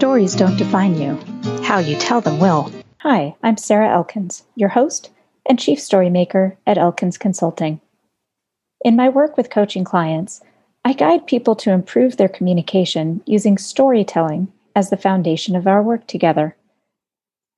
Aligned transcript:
Stories 0.00 0.34
don't 0.34 0.56
define 0.56 0.98
you, 0.98 1.14
how 1.62 1.76
you 1.76 1.94
tell 1.94 2.22
them 2.22 2.38
will. 2.38 2.72
Hi, 3.00 3.34
I'm 3.42 3.58
Sarah 3.58 3.90
Elkins, 3.90 4.44
your 4.56 4.70
host 4.70 5.10
and 5.46 5.58
chief 5.58 5.78
storymaker 5.78 6.56
at 6.66 6.78
Elkins 6.78 7.18
Consulting. 7.18 7.82
In 8.82 8.96
my 8.96 9.10
work 9.10 9.36
with 9.36 9.50
coaching 9.50 9.84
clients, 9.84 10.40
I 10.86 10.94
guide 10.94 11.26
people 11.26 11.54
to 11.56 11.70
improve 11.72 12.16
their 12.16 12.30
communication 12.30 13.22
using 13.26 13.58
storytelling 13.58 14.50
as 14.74 14.88
the 14.88 14.96
foundation 14.96 15.54
of 15.54 15.66
our 15.66 15.82
work 15.82 16.06
together. 16.06 16.56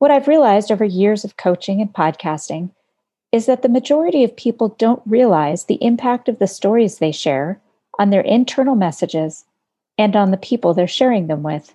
What 0.00 0.11
I've 0.11 0.27
realized 0.27 0.72
over 0.72 0.84
years 0.84 1.24
of 1.24 1.36
coaching 1.36 1.80
and 1.80 1.93
podcasting 1.93 2.70
is 3.30 3.46
that 3.46 3.62
the 3.62 3.68
majority 3.68 4.24
of 4.24 4.36
people 4.36 4.70
don't 4.80 5.02
realize 5.06 5.66
the 5.66 5.79
impact 5.80 6.29
of 6.29 6.40
the 6.40 6.49
stories 6.49 6.99
they 6.99 7.13
share 7.13 7.61
on 8.00 8.11
their 8.11 8.22
internal 8.22 8.74
messages 8.74 9.44
and 9.96 10.16
on 10.16 10.32
the 10.32 10.36
people 10.36 10.74
they're 10.74 10.88
sharing 10.88 11.29
them 11.29 11.44
with. 11.44 11.72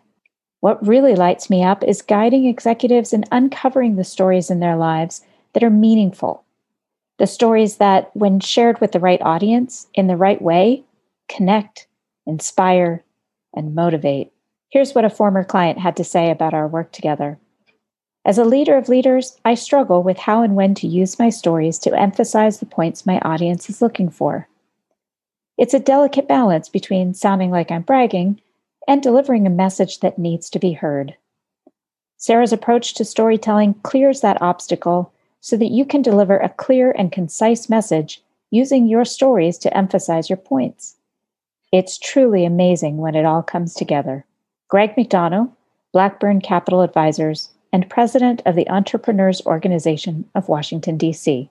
What 0.60 0.86
really 0.86 1.16
lights 1.16 1.50
me 1.50 1.64
up 1.64 1.84
is 1.84 2.02
guiding 2.02 2.46
executives 2.46 3.14
in 3.14 3.26
uncovering 3.32 3.96
the 3.96 4.04
stories 4.04 4.50
in 4.50 4.60
their 4.60 4.76
lives 4.76 5.22
that 5.54 5.64
are 5.64 5.70
meaningful. 5.70 6.44
The 7.20 7.28
stories 7.28 7.78
that, 7.78 8.16
when 8.16 8.40
shared 8.40 8.82
with 8.82 8.92
the 8.92 9.00
right 9.00 9.22
audience 9.22 9.88
in 9.94 10.08
the 10.08 10.18
right 10.18 10.42
way, 10.42 10.84
connect, 11.30 11.88
inspire, 12.26 13.04
and 13.56 13.76
motivate. 13.76 14.32
Here's 14.70 14.94
what 14.94 15.06
a 15.06 15.10
former 15.10 15.44
client 15.44 15.80
had 15.80 15.96
to 15.98 16.04
say 16.04 16.30
about 16.30 16.54
our 16.54 16.68
work 16.68 16.92
together. 16.92 17.40
As 18.26 18.38
a 18.38 18.44
leader 18.44 18.76
of 18.76 18.90
leaders, 18.90 19.38
I 19.46 19.54
struggle 19.56 20.04
with 20.04 20.18
how 20.18 20.42
and 20.42 20.56
when 20.56 20.76
to 20.76 20.88
use 20.88 21.18
my 21.18 21.30
stories 21.30 21.80
to 21.80 21.98
emphasize 21.98 22.60
the 22.60 22.66
points 22.66 23.06
my 23.06 23.20
audience 23.20 23.70
is 23.70 23.82
looking 23.82 24.10
for. 24.10 24.48
It's 25.58 25.74
a 25.74 25.80
delicate 25.80 26.28
balance 26.28 26.68
between 26.68 27.14
sounding 27.14 27.52
like 27.52 27.72
I'm 27.72 27.84
bragging 27.84 28.42
and 28.88 29.04
delivering 29.04 29.46
a 29.46 29.52
message 29.52 30.00
that 30.00 30.18
needs 30.18 30.50
to 30.50 30.60
be 30.60 30.74
heard. 30.74 31.16
Sarah's 32.18 32.54
approach 32.54 32.94
to 32.96 33.06
storytelling 33.06 33.76
clears 33.84 34.22
that 34.22 34.42
obstacle 34.42 35.14
so 35.40 35.56
that 35.58 35.72
you 35.72 35.86
can 35.86 36.02
deliver 36.02 36.38
a 36.38 36.50
clear 36.50 36.92
and 36.92 37.12
concise 37.12 37.70
message 37.70 38.24
using 38.50 38.88
your 38.88 39.06
stories 39.06 39.58
to 39.60 39.78
emphasize 39.78 40.30
your 40.30 40.38
points. 40.38 40.96
It's 41.72 41.98
truly 41.98 42.46
amazing 42.46 42.98
when 42.98 43.16
it 43.16 43.26
all 43.26 43.44
comes 43.44 43.74
together. 43.74 44.26
Greg 44.70 44.96
McDonough, 44.96 45.52
Blackburn 45.94 46.42
Capital 46.42 46.82
Advisors, 46.82 47.50
and 47.74 47.90
president 47.90 48.42
of 48.46 48.56
the 48.56 48.70
Entrepreneurs 48.70 49.46
Organization 49.46 50.30
of 50.34 50.50
Washington, 50.50 50.98
D.C. 50.98 51.50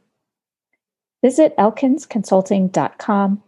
Visit 1.23 1.57
elkinsconsulting.com 1.57 3.43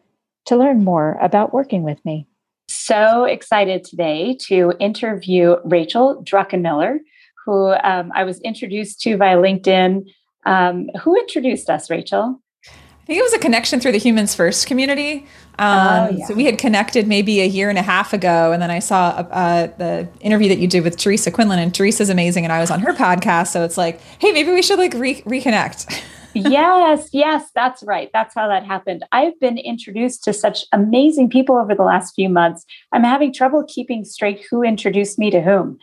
to 0.47 0.57
learn 0.57 0.85
more 0.85 1.19
about 1.21 1.53
working 1.53 1.83
with 1.83 2.05
me. 2.05 2.27
So 2.69 3.25
excited 3.25 3.83
today 3.83 4.37
to 4.47 4.75
interview 4.79 5.57
Rachel 5.65 6.23
Druckenmiller, 6.23 6.99
who 7.47 7.73
um, 7.83 8.13
I 8.15 8.25
was 8.25 8.41
introduced 8.43 9.01
to 9.03 9.17
by 9.17 9.35
LinkedIn. 9.35 10.07
Um, 10.45 10.89
who 11.03 11.17
introduced 11.17 11.71
us, 11.71 11.89
Rachel? 11.89 12.41
I 12.67 13.07
think 13.07 13.21
it 13.21 13.23
was 13.23 13.33
a 13.33 13.39
connection 13.39 13.81
through 13.81 13.93
the 13.93 13.99
Humans 13.99 14.35
First 14.35 14.67
community. 14.67 15.27
Um, 15.59 15.79
oh, 15.79 16.11
yeah. 16.11 16.27
So 16.27 16.35
we 16.35 16.45
had 16.45 16.59
connected 16.59 17.09
maybe 17.09 17.41
a 17.41 17.47
year 17.47 17.71
and 17.71 17.79
a 17.79 17.83
half 17.83 18.13
ago, 18.13 18.53
and 18.53 18.61
then 18.61 18.71
I 18.71 18.81
saw 18.81 19.09
uh, 19.09 19.69
the 19.79 20.07
interview 20.21 20.51
that 20.51 20.59
you 20.59 20.69
did 20.69 20.85
with 20.85 20.99
Teresa 20.99 21.31
Quinlan, 21.31 21.59
and 21.59 21.75
Teresa's 21.75 22.11
amazing, 22.11 22.45
and 22.45 22.53
I 22.53 22.61
was 22.61 22.71
on 22.71 22.81
her 22.81 22.93
podcast. 22.93 23.49
So 23.49 23.65
it's 23.65 23.79
like, 23.79 23.99
hey, 24.19 24.31
maybe 24.33 24.53
we 24.53 24.61
should 24.61 24.79
like 24.79 24.93
re- 24.93 25.23
reconnect. 25.23 26.03
yes, 26.35 27.11
yes, 27.13 27.51
that's 27.55 27.83
right. 27.83 28.11
That's 28.13 28.35
how 28.35 28.49
that 28.49 28.65
happened. 28.65 29.05
I've 29.13 29.39
been 29.41 29.59
introduced 29.59 30.25
to 30.25 30.33
such 30.33 30.65
amazing 30.73 31.31
people 31.31 31.57
over 31.57 31.75
the 31.75 31.83
last 31.83 32.15
few 32.15 32.29
months. 32.29 32.65
I'm 32.93 33.05
having 33.05 33.33
trouble 33.33 33.65
keeping 33.67 34.05
straight 34.05 34.45
who 34.51 34.63
introduced 34.63 35.19
me 35.19 35.31
to 35.31 35.41
whom, 35.41 35.79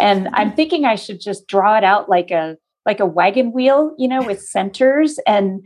and 0.00 0.28
I'm 0.32 0.52
thinking 0.52 0.84
I 0.84 0.94
should 0.94 1.20
just 1.20 1.46
draw 1.46 1.76
it 1.76 1.84
out 1.84 2.08
like 2.08 2.30
a 2.30 2.56
like 2.86 3.00
a 3.00 3.06
wagon 3.06 3.52
wheel, 3.52 3.94
you 3.98 4.08
know, 4.08 4.22
with 4.22 4.40
centers 4.40 5.18
and 5.26 5.62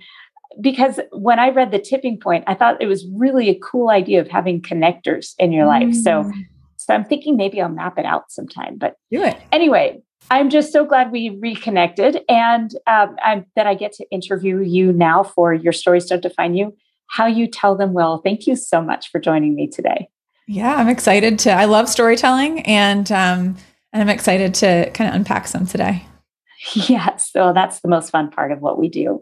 because 0.61 1.01
when 1.13 1.39
I 1.39 1.49
read 1.49 1.71
the 1.71 1.79
tipping 1.79 2.19
point, 2.19 2.45
I 2.47 2.55
thought 2.55 2.83
it 2.83 2.87
was 2.87 3.07
really 3.15 3.49
a 3.49 3.59
cool 3.59 3.91
idea 3.91 4.21
of 4.21 4.29
having 4.29 4.61
connectors 4.61 5.35
in 5.39 5.53
your 5.53 5.67
life. 5.67 5.95
So, 5.95 6.25
mm. 6.25 6.33
so 6.77 6.95
I'm 6.95 7.05
thinking 7.05 7.37
maybe 7.37 7.61
I'll 7.61 7.69
map 7.69 7.99
it 7.99 8.05
out 8.05 8.31
sometime. 8.31 8.77
But 8.77 8.97
do 9.11 9.23
it 9.23 9.37
anyway. 9.51 10.03
I'm 10.31 10.51
just 10.51 10.73
so 10.73 10.85
glad 10.85 11.13
we 11.13 11.31
reconnected, 11.41 12.23
and 12.29 12.75
um, 12.87 13.17
I'm, 13.23 13.47
that 13.55 13.67
I 13.67 13.75
get 13.75 13.93
to 13.95 14.11
interview 14.11 14.61
you 14.61 14.93
now 14.93 15.23
for 15.23 15.53
your 15.53 15.73
stories 15.73 16.07
don't 16.07 16.23
define 16.23 16.55
you. 16.55 16.75
How 17.09 17.27
you 17.27 17.47
tell 17.47 17.77
them 17.77 17.93
well. 17.93 18.19
Thank 18.19 18.47
you 18.47 18.57
so 18.57 18.81
much 18.81 19.11
for 19.11 19.21
joining 19.21 19.55
me 19.55 19.69
today. 19.69 20.09
Yeah, 20.49 20.75
I'm 20.75 20.89
excited 20.89 21.39
to. 21.41 21.51
I 21.51 21.67
love 21.67 21.89
storytelling, 21.89 22.61
and 22.63 23.11
um, 23.13 23.57
and 23.93 24.03
I'm 24.03 24.09
excited 24.09 24.55
to 24.55 24.91
kind 24.93 25.09
of 25.09 25.17
unpack 25.17 25.47
some 25.49 25.67
today. 25.67 26.07
Yes, 26.75 27.29
so 27.33 27.53
that's 27.53 27.81
the 27.81 27.89
most 27.89 28.11
fun 28.11 28.31
part 28.31 28.53
of 28.53 28.61
what 28.61 28.79
we 28.79 28.89
do. 28.89 29.21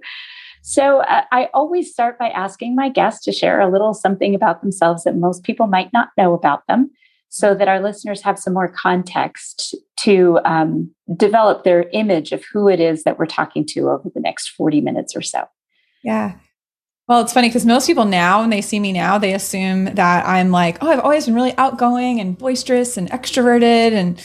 So 0.60 1.00
uh, 1.00 1.22
I 1.32 1.48
always 1.54 1.90
start 1.90 2.18
by 2.18 2.28
asking 2.28 2.76
my 2.76 2.90
guests 2.90 3.24
to 3.24 3.32
share 3.32 3.60
a 3.60 3.70
little 3.70 3.94
something 3.94 4.34
about 4.34 4.60
themselves 4.60 5.04
that 5.04 5.16
most 5.16 5.42
people 5.42 5.66
might 5.66 5.90
not 5.92 6.10
know 6.18 6.34
about 6.34 6.66
them 6.68 6.90
so 7.30 7.54
that 7.54 7.68
our 7.68 7.80
listeners 7.80 8.22
have 8.22 8.38
some 8.38 8.52
more 8.52 8.68
context 8.68 9.74
to 9.96 10.40
um, 10.44 10.92
develop 11.16 11.62
their 11.62 11.88
image 11.92 12.32
of 12.32 12.44
who 12.52 12.68
it 12.68 12.80
is 12.80 13.04
that 13.04 13.18
we're 13.18 13.26
talking 13.26 13.64
to 13.64 13.88
over 13.88 14.10
the 14.12 14.20
next 14.20 14.50
40 14.50 14.80
minutes 14.80 15.14
or 15.16 15.22
so. 15.22 15.44
Yeah. 16.02 16.34
Well, 17.06 17.22
it's 17.22 17.32
funny 17.32 17.48
because 17.48 17.64
most 17.64 17.86
people 17.86 18.04
now, 18.04 18.40
when 18.40 18.50
they 18.50 18.60
see 18.60 18.80
me 18.80 18.92
now, 18.92 19.18
they 19.18 19.32
assume 19.32 19.86
that 19.86 20.26
I'm 20.26 20.50
like, 20.50 20.78
oh, 20.82 20.90
I've 20.90 21.00
always 21.00 21.26
been 21.26 21.34
really 21.34 21.56
outgoing 21.56 22.20
and 22.20 22.36
boisterous 22.36 22.96
and 22.96 23.10
extroverted 23.10 23.92
and 23.92 24.22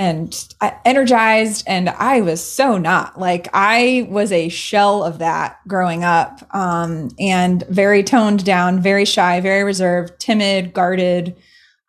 and 0.00 0.54
energized 0.84 1.64
and 1.66 1.88
i 1.88 2.20
was 2.20 2.40
so 2.40 2.78
not 2.78 3.18
like 3.18 3.48
i 3.52 4.06
was 4.08 4.30
a 4.30 4.48
shell 4.48 5.02
of 5.02 5.18
that 5.18 5.58
growing 5.66 6.04
up 6.04 6.46
um, 6.54 7.10
and 7.18 7.64
very 7.66 8.04
toned 8.04 8.44
down 8.44 8.78
very 8.78 9.04
shy 9.04 9.40
very 9.40 9.64
reserved 9.64 10.12
timid 10.20 10.72
guarded 10.72 11.36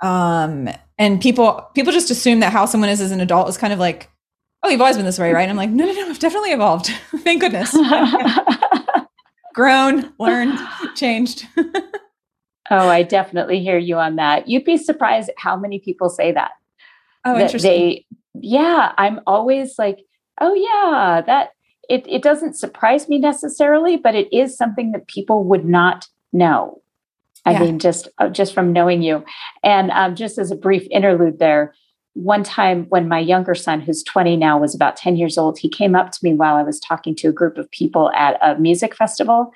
um, 0.01 0.69
and 0.97 1.21
people 1.21 1.69
people 1.73 1.91
just 1.91 2.11
assume 2.11 2.39
that 2.39 2.51
how 2.51 2.65
someone 2.65 2.89
is 2.89 3.01
as 3.01 3.11
an 3.11 3.21
adult 3.21 3.49
is 3.49 3.57
kind 3.57 3.73
of 3.73 3.79
like 3.79 4.09
oh 4.63 4.69
you've 4.69 4.81
always 4.81 4.97
been 4.97 5.05
this 5.05 5.19
way 5.19 5.33
right? 5.33 5.49
I'm 5.49 5.57
like 5.57 5.69
no 5.69 5.85
no 5.85 5.93
no 5.93 6.09
i've 6.09 6.19
definitely 6.19 6.51
evolved. 6.51 6.87
Thank 7.17 7.41
goodness. 7.41 7.75
Grown 9.53 10.13
learned 10.19 10.59
changed. 10.95 11.47
Oh 12.71 12.87
i 12.87 13.01
definitely 13.01 13.61
hear 13.61 13.77
you 13.77 13.97
on 13.97 14.17
that. 14.17 14.47
You'd 14.47 14.63
be 14.63 14.77
surprised 14.77 15.31
how 15.37 15.57
many 15.57 15.79
people 15.79 16.09
say 16.09 16.31
that. 16.31 16.51
Oh, 17.25 17.33
that 17.33 17.41
interesting. 17.41 17.71
They, 17.71 18.05
yeah, 18.35 18.93
I'm 18.97 19.21
always 19.25 19.79
like, 19.79 20.05
oh 20.39 20.53
yeah, 20.53 21.21
that 21.21 21.49
it 21.89 22.05
it 22.07 22.21
doesn't 22.21 22.55
surprise 22.55 23.09
me 23.09 23.17
necessarily, 23.17 23.97
but 23.97 24.15
it 24.15 24.31
is 24.31 24.55
something 24.55 24.91
that 24.91 25.07
people 25.07 25.43
would 25.45 25.65
not 25.65 26.07
know. 26.31 26.78
I 27.49 27.53
yeah. 27.53 27.61
mean, 27.61 27.79
just 27.79 28.07
uh, 28.19 28.29
just 28.29 28.53
from 28.53 28.71
knowing 28.71 29.01
you, 29.01 29.25
and 29.63 29.89
um, 29.91 30.15
just 30.15 30.37
as 30.37 30.51
a 30.51 30.55
brief 30.55 30.87
interlude 30.91 31.39
there. 31.39 31.73
One 32.13 32.43
time 32.43 32.85
when 32.89 33.07
my 33.07 33.19
younger 33.19 33.55
son, 33.55 33.79
who's 33.79 34.03
20 34.03 34.35
now, 34.35 34.59
was 34.59 34.75
about 34.75 34.97
10 34.97 35.15
years 35.15 35.37
old, 35.37 35.57
he 35.57 35.69
came 35.69 35.95
up 35.95 36.11
to 36.11 36.19
me 36.21 36.33
while 36.33 36.55
I 36.55 36.63
was 36.63 36.79
talking 36.79 37.15
to 37.17 37.29
a 37.29 37.31
group 37.31 37.57
of 37.57 37.69
people 37.71 38.11
at 38.11 38.37
a 38.41 38.59
music 38.59 38.95
festival. 38.95 39.51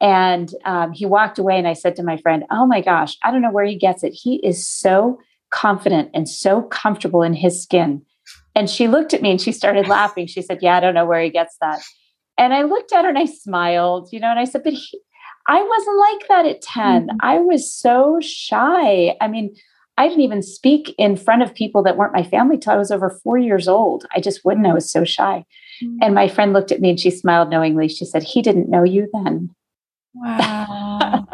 And 0.00 0.52
um, 0.66 0.92
he 0.92 1.04
walked 1.04 1.38
away, 1.38 1.58
and 1.58 1.66
I 1.66 1.72
said 1.72 1.96
to 1.96 2.02
my 2.02 2.16
friend, 2.18 2.44
Oh 2.50 2.66
my 2.66 2.80
gosh, 2.80 3.16
I 3.24 3.30
don't 3.30 3.42
know 3.42 3.50
where 3.50 3.64
he 3.64 3.76
gets 3.76 4.04
it. 4.04 4.12
He 4.12 4.36
is 4.46 4.66
so 4.66 5.18
confident 5.50 6.10
and 6.14 6.28
so 6.28 6.62
comfortable 6.62 7.22
in 7.22 7.34
his 7.34 7.62
skin. 7.62 8.02
And 8.54 8.70
she 8.70 8.88
looked 8.88 9.12
at 9.12 9.22
me 9.22 9.30
and 9.30 9.40
she 9.40 9.52
started 9.52 9.86
laughing. 9.86 10.26
She 10.26 10.42
said, 10.42 10.58
Yeah, 10.62 10.76
I 10.76 10.80
don't 10.80 10.94
know 10.94 11.06
where 11.06 11.22
he 11.22 11.30
gets 11.30 11.56
that. 11.60 11.80
And 12.38 12.52
I 12.52 12.62
looked 12.62 12.92
at 12.92 13.04
her 13.04 13.08
and 13.08 13.18
I 13.18 13.26
smiled, 13.26 14.10
you 14.12 14.20
know, 14.20 14.30
and 14.30 14.38
I 14.38 14.44
said, 14.44 14.62
But 14.64 14.74
he, 14.74 15.00
I 15.48 15.62
wasn't 15.62 15.98
like 15.98 16.28
that 16.28 16.46
at 16.46 16.62
10. 16.62 17.06
Mm-hmm. 17.06 17.16
I 17.20 17.38
was 17.38 17.72
so 17.72 18.18
shy. 18.20 19.16
I 19.20 19.28
mean, 19.28 19.54
I 19.98 20.08
didn't 20.08 20.22
even 20.22 20.42
speak 20.42 20.94
in 20.98 21.16
front 21.16 21.42
of 21.42 21.54
people 21.54 21.82
that 21.84 21.96
weren't 21.96 22.12
my 22.12 22.22
family 22.22 22.58
till 22.58 22.72
I 22.72 22.76
was 22.76 22.90
over 22.90 23.18
four 23.22 23.38
years 23.38 23.66
old. 23.66 24.04
I 24.14 24.20
just 24.20 24.44
wouldn't. 24.44 24.66
I 24.66 24.74
was 24.74 24.90
so 24.90 25.04
shy. 25.04 25.44
Mm-hmm. 25.82 25.98
And 26.02 26.14
my 26.14 26.28
friend 26.28 26.52
looked 26.52 26.72
at 26.72 26.80
me 26.80 26.90
and 26.90 27.00
she 27.00 27.10
smiled 27.10 27.48
knowingly. 27.50 27.88
She 27.88 28.04
said, 28.04 28.22
He 28.22 28.42
didn't 28.42 28.68
know 28.68 28.82
you 28.82 29.08
then. 29.12 29.54
Wow. 30.14 31.26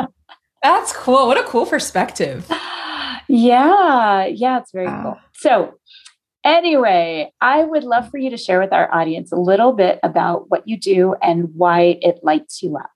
That's 0.63 0.93
cool. 0.93 1.27
What 1.27 1.39
a 1.39 1.45
cool 1.45 1.67
perspective. 1.67 2.51
Yeah, 3.29 4.27
yeah, 4.27 4.59
it's 4.59 4.73
very 4.73 4.87
wow. 4.87 5.03
cool. 5.03 5.17
So, 5.35 5.75
anyway, 6.45 7.33
I 7.41 7.63
would 7.63 7.85
love 7.85 8.11
for 8.11 8.19
you 8.19 8.29
to 8.29 8.37
share 8.37 8.61
with 8.61 8.73
our 8.73 8.93
audience 8.93 9.33
a 9.33 9.37
little 9.37 9.73
bit 9.73 10.01
about 10.03 10.51
what 10.51 10.67
you 10.67 10.79
do 10.79 11.15
and 11.23 11.49
why 11.55 11.99
it 12.03 12.19
lights 12.23 12.63
you 12.63 12.77
up. 12.77 12.91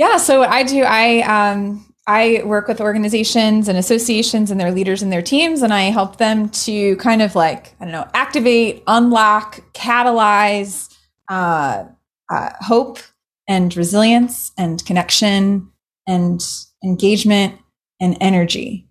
Yeah, 0.00 0.16
so 0.16 0.38
what 0.38 0.48
I 0.48 0.62
do, 0.62 0.82
I 0.82 1.20
um, 1.24 1.84
I 2.06 2.40
work 2.46 2.68
with 2.68 2.80
organizations 2.80 3.68
and 3.68 3.76
associations 3.76 4.50
and 4.50 4.58
their 4.58 4.70
leaders 4.72 5.02
and 5.02 5.12
their 5.12 5.20
teams, 5.20 5.60
and 5.60 5.74
I 5.74 5.90
help 5.90 6.16
them 6.16 6.48
to 6.48 6.96
kind 6.96 7.20
of 7.20 7.34
like 7.34 7.74
I 7.78 7.84
don't 7.84 7.92
know, 7.92 8.08
activate, 8.14 8.82
unlock, 8.86 9.60
catalyze 9.74 10.88
uh, 11.28 11.84
uh, 12.30 12.50
hope 12.60 13.00
and 13.46 13.76
resilience 13.76 14.52
and 14.56 14.82
connection 14.86 15.70
and 16.06 16.40
engagement 16.82 17.60
and 18.00 18.16
energy. 18.22 18.88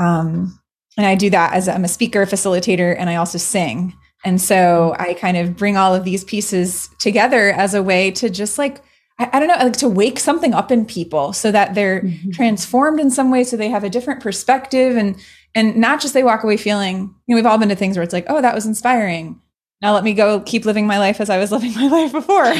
Um, 0.00 0.58
and 0.96 1.06
I 1.06 1.16
do 1.16 1.28
that 1.28 1.52
as 1.52 1.68
I'm 1.68 1.84
a 1.84 1.88
speaker, 1.88 2.24
facilitator, 2.24 2.96
and 2.98 3.10
I 3.10 3.16
also 3.16 3.36
sing. 3.36 3.92
And 4.24 4.40
so 4.40 4.96
I 4.98 5.12
kind 5.12 5.36
of 5.36 5.54
bring 5.54 5.76
all 5.76 5.94
of 5.94 6.04
these 6.04 6.24
pieces 6.24 6.88
together 6.98 7.50
as 7.50 7.74
a 7.74 7.82
way 7.82 8.10
to 8.12 8.30
just 8.30 8.56
like, 8.56 8.82
I, 9.18 9.30
I 9.32 9.38
don't 9.38 9.48
know, 9.48 9.56
like 9.56 9.76
to 9.78 9.88
wake 9.88 10.18
something 10.18 10.54
up 10.54 10.70
in 10.70 10.84
people 10.84 11.32
so 11.32 11.50
that 11.52 11.74
they're 11.74 12.02
mm-hmm. 12.02 12.30
transformed 12.30 13.00
in 13.00 13.10
some 13.10 13.30
way, 13.30 13.44
so 13.44 13.56
they 13.56 13.70
have 13.70 13.84
a 13.84 13.90
different 13.90 14.20
perspective 14.20 14.96
and 14.96 15.16
and 15.54 15.76
not 15.76 16.02
just 16.02 16.12
they 16.12 16.22
walk 16.22 16.44
away 16.44 16.58
feeling, 16.58 17.14
you 17.26 17.34
know, 17.34 17.36
we've 17.36 17.46
all 17.46 17.56
been 17.56 17.70
to 17.70 17.76
things 17.76 17.96
where 17.96 18.04
it's 18.04 18.12
like, 18.12 18.26
oh, 18.28 18.42
that 18.42 18.54
was 18.54 18.66
inspiring. 18.66 19.40
Now 19.82 19.94
let 19.94 20.04
me 20.04 20.14
go 20.14 20.40
keep 20.40 20.64
living 20.64 20.86
my 20.86 20.98
life 20.98 21.20
as 21.20 21.30
I 21.30 21.38
was 21.38 21.50
living 21.52 21.74
my 21.74 21.88
life 21.88 22.12
before. 22.12 22.52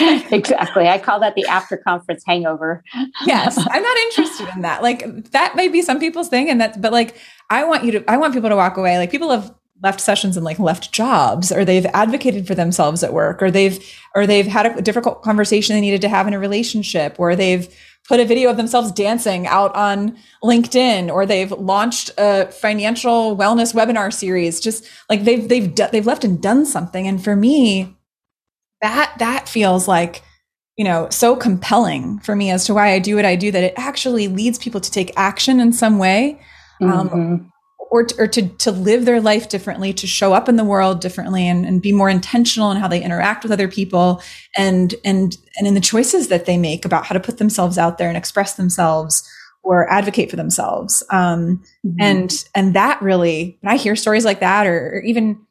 exactly. 0.36 0.88
I 0.88 0.98
call 0.98 1.20
that 1.20 1.34
the 1.34 1.46
after 1.46 1.76
conference 1.76 2.24
hangover. 2.26 2.82
yes. 3.24 3.56
I'm 3.70 3.82
not 3.82 3.96
interested 3.98 4.48
in 4.54 4.62
that. 4.62 4.82
Like 4.82 5.30
that 5.30 5.56
may 5.56 5.68
be 5.68 5.82
some 5.82 6.00
people's 6.00 6.28
thing 6.28 6.50
and 6.50 6.60
that's 6.60 6.76
but 6.78 6.92
like 6.92 7.16
I 7.50 7.64
want 7.64 7.84
you 7.84 7.92
to 7.92 8.10
I 8.10 8.16
want 8.16 8.34
people 8.34 8.50
to 8.50 8.56
walk 8.56 8.76
away. 8.76 8.98
Like 8.98 9.10
people 9.10 9.30
have 9.30 9.54
left 9.82 10.00
sessions 10.00 10.36
and 10.36 10.44
like 10.44 10.58
left 10.58 10.92
jobs 10.92 11.50
or 11.50 11.64
they've 11.64 11.86
advocated 11.86 12.46
for 12.46 12.54
themselves 12.54 13.02
at 13.02 13.12
work 13.12 13.42
or 13.42 13.50
they've 13.50 13.84
or 14.14 14.26
they've 14.26 14.46
had 14.46 14.66
a 14.66 14.82
difficult 14.82 15.22
conversation 15.22 15.74
they 15.74 15.80
needed 15.80 16.00
to 16.00 16.08
have 16.08 16.26
in 16.26 16.34
a 16.34 16.38
relationship 16.38 17.16
or 17.18 17.34
they've 17.34 17.74
put 18.08 18.20
a 18.20 18.24
video 18.24 18.50
of 18.50 18.56
themselves 18.56 18.92
dancing 18.92 19.46
out 19.46 19.74
on 19.74 20.16
LinkedIn 20.42 21.10
or 21.12 21.24
they've 21.24 21.52
launched 21.52 22.10
a 22.18 22.46
financial 22.46 23.36
wellness 23.36 23.74
webinar 23.74 24.12
series. 24.12 24.60
Just 24.60 24.84
like 25.08 25.24
they've 25.24 25.48
they've 25.48 25.74
they've 25.74 26.06
left 26.06 26.24
and 26.24 26.42
done 26.42 26.66
something. 26.66 27.06
And 27.06 27.22
for 27.22 27.36
me 27.36 27.96
that 28.82 29.14
that 29.18 29.48
feels 29.48 29.86
like 29.86 30.22
you 30.76 30.84
know 30.84 31.08
so 31.10 31.36
compelling 31.36 32.18
for 32.20 32.34
me 32.34 32.50
as 32.50 32.64
to 32.64 32.74
why 32.74 32.92
I 32.92 32.98
do 32.98 33.16
what 33.16 33.24
I 33.24 33.36
do 33.36 33.50
that 33.50 33.62
it 33.62 33.74
actually 33.76 34.28
leads 34.28 34.58
people 34.58 34.80
to 34.80 34.90
take 34.90 35.12
action 35.16 35.60
in 35.60 35.72
some 35.72 35.98
way. 35.98 36.40
Um, 36.82 36.90
mm-hmm. 36.90 37.14
um, 37.14 37.52
or, 37.90 38.04
to, 38.04 38.22
or 38.22 38.26
to, 38.28 38.48
to 38.48 38.70
live 38.70 39.04
their 39.04 39.20
life 39.20 39.48
differently, 39.48 39.92
to 39.92 40.06
show 40.06 40.32
up 40.32 40.48
in 40.48 40.54
the 40.54 40.64
world 40.64 41.00
differently 41.00 41.48
and, 41.48 41.66
and 41.66 41.82
be 41.82 41.92
more 41.92 42.08
intentional 42.08 42.70
in 42.70 42.76
how 42.76 42.86
they 42.86 43.02
interact 43.02 43.42
with 43.42 43.50
other 43.50 43.66
people 43.66 44.22
and, 44.56 44.94
and, 45.04 45.36
and 45.56 45.66
in 45.66 45.74
the 45.74 45.80
choices 45.80 46.28
that 46.28 46.46
they 46.46 46.56
make 46.56 46.84
about 46.84 47.04
how 47.04 47.12
to 47.12 47.20
put 47.20 47.38
themselves 47.38 47.76
out 47.78 47.98
there 47.98 48.08
and 48.08 48.16
express 48.16 48.54
themselves 48.54 49.28
or 49.62 49.90
advocate 49.90 50.30
for 50.30 50.36
themselves. 50.36 51.02
Um, 51.10 51.62
mm-hmm. 51.84 52.00
and, 52.00 52.44
and 52.54 52.74
that 52.74 53.02
really, 53.02 53.58
when 53.60 53.74
I 53.74 53.76
hear 53.76 53.96
stories 53.96 54.24
like 54.24 54.40
that, 54.40 54.66
or, 54.66 54.94
or 54.94 55.00
even, 55.00 55.44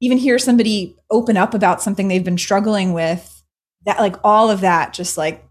even 0.00 0.18
hear 0.18 0.38
somebody 0.38 0.96
open 1.10 1.36
up 1.36 1.54
about 1.54 1.80
something 1.80 2.08
they've 2.08 2.24
been 2.24 2.36
struggling 2.36 2.92
with, 2.92 3.44
that 3.86 4.00
like 4.00 4.16
all 4.24 4.50
of 4.50 4.60
that 4.62 4.92
just 4.92 5.16
like, 5.16 5.46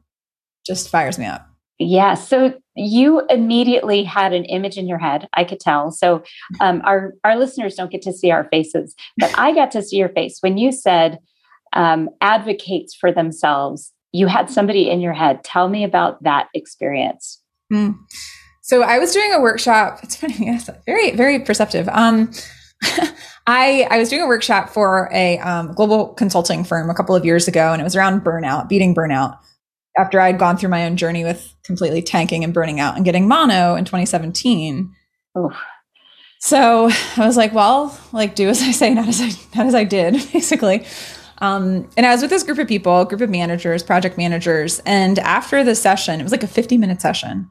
just 0.67 0.89
fires 0.89 1.17
me 1.17 1.25
up. 1.25 1.47
Yeah. 1.79 2.15
So 2.15 2.59
you 2.79 3.21
immediately 3.29 4.03
had 4.03 4.33
an 4.33 4.45
image 4.45 4.77
in 4.77 4.87
your 4.87 4.97
head. 4.97 5.27
I 5.33 5.43
could 5.43 5.59
tell. 5.59 5.91
So 5.91 6.23
um, 6.59 6.81
our 6.85 7.13
our 7.23 7.35
listeners 7.35 7.75
don't 7.75 7.91
get 7.91 8.01
to 8.03 8.13
see 8.13 8.31
our 8.31 8.45
faces, 8.45 8.95
but 9.17 9.37
I 9.37 9.53
got 9.53 9.71
to 9.71 9.83
see 9.83 9.97
your 9.97 10.09
face 10.09 10.37
when 10.41 10.57
you 10.57 10.71
said 10.71 11.19
um, 11.73 12.09
advocates 12.21 12.95
for 12.95 13.11
themselves. 13.11 13.91
You 14.11 14.27
had 14.27 14.49
somebody 14.49 14.89
in 14.89 15.01
your 15.01 15.13
head. 15.13 15.43
Tell 15.43 15.69
me 15.69 15.83
about 15.83 16.23
that 16.23 16.47
experience. 16.53 17.41
Mm. 17.71 17.95
So 18.61 18.81
I 18.81 18.97
was 18.97 19.11
doing 19.13 19.33
a 19.33 19.39
workshop. 19.39 19.99
It's 20.03 20.15
funny. 20.15 20.35
Yes, 20.39 20.69
very 20.85 21.15
very 21.15 21.39
perceptive. 21.39 21.89
Um, 21.89 22.31
I 23.45 23.87
I 23.91 23.99
was 23.99 24.09
doing 24.09 24.21
a 24.21 24.27
workshop 24.27 24.69
for 24.69 25.09
a 25.11 25.37
um, 25.39 25.73
global 25.73 26.09
consulting 26.13 26.63
firm 26.63 26.89
a 26.89 26.93
couple 26.93 27.15
of 27.15 27.25
years 27.25 27.47
ago, 27.47 27.73
and 27.73 27.81
it 27.81 27.83
was 27.83 27.95
around 27.95 28.21
burnout, 28.21 28.69
beating 28.69 28.95
burnout 28.95 29.37
after 29.99 30.19
I'd 30.19 30.39
gone 30.39 30.57
through 30.57 30.69
my 30.69 30.85
own 30.85 30.95
journey 30.95 31.23
with 31.23 31.53
completely 31.63 32.01
tanking 32.01 32.43
and 32.43 32.53
burning 32.53 32.79
out 32.79 32.95
and 32.95 33.03
getting 33.03 33.27
mono 33.27 33.75
in 33.75 33.83
2017. 33.83 34.95
So 36.39 36.89
I 37.17 37.25
was 37.27 37.35
like, 37.35 37.53
well, 37.53 37.97
like 38.13 38.35
do 38.35 38.47
as 38.47 38.61
I 38.61 38.71
say, 38.71 38.93
not 38.93 39.09
as 39.09 39.19
I 39.19 39.27
not 39.55 39.67
as 39.67 39.75
I 39.75 39.83
did, 39.83 40.13
basically. 40.33 40.85
Um, 41.39 41.89
and 41.95 42.05
I 42.05 42.11
was 42.11 42.21
with 42.21 42.29
this 42.29 42.43
group 42.43 42.57
of 42.59 42.67
people, 42.67 43.05
group 43.05 43.21
of 43.21 43.29
managers, 43.29 43.83
project 43.83 44.17
managers, 44.17 44.79
and 44.85 45.19
after 45.19 45.63
the 45.63 45.75
session, 45.75 46.19
it 46.19 46.23
was 46.23 46.31
like 46.31 46.43
a 46.43 46.47
50 46.47 46.77
minute 46.77 47.01
session. 47.01 47.49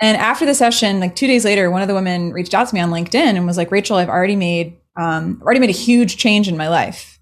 And 0.00 0.16
after 0.16 0.44
the 0.44 0.54
session, 0.54 1.00
like 1.00 1.16
two 1.16 1.26
days 1.26 1.44
later, 1.44 1.70
one 1.70 1.82
of 1.82 1.88
the 1.88 1.94
women 1.94 2.32
reached 2.32 2.54
out 2.54 2.68
to 2.68 2.74
me 2.74 2.80
on 2.80 2.90
LinkedIn 2.90 3.14
and 3.14 3.46
was 3.46 3.56
like, 3.56 3.70
Rachel, 3.70 3.96
I've 3.96 4.08
already 4.08 4.36
made 4.36 4.78
um, 4.96 5.40
already 5.42 5.60
made 5.60 5.70
a 5.70 5.72
huge 5.72 6.16
change 6.16 6.48
in 6.48 6.56
my 6.56 6.68
life. 6.68 7.13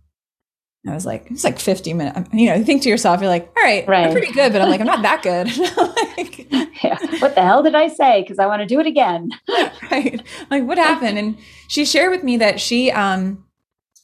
I 0.86 0.94
was 0.94 1.06
like, 1.06 1.30
it's 1.30 1.44
like 1.44 1.60
50 1.60 1.94
minutes. 1.94 2.28
You 2.32 2.48
know, 2.48 2.54
you 2.56 2.64
think 2.64 2.82
to 2.82 2.88
yourself, 2.88 3.20
you're 3.20 3.30
like, 3.30 3.52
all 3.56 3.62
right, 3.62 3.86
right. 3.86 4.06
I'm 4.06 4.12
pretty 4.12 4.32
good, 4.32 4.52
but 4.52 4.60
I'm 4.60 4.68
like, 4.68 4.80
I'm 4.80 4.86
not 4.86 5.02
that 5.02 5.22
good. 5.22 5.46
like, 6.16 6.52
yeah. 6.82 6.98
What 7.20 7.36
the 7.36 7.42
hell 7.42 7.62
did 7.62 7.76
I 7.76 7.86
say? 7.86 8.22
Because 8.22 8.40
I 8.40 8.46
want 8.46 8.60
to 8.62 8.66
do 8.66 8.80
it 8.80 8.86
again. 8.86 9.30
right. 9.92 10.20
Like, 10.50 10.64
what 10.64 10.78
happened? 10.78 11.18
And 11.18 11.38
she 11.68 11.84
shared 11.84 12.10
with 12.10 12.24
me 12.24 12.36
that 12.38 12.60
she, 12.60 12.90
um, 12.90 13.44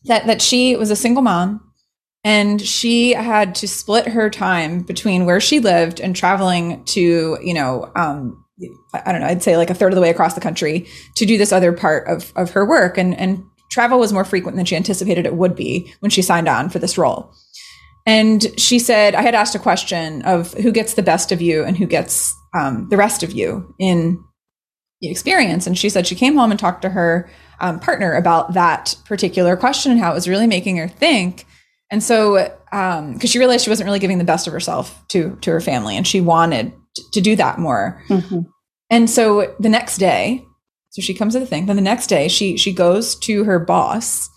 that 0.05 0.27
that 0.29 0.41
she 0.41 0.77
was 0.77 0.93
a 0.93 0.97
single 0.97 1.23
mom, 1.23 1.61
and 2.23 2.63
she 2.63 3.13
had 3.13 3.57
to 3.57 3.67
split 3.67 4.07
her 4.07 4.31
time 4.31 4.83
between 4.83 5.27
where 5.27 5.41
she 5.41 5.59
lived 5.59 5.99
and 5.99 6.15
traveling 6.15 6.85
to, 6.85 7.39
you 7.43 7.55
know, 7.55 7.91
um, 7.97 8.45
I 8.95 9.11
don't 9.11 9.21
know, 9.21 9.27
I'd 9.27 9.43
say 9.43 9.57
like 9.57 9.71
a 9.71 9.75
third 9.75 9.93
of 9.93 9.97
the 9.97 10.01
way 10.01 10.11
across 10.11 10.35
the 10.35 10.41
country 10.41 10.87
to 11.17 11.27
do 11.27 11.37
this 11.37 11.53
other 11.53 11.73
part 11.73 12.07
of 12.07 12.33
of 12.37 12.53
her 12.53 12.65
work, 12.65 12.97
and 12.97 13.19
and 13.19 13.43
travel 13.79 14.01
was 14.01 14.13
more 14.13 14.25
frequent 14.25 14.57
than 14.57 14.67
she 14.67 14.75
anticipated 14.75 15.25
it 15.25 15.37
would 15.37 15.55
be 15.55 15.95
when 16.01 16.11
she 16.11 16.21
signed 16.21 16.49
on 16.49 16.69
for 16.69 16.81
this 16.81 16.99
role. 16.99 17.33
And 18.07 18.45
she 18.59 18.81
said, 18.81 19.15
I 19.15 19.23
had 19.23 19.37
asked 19.37 19.55
a 19.55 19.61
question 19.61 20.23
of 20.23 20.53
who 20.55 20.73
gets 20.73 20.95
the 20.95 21.03
best 21.03 21.31
of 21.31 21.41
you 21.41 21.63
and 21.63 21.79
who 21.79 21.87
gets 21.87 22.35
um, 22.59 22.89
the 22.89 22.97
rest 22.97 23.23
of 23.23 23.31
you 23.31 23.73
in 23.79 24.21
the 25.01 25.09
experience. 25.09 25.65
And 25.65 25.79
she 25.79 25.91
said 25.91 26.09
she 26.09 26.17
came 26.17 26.35
home 26.35 26.51
and 26.51 26.59
talked 26.59 26.83
to 26.83 26.89
her 26.89 27.31
um, 27.61 27.79
partner 27.79 28.15
about 28.15 28.55
that 28.55 28.97
particular 29.05 29.57
question 29.57 29.93
and 29.93 30.01
how 30.01 30.11
it 30.11 30.15
was 30.15 30.29
really 30.29 30.49
making 30.49 30.77
her 30.79 30.89
think. 30.89 31.47
And 31.89 32.03
so, 32.03 32.53
because 32.73 32.99
um, 32.99 33.21
she 33.21 33.39
realized 33.39 33.63
she 33.63 33.71
wasn't 33.71 33.87
really 33.87 34.01
giving 34.01 34.19
the 34.19 34.25
best 34.25 34.49
of 34.49 34.53
herself 34.53 35.07
to 35.09 35.39
to 35.43 35.53
her 35.53 35.61
family, 35.61 35.97
and 35.97 36.05
she 36.07 36.21
wanted 36.21 36.73
to 37.13 37.21
do 37.21 37.37
that 37.37 37.61
more. 37.61 38.03
Mm-hmm. 38.09 38.41
And 38.91 39.09
so 39.09 39.55
the 39.61 39.69
next 39.69 39.99
day, 39.99 40.45
so 40.99 41.03
she 41.03 41.15
comes 41.15 41.35
to 41.35 41.39
the 41.39 41.47
thing. 41.47 41.67
Then 41.67 41.77
the 41.77 41.83
next 41.83 42.09
day, 42.09 42.27
she 42.27 42.57
she 42.57 42.73
goes 42.73 43.15
to 43.21 43.45
her 43.45 43.61
boss 43.61 44.29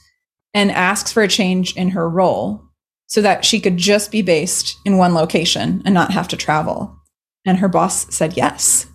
and 0.54 0.72
asks 0.72 1.12
for 1.12 1.24
a 1.24 1.28
change 1.28 1.76
in 1.76 1.90
her 1.90 2.08
role 2.08 2.62
so 3.08 3.20
that 3.20 3.44
she 3.44 3.60
could 3.60 3.78
just 3.78 4.12
be 4.12 4.22
based 4.22 4.78
in 4.86 5.00
one 5.00 5.16
location 5.16 5.82
and 5.86 5.94
not 5.96 6.12
have 6.12 6.28
to 6.28 6.38
travel. 6.38 6.96
And 7.48 7.58
her 7.58 7.68
boss 7.68 8.14
said 8.16 8.38
yes. 8.38 8.86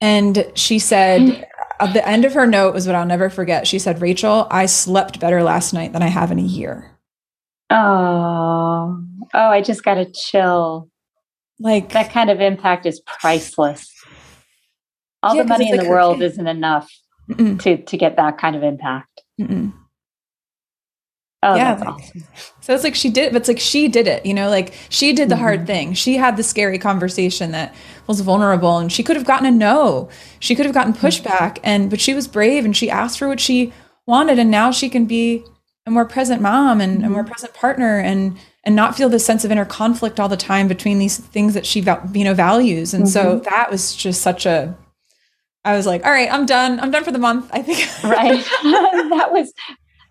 And 0.00 0.52
she 0.54 0.78
said, 0.78 1.22
hmm. 1.22 1.42
at 1.80 1.94
the 1.94 2.06
end 2.06 2.24
of 2.24 2.34
her 2.34 2.46
note 2.46 2.74
was 2.74 2.86
what 2.86 2.94
I'll 2.94 3.04
never 3.04 3.28
forget. 3.28 3.66
She 3.66 3.80
said, 3.80 4.00
Rachel, 4.00 4.46
I 4.52 4.66
slept 4.66 5.18
better 5.18 5.42
last 5.42 5.72
night 5.72 5.92
than 5.92 6.02
I 6.02 6.08
have 6.08 6.30
in 6.30 6.38
a 6.38 6.42
year. 6.42 6.96
Oh, 7.70 9.02
oh, 9.34 9.48
I 9.48 9.62
just 9.62 9.82
got 9.82 9.98
a 9.98 10.08
chill. 10.14 10.88
Like 11.58 11.90
that 11.92 12.12
kind 12.12 12.30
of 12.30 12.40
impact 12.40 12.86
is 12.86 13.00
priceless 13.00 13.90
all 15.24 15.34
yeah, 15.34 15.42
the 15.42 15.48
money 15.48 15.70
in 15.70 15.76
the 15.78 15.88
world 15.88 16.22
isn't 16.22 16.46
enough 16.46 16.90
Mm-mm. 17.30 17.60
to 17.62 17.82
to 17.82 17.96
get 17.96 18.16
that 18.16 18.38
kind 18.38 18.54
of 18.54 18.62
impact. 18.62 19.22
Mm-mm. 19.40 19.72
Oh, 21.42 21.56
yeah, 21.56 21.74
like, 21.74 21.88
awesome. 21.88 22.24
So 22.62 22.74
it's 22.74 22.84
like 22.84 22.94
she 22.94 23.10
did, 23.10 23.26
it, 23.26 23.32
but 23.32 23.42
it's 23.42 23.48
like 23.48 23.60
she 23.60 23.86
did 23.88 24.06
it, 24.06 24.24
you 24.24 24.32
know, 24.32 24.48
like 24.48 24.72
she 24.88 25.12
did 25.12 25.28
the 25.28 25.34
mm-hmm. 25.34 25.44
hard 25.44 25.66
thing. 25.66 25.92
She 25.92 26.16
had 26.16 26.38
the 26.38 26.42
scary 26.42 26.78
conversation 26.78 27.50
that 27.50 27.74
was 28.06 28.22
vulnerable 28.22 28.78
and 28.78 28.90
she 28.90 29.02
could 29.02 29.16
have 29.16 29.26
gotten 29.26 29.46
a 29.46 29.50
no. 29.50 30.08
She 30.40 30.54
could 30.54 30.64
have 30.64 30.74
gotten 30.74 30.94
mm-hmm. 30.94 31.06
pushback 31.06 31.58
and 31.62 31.90
but 31.90 32.00
she 32.00 32.14
was 32.14 32.26
brave 32.26 32.64
and 32.64 32.74
she 32.74 32.88
asked 32.88 33.18
for 33.18 33.28
what 33.28 33.40
she 33.40 33.74
wanted 34.06 34.38
and 34.38 34.50
now 34.50 34.70
she 34.70 34.88
can 34.88 35.04
be 35.04 35.44
a 35.84 35.90
more 35.90 36.06
present 36.06 36.40
mom 36.40 36.80
and 36.80 36.98
mm-hmm. 36.98 37.06
a 37.06 37.10
more 37.10 37.22
mm-hmm. 37.22 37.32
present 37.32 37.52
partner 37.52 37.98
and 37.98 38.38
and 38.64 38.74
not 38.74 38.96
feel 38.96 39.10
this 39.10 39.26
sense 39.26 39.44
of 39.44 39.50
inner 39.50 39.66
conflict 39.66 40.18
all 40.18 40.28
the 40.28 40.38
time 40.38 40.66
between 40.66 40.98
these 40.98 41.18
things 41.18 41.52
that 41.52 41.66
she 41.66 41.80
you 42.14 42.24
know 42.24 42.32
values. 42.32 42.94
And 42.94 43.06
so 43.06 43.36
mm-hmm. 43.36 43.50
that 43.50 43.70
was 43.70 43.94
just 43.94 44.22
such 44.22 44.46
a 44.46 44.74
I 45.64 45.74
was 45.76 45.86
like, 45.86 46.04
all 46.04 46.12
right, 46.12 46.30
I'm 46.30 46.46
done. 46.46 46.78
I'm 46.80 46.90
done 46.90 47.04
for 47.04 47.12
the 47.12 47.18
month. 47.18 47.50
I 47.52 47.62
think. 47.62 47.88
right. 48.04 48.44
that 48.62 49.28
was 49.32 49.52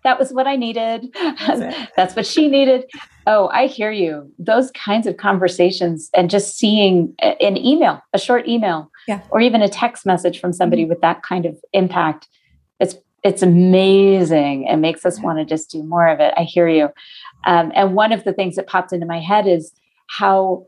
that 0.04 0.18
was 0.18 0.32
what 0.32 0.46
I 0.46 0.56
needed. 0.56 1.14
That's, 1.14 1.90
That's, 1.96 2.14
what 2.14 2.26
she 2.26 2.46
needed. 2.46 2.84
Oh, 3.26 3.48
I 3.48 3.66
hear 3.66 3.90
you. 3.90 4.30
Those 4.38 4.70
kinds 4.72 5.06
of 5.06 5.16
conversations 5.16 6.10
and 6.14 6.28
just 6.28 6.58
seeing 6.58 7.14
an 7.20 7.56
email, 7.56 8.02
a 8.12 8.18
short 8.18 8.46
email, 8.46 8.90
yeah. 9.08 9.22
or 9.30 9.40
even 9.40 9.62
a 9.62 9.68
text 9.68 10.04
message 10.04 10.40
from 10.40 10.52
somebody 10.52 10.82
mm-hmm. 10.82 10.90
with 10.90 11.00
that 11.00 11.22
kind 11.22 11.46
of 11.46 11.56
impact. 11.72 12.28
It's 12.80 12.96
it's 13.22 13.42
amazing. 13.42 14.64
It 14.64 14.76
makes 14.76 15.06
us 15.06 15.18
yeah. 15.18 15.24
want 15.24 15.38
to 15.38 15.46
just 15.46 15.70
do 15.70 15.82
more 15.82 16.06
of 16.06 16.20
it. 16.20 16.34
I 16.36 16.42
hear 16.42 16.68
you. 16.68 16.90
Um, 17.46 17.72
and 17.74 17.94
one 17.94 18.12
of 18.12 18.24
the 18.24 18.34
things 18.34 18.56
that 18.56 18.66
popped 18.66 18.92
into 18.92 19.06
my 19.06 19.20
head 19.20 19.46
is 19.46 19.72
how 20.08 20.66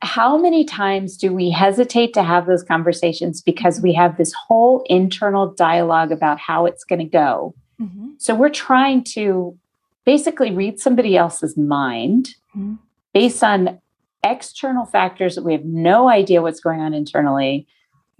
how 0.00 0.38
many 0.38 0.64
times 0.64 1.16
do 1.16 1.32
we 1.32 1.50
hesitate 1.50 2.14
to 2.14 2.22
have 2.22 2.46
those 2.46 2.62
conversations 2.62 3.42
because 3.42 3.80
we 3.80 3.92
have 3.94 4.16
this 4.16 4.32
whole 4.32 4.84
internal 4.86 5.52
dialogue 5.52 6.12
about 6.12 6.38
how 6.38 6.66
it's 6.66 6.84
going 6.84 7.00
to 7.00 7.04
go? 7.04 7.54
Mm-hmm. 7.80 8.10
So 8.18 8.34
we're 8.34 8.48
trying 8.48 9.04
to 9.14 9.58
basically 10.04 10.52
read 10.52 10.78
somebody 10.78 11.16
else's 11.16 11.56
mind 11.56 12.34
mm-hmm. 12.56 12.74
based 13.12 13.42
on 13.42 13.80
external 14.24 14.86
factors 14.86 15.34
that 15.34 15.44
we 15.44 15.52
have 15.52 15.64
no 15.64 16.08
idea 16.08 16.42
what's 16.42 16.60
going 16.60 16.80
on 16.80 16.94
internally. 16.94 17.66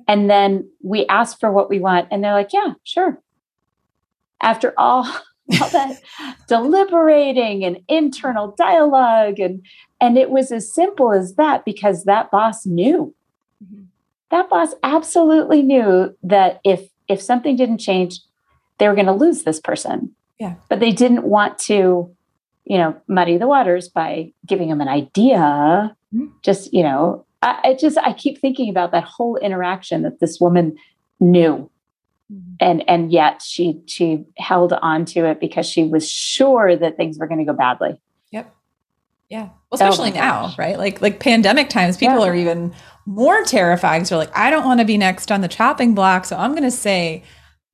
And 0.06 0.28
then 0.28 0.68
we 0.82 1.06
ask 1.06 1.38
for 1.38 1.52
what 1.52 1.68
we 1.68 1.80
want, 1.80 2.08
and 2.10 2.24
they're 2.24 2.32
like, 2.32 2.52
yeah, 2.52 2.72
sure. 2.84 3.20
After 4.40 4.72
all, 4.78 5.04
all 5.60 5.70
that 5.70 6.00
deliberating 6.48 7.64
and 7.64 7.78
internal 7.88 8.54
dialogue 8.56 9.38
and 9.38 9.64
and 10.00 10.16
it 10.16 10.30
was 10.30 10.52
as 10.52 10.72
simple 10.72 11.12
as 11.12 11.34
that 11.34 11.64
because 11.64 12.04
that 12.04 12.30
boss 12.30 12.66
knew 12.66 13.14
mm-hmm. 13.64 13.84
that 14.30 14.48
boss 14.48 14.74
absolutely 14.82 15.62
knew 15.62 16.14
that 16.22 16.60
if 16.64 16.88
if 17.08 17.20
something 17.20 17.56
didn't 17.56 17.78
change 17.78 18.20
they 18.78 18.88
were 18.88 18.94
going 18.94 19.06
to 19.06 19.12
lose 19.12 19.42
this 19.42 19.60
person 19.60 20.14
yeah 20.38 20.54
but 20.68 20.80
they 20.80 20.92
didn't 20.92 21.24
want 21.24 21.58
to 21.58 22.14
you 22.64 22.78
know 22.78 22.96
muddy 23.08 23.36
the 23.38 23.48
waters 23.48 23.88
by 23.88 24.32
giving 24.46 24.68
them 24.68 24.80
an 24.80 24.88
idea 24.88 25.94
mm-hmm. 26.14 26.26
just 26.42 26.72
you 26.72 26.82
know 26.82 27.24
I, 27.42 27.60
I 27.64 27.74
just 27.74 27.98
i 27.98 28.12
keep 28.12 28.40
thinking 28.40 28.68
about 28.68 28.92
that 28.92 29.04
whole 29.04 29.36
interaction 29.36 30.02
that 30.02 30.20
this 30.20 30.40
woman 30.40 30.76
knew 31.20 31.70
Mm-hmm. 32.30 32.54
and 32.60 32.84
and 32.90 33.10
yet 33.10 33.40
she 33.40 33.80
she 33.86 34.22
held 34.36 34.74
on 34.74 35.06
to 35.06 35.24
it 35.24 35.40
because 35.40 35.64
she 35.64 35.84
was 35.84 36.06
sure 36.10 36.76
that 36.76 36.98
things 36.98 37.18
were 37.18 37.26
going 37.26 37.38
to 37.38 37.44
go 37.50 37.54
badly 37.54 37.98
yeah. 39.28 39.48
Well, 39.70 39.74
especially 39.74 40.10
oh 40.12 40.14
now 40.14 40.42
gosh. 40.42 40.58
right? 40.58 40.78
Like 40.78 41.02
like 41.02 41.20
pandemic 41.20 41.68
times 41.68 41.96
people 41.96 42.20
yeah. 42.20 42.26
are 42.26 42.34
even 42.34 42.74
more 43.06 43.42
terrified. 43.44 44.04
They're 44.06 44.18
like 44.18 44.36
i 44.36 44.50
don't 44.50 44.64
want 44.64 44.80
to 44.80 44.86
be 44.86 44.98
next 44.98 45.32
on 45.32 45.40
the 45.40 45.48
chopping 45.48 45.94
block 45.94 46.26
so 46.26 46.36
i'm 46.36 46.50
going 46.50 46.62
to 46.62 46.70
say 46.70 47.22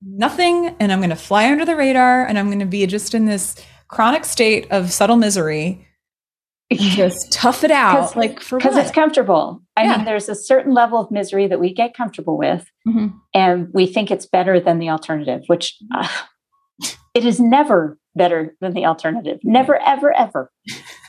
nothing 0.00 0.76
and 0.78 0.92
i'm 0.92 1.00
going 1.00 1.10
to 1.10 1.16
fly 1.16 1.50
under 1.50 1.64
the 1.64 1.74
radar 1.74 2.24
and 2.24 2.38
i'm 2.38 2.46
going 2.46 2.60
to 2.60 2.66
be 2.66 2.86
just 2.86 3.14
in 3.14 3.24
this 3.24 3.56
chronic 3.88 4.24
state 4.24 4.70
of 4.70 4.92
subtle 4.92 5.16
misery. 5.16 5.86
Just 6.72 7.30
tough 7.30 7.62
it 7.62 7.70
out. 7.70 8.16
Like 8.16 8.40
for 8.40 8.58
because 8.58 8.76
it's 8.76 8.90
comfortable. 8.90 9.62
I 9.76 9.84
yeah. 9.84 9.96
mean 9.96 10.06
there's 10.06 10.28
a 10.28 10.34
certain 10.34 10.72
level 10.72 10.98
of 10.98 11.10
misery 11.10 11.46
that 11.46 11.60
we 11.60 11.72
get 11.72 11.94
comfortable 11.96 12.36
with 12.38 12.66
mm-hmm. 12.88 13.08
and 13.34 13.68
we 13.72 13.86
think 13.86 14.10
it's 14.10 14.26
better 14.26 14.58
than 14.58 14.78
the 14.78 14.88
alternative 14.88 15.42
which 15.46 15.76
uh, 15.94 16.08
it 17.14 17.24
is 17.24 17.38
never 17.38 17.98
better 18.16 18.56
than 18.60 18.72
the 18.72 18.86
alternative. 18.86 19.38
Never 19.44 19.80
ever 19.82 20.12
ever 20.16 20.50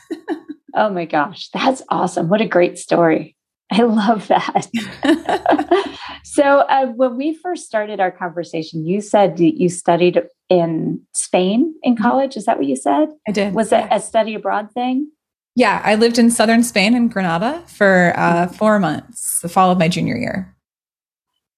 oh 0.74 0.90
my 0.90 1.04
gosh 1.04 1.48
that's 1.50 1.82
awesome. 1.88 2.28
What 2.28 2.40
a 2.40 2.46
great 2.46 2.78
story. 2.78 3.36
I 3.70 3.82
love 3.82 4.28
that. 4.28 4.68
So 6.22 6.42
uh, 6.42 6.88
when 6.88 7.16
we 7.16 7.32
first 7.34 7.64
started 7.64 7.98
our 7.98 8.10
conversation 8.10 8.84
you 8.84 9.00
said 9.00 9.40
you 9.40 9.70
studied 9.70 10.22
in 10.48 11.00
spain 11.14 11.74
in 11.82 11.94
mm-hmm. 11.94 12.02
college. 12.02 12.36
Is 12.36 12.44
that 12.46 12.58
what 12.58 12.66
you 12.66 12.76
said? 12.76 13.08
I 13.26 13.32
did 13.32 13.54
was 13.54 13.72
it 13.72 13.86
a 13.90 14.00
study 14.00 14.34
abroad 14.34 14.70
thing? 14.72 15.10
Yeah, 15.54 15.80
I 15.82 15.94
lived 15.94 16.18
in 16.18 16.30
southern 16.30 16.62
Spain 16.62 16.94
in 16.94 17.08
Granada 17.08 17.62
for 17.66 18.12
uh, 18.14 18.46
four 18.48 18.78
months, 18.78 19.40
the 19.40 19.48
fall 19.48 19.70
of 19.70 19.78
my 19.78 19.88
junior 19.88 20.16
year. 20.16 20.54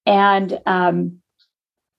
And 0.07 0.61
um, 0.67 1.21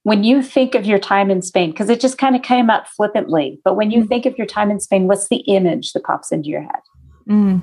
when 0.09 0.23
you 0.23 0.41
think 0.41 0.73
of 0.73 0.87
your 0.87 0.97
time 0.97 1.29
in 1.29 1.43
Spain, 1.43 1.69
because 1.69 1.87
it 1.87 2.01
just 2.01 2.17
kind 2.17 2.35
of 2.35 2.41
came 2.41 2.67
up 2.71 2.87
flippantly, 2.87 3.61
but 3.63 3.75
when 3.75 3.91
you 3.91 4.03
mm. 4.03 4.07
think 4.07 4.25
of 4.25 4.35
your 4.39 4.47
time 4.47 4.71
in 4.71 4.79
Spain, 4.79 5.07
what's 5.07 5.29
the 5.29 5.41
image 5.41 5.93
that 5.93 6.03
pops 6.03 6.31
into 6.31 6.49
your 6.49 6.63
head? 6.63 6.81
Mm. 7.29 7.61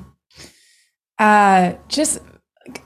Uh, 1.19 1.73
just 1.89 2.21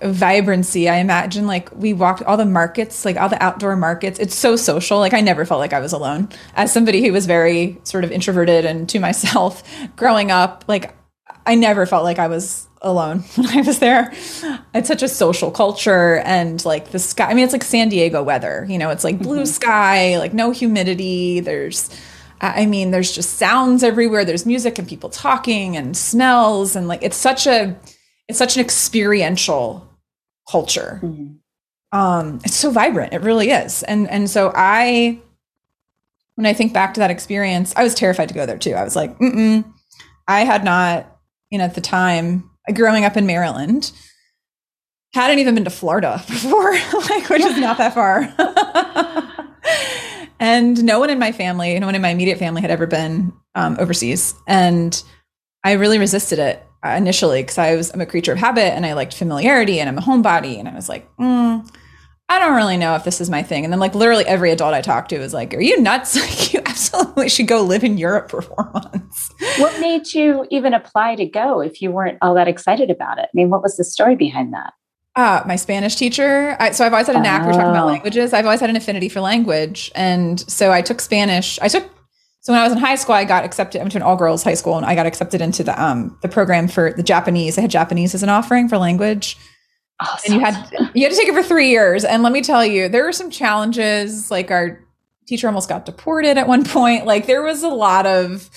vibrancy. 0.03 0.89
I 0.89 0.97
imagine 0.97 1.47
like 1.47 1.71
we 1.77 1.93
walked 1.93 2.23
all 2.23 2.39
the 2.39 2.47
markets, 2.47 3.05
like 3.05 3.19
all 3.19 3.29
the 3.29 3.43
outdoor 3.43 3.77
markets. 3.77 4.19
It's 4.19 4.35
so 4.35 4.57
social. 4.57 4.99
Like 4.99 5.13
I 5.13 5.21
never 5.21 5.45
felt 5.45 5.61
like 5.61 5.75
I 5.75 5.81
was 5.81 5.93
alone. 5.93 6.31
As 6.55 6.73
somebody 6.73 7.05
who 7.05 7.13
was 7.13 7.27
very 7.27 7.79
sort 7.83 8.05
of 8.05 8.11
introverted 8.11 8.65
and 8.65 8.89
to 8.89 8.99
myself 8.99 9.63
growing 9.97 10.31
up, 10.31 10.65
like 10.69 10.97
I 11.45 11.55
never 11.55 11.85
felt 11.85 12.05
like 12.05 12.19
I 12.19 12.29
was 12.29 12.67
alone 12.83 13.21
when 13.37 13.49
I 13.49 13.63
was 13.63 13.79
there. 13.79 14.13
It's 14.75 14.89
such 14.89 15.03
a 15.03 15.09
social 15.09 15.51
culture 15.51 16.19
and 16.19 16.65
like 16.65 16.91
the 16.91 16.99
sky. 16.99 17.31
I 17.31 17.35
mean, 17.35 17.45
it's 17.45 17.53
like 17.53 17.65
San 17.65 17.89
Diego 17.89 18.23
weather, 18.23 18.67
you 18.69 18.79
know, 18.79 18.91
it's 18.91 19.05
like 19.05 19.19
blue 19.19 19.39
mm-hmm. 19.39 19.47
sky, 19.47 20.19
like 20.19 20.33
no 20.33 20.51
humidity. 20.51 21.41
There's, 21.41 21.91
I 22.41 22.67
mean, 22.67 22.91
there's 22.91 23.13
just 23.13 23.35
sounds 23.35 23.83
everywhere. 23.83 24.25
There's 24.25 24.47
music 24.47 24.79
and 24.79 24.89
people 24.89 25.11
talking 25.11 25.77
and 25.77 25.97
smells. 25.97 26.75
And 26.75 26.89
like, 26.89 27.03
it's 27.03 27.17
such 27.17 27.47
a, 27.47 27.77
it's 28.29 28.39
such 28.39 28.57
an 28.57 28.63
experiential 28.63 29.87
culture. 30.51 31.01
Mm-hmm. 31.03 31.35
Um, 31.93 32.41
it's 32.45 32.55
so 32.55 32.71
vibrant. 32.71 33.13
It 33.13 33.23
really 33.23 33.51
is. 33.51 33.83
And, 33.83 34.09
and 34.09 34.31
so 34.31 34.53
I, 34.55 35.19
when 36.37 36.47
I 36.47 36.53
think 36.53 36.73
back 36.73 36.95
to 36.95 37.01
that 37.01 37.11
experience, 37.11 37.75
I 37.77 37.83
was 37.83 37.95
terrified 37.95 38.29
to 38.29 38.35
go 38.35 38.47
there 38.47 38.57
too. 38.57 38.75
I 38.75 38.85
was 38.85 38.97
like, 38.97 39.19
mm 39.19 39.65
I 40.29 40.45
had 40.45 40.63
not 40.63 41.11
you 41.51 41.59
know, 41.59 41.65
at 41.65 41.75
the 41.75 41.81
time, 41.81 42.50
growing 42.75 43.05
up 43.05 43.17
in 43.17 43.27
Maryland, 43.27 43.93
hadn't 45.13 45.39
even 45.39 45.55
been 45.55 45.65
to 45.65 45.71
Florida 45.71 46.23
before, 46.29 46.73
like, 46.73 47.29
which 47.29 47.43
is 47.43 47.59
not 47.59 47.79
that 47.79 47.95
far. 47.95 48.33
and 50.41 50.83
no 50.85 51.01
one 51.01 51.11
in 51.11 51.19
my 51.19 51.33
family, 51.33 51.79
no 51.79 51.87
one 51.87 51.95
in 51.95 52.03
my 52.03 52.11
immediate 52.11 52.39
family 52.39 52.63
had 52.63 52.71
ever 52.71 52.87
been 52.87 53.33
um, 53.55 53.77
overseas. 53.79 54.35
And 54.47 55.03
I 55.65 55.73
really 55.73 55.99
resisted 55.99 56.39
it 56.39 56.65
initially 56.85 57.43
because 57.43 57.59
I 57.59 57.77
was 57.77 57.93
I'm 57.93 58.01
a 58.01 58.07
creature 58.07 58.33
of 58.33 58.39
habit 58.39 58.73
and 58.73 58.87
I 58.87 58.95
liked 58.95 59.15
familiarity 59.15 59.81
and 59.81 59.89
I'm 59.89 59.99
a 59.99 60.03
homebody. 60.03 60.59
And 60.59 60.69
I 60.69 60.75
was 60.75 60.89
like, 60.89 61.15
mm, 61.17 61.69
I 62.29 62.39
don't 62.39 62.57
really 62.57 62.77
know 62.77 62.95
if 62.95 63.05
this 63.05 63.21
is 63.21 63.29
my 63.29 63.43
thing. 63.43 63.65
And 63.65 63.73
then 63.73 63.81
like 63.81 63.95
literally 63.95 64.25
every 64.25 64.51
adult 64.51 64.73
I 64.73 64.81
talked 64.81 65.11
to 65.11 65.19
was 65.19 65.35
like, 65.35 65.53
Are 65.53 65.61
you 65.61 65.81
nuts? 65.81 66.17
Like 66.21 66.53
you 66.53 66.60
absolutely 66.71 67.29
should 67.29 67.47
go 67.47 67.63
live 67.63 67.85
in 67.85 67.99
Europe 67.99 68.31
for 68.31 68.43
four 68.43 68.71
months. 68.73 69.31
What 69.59 69.81
made 69.81 70.13
you 70.13 70.47
even 70.51 70.75
apply 70.75 71.17
to 71.17 71.27
go 71.27 71.61
if 71.61 71.83
you 71.83 71.91
weren't 71.91 72.19
all 72.23 72.35
that 72.35 72.49
excited 72.49 72.91
about 72.91 73.19
it? 73.19 73.25
I 73.25 73.31
mean, 73.35 73.51
what 73.51 73.63
was 73.63 73.77
the 73.77 73.85
story 73.85 74.17
behind 74.17 74.53
that? 74.53 74.73
Uh, 75.17 75.43
my 75.47 75.57
Spanish 75.57 75.97
teacher. 75.97 76.57
I, 76.61 76.71
so 76.71 76.87
I've 76.87 76.93
always 76.93 77.09
had 77.09 77.17
a 77.17 77.21
knack. 77.21 77.43
Oh. 77.43 77.47
We're 77.47 77.53
talking 77.53 77.71
about 77.71 77.87
languages. 77.87 78.33
I've 78.33 78.45
always 78.45 78.61
had 78.61 78.71
an 78.71 78.77
affinity 78.77 79.09
for 79.09 79.21
language, 79.21 79.91
and 79.95 80.41
so 80.49 80.71
I 80.71 80.83
took 80.83 81.01
Spanish. 81.01 81.59
I 81.61 81.69
took 81.69 81.91
so 82.43 82.55
when 82.55 82.61
I 82.61 82.65
was 82.65 82.73
in 82.73 82.79
high 82.79 82.95
school, 82.95 83.15
I 83.15 83.25
got 83.25 83.45
accepted. 83.45 83.81
I 83.81 83.83
went 83.83 83.93
to 83.93 83.99
an 83.99 84.03
all 84.03 84.17
girls 84.17 84.43
high 84.43 84.55
school, 84.55 84.77
and 84.77 84.87
I 84.87 84.95
got 84.95 85.07
accepted 85.07 85.41
into 85.41 85.63
the 85.65 85.83
um 85.83 86.17
the 86.23 86.29
program 86.29 86.69
for 86.69 86.93
the 86.93 87.03
Japanese. 87.03 87.57
They 87.57 87.63
had 87.63 87.71
Japanese 87.71 88.15
as 88.15 88.23
an 88.23 88.29
offering 88.29 88.69
for 88.69 88.79
language. 88.79 89.37
Oh, 90.03 90.17
and 90.25 90.35
you 90.35 90.41
had 90.41 90.55
you 90.95 91.03
had 91.03 91.13
to 91.13 91.19
take 91.19 91.29
it 91.29 91.35
for 91.35 91.43
three 91.43 91.71
years. 91.71 92.05
And 92.05 92.23
let 92.23 92.33
me 92.33 92.41
tell 92.41 92.65
you, 92.65 92.89
there 92.89 93.05
were 93.05 93.13
some 93.13 93.31
challenges. 93.31 94.31
Like 94.31 94.51
our 94.51 94.83
teacher 95.27 95.47
almost 95.47 95.69
got 95.69 95.85
deported 95.87 96.39
at 96.39 96.49
one 96.49 96.65
point. 96.77 97.07
Like 97.07 97.27
there 97.27 97.43
was 97.43 97.63
a 97.63 97.69
lot 97.69 98.07
of 98.07 98.51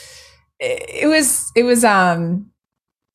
it 0.59 1.07
was 1.07 1.51
it 1.55 1.63
was 1.63 1.83
um 1.83 2.49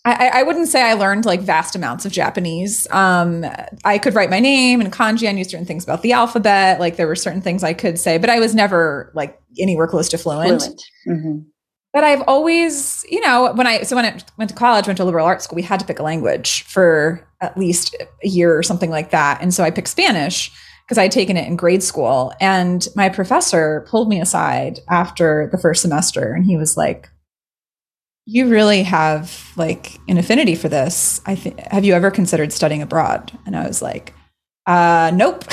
I, 0.04 0.30
I 0.34 0.42
wouldn't 0.42 0.68
say 0.68 0.82
I 0.82 0.94
learned 0.94 1.26
like 1.26 1.40
vast 1.40 1.76
amounts 1.76 2.06
of 2.06 2.12
Japanese. 2.12 2.86
Um, 2.90 3.44
I 3.84 3.98
could 3.98 4.14
write 4.14 4.30
my 4.30 4.40
name 4.40 4.80
and 4.80 4.92
kanji. 4.92 5.28
I 5.28 5.32
knew 5.32 5.44
certain 5.44 5.66
things 5.66 5.84
about 5.84 6.02
the 6.02 6.12
alphabet. 6.12 6.80
Like 6.80 6.96
there 6.96 7.06
were 7.06 7.16
certain 7.16 7.42
things 7.42 7.62
I 7.62 7.74
could 7.74 7.98
say, 7.98 8.16
but 8.16 8.30
I 8.30 8.38
was 8.38 8.54
never 8.54 9.12
like 9.14 9.38
anywhere 9.58 9.86
close 9.86 10.08
to 10.10 10.18
fluent. 10.18 10.62
fluent. 10.62 10.82
Mm-hmm. 11.06 11.38
But 11.92 12.04
I've 12.04 12.22
always, 12.22 13.04
you 13.10 13.20
know, 13.20 13.52
when 13.54 13.66
I 13.66 13.82
so 13.82 13.96
when 13.96 14.04
I 14.04 14.18
went 14.36 14.50
to 14.50 14.56
college, 14.56 14.86
went 14.86 14.98
to 14.98 15.04
liberal 15.04 15.26
arts 15.26 15.44
school, 15.44 15.56
we 15.56 15.62
had 15.62 15.80
to 15.80 15.86
pick 15.86 15.98
a 15.98 16.02
language 16.02 16.62
for 16.64 17.26
at 17.40 17.58
least 17.58 17.94
a 18.22 18.28
year 18.28 18.56
or 18.56 18.62
something 18.62 18.90
like 18.90 19.10
that. 19.10 19.42
And 19.42 19.52
so 19.52 19.64
I 19.64 19.70
picked 19.70 19.88
Spanish 19.88 20.50
because 20.88 20.96
I'd 20.96 21.12
taken 21.12 21.36
it 21.36 21.46
in 21.46 21.54
grade 21.54 21.82
school. 21.82 22.32
And 22.40 22.88
my 22.96 23.10
professor 23.10 23.84
pulled 23.90 24.08
me 24.08 24.22
aside 24.22 24.80
after 24.88 25.50
the 25.52 25.58
first 25.58 25.82
semester 25.82 26.32
and 26.32 26.46
he 26.46 26.56
was 26.56 26.78
like, 26.78 27.10
you 28.24 28.48
really 28.48 28.84
have 28.84 29.52
like 29.56 29.98
an 30.08 30.16
affinity 30.16 30.54
for 30.54 30.70
this. 30.70 31.20
I 31.26 31.34
think 31.34 31.60
have 31.60 31.84
you 31.84 31.92
ever 31.92 32.10
considered 32.10 32.54
studying 32.54 32.80
abroad? 32.80 33.38
And 33.44 33.54
I 33.54 33.66
was 33.66 33.82
like, 33.82 34.14
uh, 34.66 35.10
nope. 35.14 35.44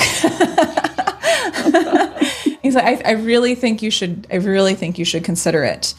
He's 2.62 2.74
like, 2.74 3.04
I, 3.06 3.10
I 3.10 3.12
really 3.12 3.54
think 3.54 3.82
you 3.82 3.90
should, 3.90 4.26
I 4.32 4.36
really 4.36 4.74
think 4.74 4.98
you 4.98 5.04
should 5.04 5.24
consider 5.24 5.64
it. 5.64 5.92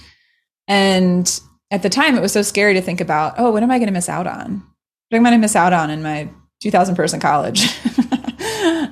And 0.67 1.39
at 1.69 1.83
the 1.83 1.89
time 1.89 2.17
it 2.17 2.21
was 2.21 2.31
so 2.31 2.41
scary 2.41 2.73
to 2.73 2.81
think 2.81 3.01
about, 3.01 3.35
oh, 3.37 3.51
what 3.51 3.61
am 3.61 3.69
I 3.69 3.77
going 3.77 3.87
to 3.87 3.93
miss 3.93 4.09
out 4.09 4.25
on? 4.25 4.63
what 5.09 5.17
am 5.17 5.25
I 5.25 5.29
going 5.29 5.39
to 5.39 5.43
miss 5.43 5.55
out 5.55 5.73
on 5.73 5.89
in 5.89 6.03
my 6.03 6.29
2000 6.61 6.95
person 6.95 7.19
college? 7.19 7.69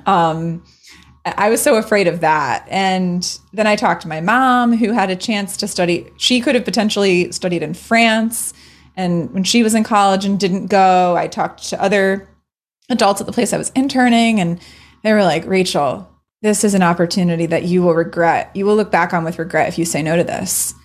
um, 0.05 0.63
I 1.25 1.49
was 1.49 1.61
so 1.61 1.75
afraid 1.75 2.07
of 2.07 2.21
that. 2.21 2.67
And 2.69 3.39
then 3.51 3.65
I 3.65 3.75
talked 3.75 4.03
to 4.03 4.07
my 4.07 4.21
mom, 4.21 4.77
who 4.77 4.91
had 4.91 5.09
a 5.09 5.15
chance 5.15 5.57
to 5.57 5.67
study. 5.67 6.11
She 6.17 6.39
could 6.39 6.55
have 6.55 6.65
potentially 6.65 7.31
studied 7.31 7.63
in 7.63 7.73
France. 7.73 8.53
And 8.95 9.31
when 9.33 9.43
she 9.43 9.63
was 9.63 9.73
in 9.73 9.83
college 9.83 10.23
and 10.23 10.39
didn't 10.39 10.67
go, 10.67 11.15
I 11.17 11.27
talked 11.27 11.69
to 11.69 11.81
other 11.81 12.29
adults 12.89 13.19
at 13.19 13.27
the 13.27 13.33
place 13.33 13.51
I 13.53 13.57
was 13.57 13.71
interning, 13.75 14.39
and 14.39 14.59
they 15.03 15.13
were 15.13 15.23
like, 15.23 15.45
Rachel, 15.45 16.07
this 16.41 16.63
is 16.63 16.75
an 16.75 16.83
opportunity 16.83 17.47
that 17.47 17.63
you 17.63 17.81
will 17.81 17.95
regret. 17.95 18.51
You 18.53 18.65
will 18.65 18.75
look 18.75 18.91
back 18.91 19.13
on 19.13 19.23
with 19.23 19.39
regret 19.39 19.67
if 19.67 19.77
you 19.77 19.85
say 19.85 20.03
no 20.03 20.15
to 20.15 20.23
this. 20.23 20.75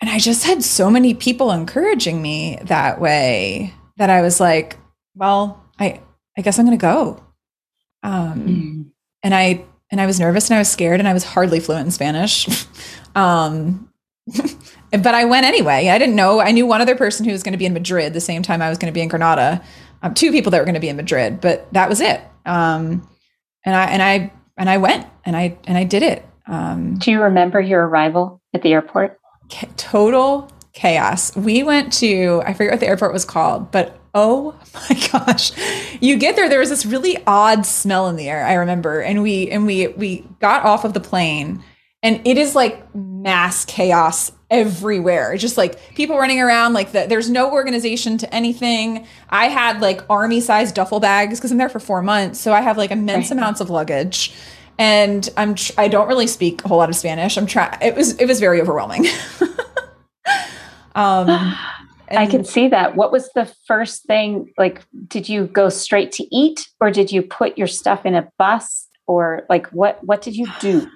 And 0.00 0.10
I 0.10 0.18
just 0.18 0.44
had 0.44 0.62
so 0.62 0.90
many 0.90 1.14
people 1.14 1.50
encouraging 1.50 2.20
me 2.20 2.58
that 2.62 3.00
way 3.00 3.72
that 3.96 4.10
I 4.10 4.20
was 4.20 4.40
like, 4.40 4.76
well, 5.14 5.64
I 5.78 6.02
I 6.36 6.42
guess 6.42 6.58
I'm 6.58 6.66
going 6.66 6.76
to 6.76 6.82
go. 6.82 7.24
Um, 8.06 8.42
mm. 8.42 8.90
and 9.22 9.34
I 9.34 9.64
and 9.90 10.00
I 10.00 10.06
was 10.06 10.18
nervous 10.20 10.48
and 10.48 10.56
I 10.56 10.60
was 10.60 10.70
scared 10.70 11.00
and 11.00 11.08
I 11.08 11.12
was 11.12 11.24
hardly 11.24 11.60
fluent 11.60 11.86
in 11.86 11.90
Spanish. 11.90 12.48
um, 13.14 13.90
but 14.90 15.14
I 15.14 15.24
went 15.24 15.46
anyway. 15.46 15.88
I 15.88 15.98
didn't 15.98 16.16
know. 16.16 16.40
I 16.40 16.52
knew 16.52 16.66
one 16.66 16.80
other 16.80 16.96
person 16.96 17.24
who 17.24 17.32
was 17.32 17.42
going 17.42 17.52
to 17.52 17.58
be 17.58 17.66
in 17.66 17.72
Madrid 17.72 18.12
the 18.12 18.20
same 18.20 18.42
time 18.42 18.62
I 18.62 18.68
was 18.68 18.78
going 18.78 18.92
to 18.92 18.94
be 18.94 19.00
in 19.00 19.08
Granada. 19.08 19.62
Um, 20.02 20.14
two 20.14 20.30
people 20.30 20.50
that 20.50 20.58
were 20.58 20.64
going 20.64 20.74
to 20.74 20.80
be 20.80 20.88
in 20.88 20.96
Madrid, 20.96 21.40
but 21.40 21.72
that 21.72 21.88
was 21.88 22.00
it. 22.00 22.20
Um, 22.44 23.08
and 23.64 23.74
I 23.74 23.84
and 23.86 24.02
I 24.02 24.32
and 24.56 24.70
I 24.70 24.78
went 24.78 25.06
and 25.24 25.36
I 25.36 25.58
and 25.64 25.76
I 25.76 25.84
did 25.84 26.02
it. 26.02 26.24
Um, 26.46 26.98
Do 26.98 27.10
you 27.10 27.22
remember 27.22 27.60
your 27.60 27.86
arrival 27.86 28.40
at 28.54 28.62
the 28.62 28.72
airport? 28.72 29.18
Total 29.76 30.50
chaos. 30.72 31.34
We 31.36 31.62
went 31.62 31.92
to 31.94 32.42
I 32.46 32.52
forget 32.52 32.72
what 32.72 32.80
the 32.80 32.86
airport 32.86 33.12
was 33.12 33.24
called, 33.24 33.72
but 33.72 33.98
oh 34.16 34.58
my 34.74 35.08
gosh, 35.12 35.52
you 36.00 36.16
get 36.16 36.34
there. 36.34 36.48
There 36.48 36.58
was 36.58 36.70
this 36.70 36.84
really 36.84 37.22
odd 37.26 37.64
smell 37.64 38.08
in 38.08 38.16
the 38.16 38.28
air. 38.28 38.44
I 38.44 38.54
remember, 38.54 39.00
and 39.00 39.22
we 39.22 39.48
and 39.50 39.66
we 39.66 39.88
we 39.88 40.24
got 40.40 40.64
off 40.64 40.84
of 40.84 40.94
the 40.94 41.00
plane, 41.00 41.62
and 42.02 42.20
it 42.26 42.38
is 42.38 42.56
like 42.56 42.92
mass 42.94 43.64
chaos 43.66 44.32
everywhere. 44.50 45.36
Just 45.36 45.56
like 45.56 45.94
people 45.94 46.16
running 46.16 46.40
around. 46.40 46.72
Like 46.72 46.92
the, 46.92 47.06
there's 47.06 47.30
no 47.30 47.52
organization 47.52 48.18
to 48.18 48.34
anything. 48.34 49.06
I 49.28 49.48
had 49.48 49.80
like 49.80 50.00
army 50.10 50.40
sized 50.40 50.74
duffel 50.74 50.98
bags 50.98 51.38
because 51.38 51.52
I'm 51.52 51.58
there 51.58 51.68
for 51.68 51.80
four 51.80 52.02
months, 52.02 52.40
so 52.40 52.52
I 52.52 52.62
have 52.62 52.76
like 52.78 52.90
immense 52.90 53.30
right. 53.30 53.38
amounts 53.38 53.60
of 53.60 53.70
luggage 53.70 54.32
and 54.78 55.28
I'm 55.38 55.54
tr- 55.54 55.72
I 55.78 55.88
don't 55.88 56.06
really 56.06 56.26
speak 56.26 56.64
a 56.64 56.68
whole 56.68 56.78
lot 56.78 56.88
of 56.88 56.96
Spanish. 56.96 57.36
I'm 57.36 57.46
trying. 57.46 57.78
It 57.80 57.94
was 57.94 58.14
it 58.16 58.26
was 58.26 58.40
very 58.40 58.60
overwhelming. 58.60 59.06
um, 60.94 61.54
I 62.10 62.26
can 62.26 62.44
see 62.44 62.68
that. 62.68 62.96
What 62.96 63.12
was 63.12 63.30
the 63.34 63.52
first 63.66 64.04
thing? 64.04 64.52
Like, 64.56 64.82
did 65.08 65.28
you 65.28 65.46
go 65.46 65.68
straight 65.68 66.12
to 66.12 66.34
eat, 66.34 66.68
or 66.80 66.90
did 66.90 67.10
you 67.10 67.22
put 67.22 67.58
your 67.58 67.66
stuff 67.66 68.06
in 68.06 68.14
a 68.14 68.28
bus, 68.38 68.88
or 69.06 69.44
like 69.48 69.68
what? 69.68 70.02
What 70.04 70.22
did 70.22 70.36
you 70.36 70.46
do? 70.60 70.88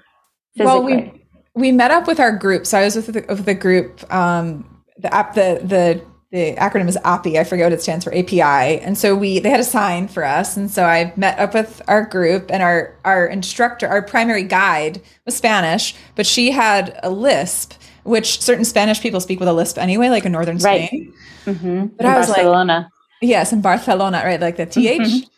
Physically? 0.56 0.64
Well, 0.64 0.82
we 0.82 1.20
we 1.54 1.72
met 1.72 1.90
up 1.90 2.06
with 2.06 2.20
our 2.20 2.32
group. 2.32 2.66
So 2.66 2.78
I 2.78 2.84
was 2.84 2.96
with 2.96 3.06
the, 3.06 3.24
with 3.28 3.44
the 3.44 3.54
group. 3.54 4.12
Um, 4.12 4.82
the 4.98 5.12
app 5.12 5.34
the 5.34 5.60
the 5.62 6.02
the 6.30 6.54
acronym 6.56 6.88
is 6.88 6.96
API. 7.02 7.40
I 7.40 7.44
forget 7.44 7.66
what 7.66 7.72
it 7.72 7.82
stands 7.82 8.04
for, 8.04 8.14
API. 8.14 8.80
And 8.80 8.96
so 8.96 9.16
we 9.16 9.40
they 9.40 9.50
had 9.50 9.60
a 9.60 9.64
sign 9.64 10.06
for 10.06 10.24
us, 10.24 10.56
and 10.56 10.70
so 10.70 10.84
I 10.84 11.12
met 11.16 11.38
up 11.38 11.54
with 11.54 11.82
our 11.88 12.04
group 12.04 12.50
and 12.50 12.62
our 12.62 12.96
our 13.04 13.26
instructor, 13.26 13.88
our 13.88 14.02
primary 14.02 14.44
guide 14.44 15.02
was 15.24 15.36
Spanish, 15.36 15.94
but 16.14 16.26
she 16.26 16.52
had 16.52 16.98
a 17.02 17.10
lisp, 17.10 17.74
which 18.04 18.40
certain 18.40 18.64
Spanish 18.64 19.00
people 19.00 19.20
speak 19.20 19.40
with 19.40 19.48
a 19.48 19.52
lisp 19.52 19.78
anyway, 19.78 20.08
like 20.08 20.24
in 20.24 20.32
northern 20.32 20.58
Spain. 20.58 21.12
Right. 21.46 21.56
Mm-hmm. 21.56 21.86
But 21.96 22.06
in 22.06 22.12
I 22.12 22.18
was 22.18 22.26
Barcelona. 22.28 22.90
like, 23.20 23.30
yes, 23.30 23.52
in 23.52 23.60
Barcelona, 23.60 24.22
right, 24.24 24.40
like 24.40 24.56
the 24.56 24.66
th. 24.66 25.00
Mm-hmm. 25.00 25.28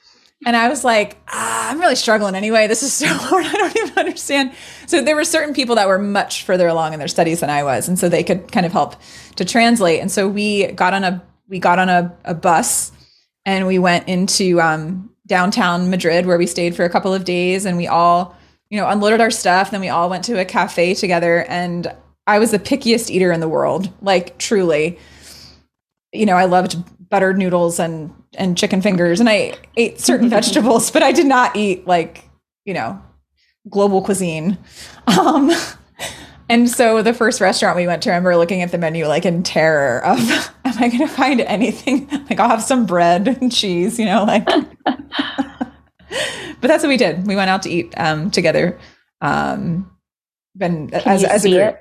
And 0.45 0.57
I 0.57 0.69
was 0.69 0.83
like, 0.83 1.19
ah, 1.29 1.71
I'm 1.71 1.79
really 1.79 1.95
struggling 1.95 2.35
anyway. 2.35 2.67
This 2.67 2.83
is 2.83 2.93
so 2.93 3.07
hard. 3.11 3.47
I 3.47 3.53
don't 3.53 3.77
even 3.77 3.99
understand. 3.99 4.53
So 4.87 5.01
there 5.01 5.15
were 5.15 5.25
certain 5.25 5.55
people 5.55 5.77
that 5.77 5.87
were 5.87 5.99
much 5.99 6.43
further 6.43 6.67
along 6.67 6.93
in 6.93 6.99
their 6.99 7.09
studies 7.09 7.41
than 7.41 7.51
I 7.51 7.63
was, 7.63 7.89
and 7.89 7.99
so 7.99 8.09
they 8.09 8.25
could 8.25 8.51
kind 8.51 8.67
of 8.67 8.73
help 8.73 8.97
to 9.37 9.45
translate. 9.45 10.01
And 10.01 10.11
so 10.11 10.29
we 10.29 10.73
got 10.73 10.95
on 10.95 11.05
a 11.05 11.23
we 11.49 11.59
got 11.59 11.79
on 11.79 11.89
a, 11.89 12.17
a 12.25 12.35
bus 12.35 12.93
and 13.45 13.67
we 13.67 13.79
went 13.79 14.09
into 14.09 14.61
um, 14.61 15.11
downtown 15.27 15.91
Madrid 15.91 16.27
where 16.27 16.39
we 16.39 16.47
stayed 16.47 16.75
for 16.75 16.85
a 16.85 16.91
couple 16.91 17.13
of 17.13 17.25
days, 17.25 17.65
and 17.65 17.77
we 17.77 17.87
all 17.87 18.37
you 18.71 18.81
know 18.81 18.89
unloaded 18.89 19.21
our 19.21 19.31
stuff. 19.31 19.71
Then 19.71 19.81
we 19.81 19.89
all 19.89 20.11
went 20.11 20.25
to 20.25 20.41
a 20.41 20.45
cafe 20.45 20.95
together, 20.95 21.45
and 21.49 21.95
I 22.27 22.39
was 22.39 22.51
the 22.51 22.59
pickiest 22.59 23.11
eater 23.11 23.33
in 23.33 23.41
the 23.41 23.49
world, 23.49 23.93
like 24.01 24.39
truly. 24.39 24.99
You 26.13 26.27
know, 26.27 26.37
I 26.37 26.45
loved 26.45 26.77
buttered 27.09 27.39
noodles 27.39 27.79
and 27.79 28.13
and 28.35 28.57
chicken 28.57 28.81
fingers 28.81 29.21
and 29.21 29.29
I 29.29 29.55
ate 29.77 30.01
certain 30.01 30.29
vegetables, 30.37 30.91
but 30.91 31.03
I 31.03 31.13
did 31.13 31.27
not 31.27 31.57
eat 31.57 31.87
like, 31.87 32.29
you 32.65 32.75
know, 32.75 33.01
global 33.69 34.03
cuisine. 34.03 34.59
Um, 35.07 35.51
and 36.49 36.69
so 36.69 37.03
the 37.03 37.15
first 37.15 37.41
restaurant 37.41 37.77
we 37.77 37.87
went 37.87 38.03
to, 38.03 38.11
I 38.11 38.15
remember 38.15 38.37
looking 38.37 38.63
at 38.63 38.71
the 38.73 38.79
menu 38.79 39.07
like 39.07 39.25
in 39.25 39.43
terror 39.43 40.05
of, 40.05 40.19
am 40.65 40.79
I 40.79 40.89
going 40.89 40.99
to 40.99 41.09
find 41.09 41.41
anything? 41.43 42.09
Like 42.09 42.41
I'll 42.41 42.49
have 42.49 42.63
some 42.63 42.87
bread 42.87 43.29
and 43.29 43.53
cheese, 43.53 43.99
you 43.99 44.07
know, 44.07 44.25
like. 44.25 44.45
but 44.85 46.69
that's 46.69 46.83
what 46.83 46.89
we 46.89 46.97
did. 46.97 47.27
We 47.27 47.37
went 47.37 47.51
out 47.51 47.63
to 47.63 47.71
eat 47.71 47.93
um, 47.97 48.31
together. 48.31 48.79
Um, 49.21 49.91
been 50.57 50.89
Can 50.91 51.01
as, 51.07 51.25
as 51.25 51.45
a 51.45 51.51
group. 51.51 51.75
It? 51.75 51.81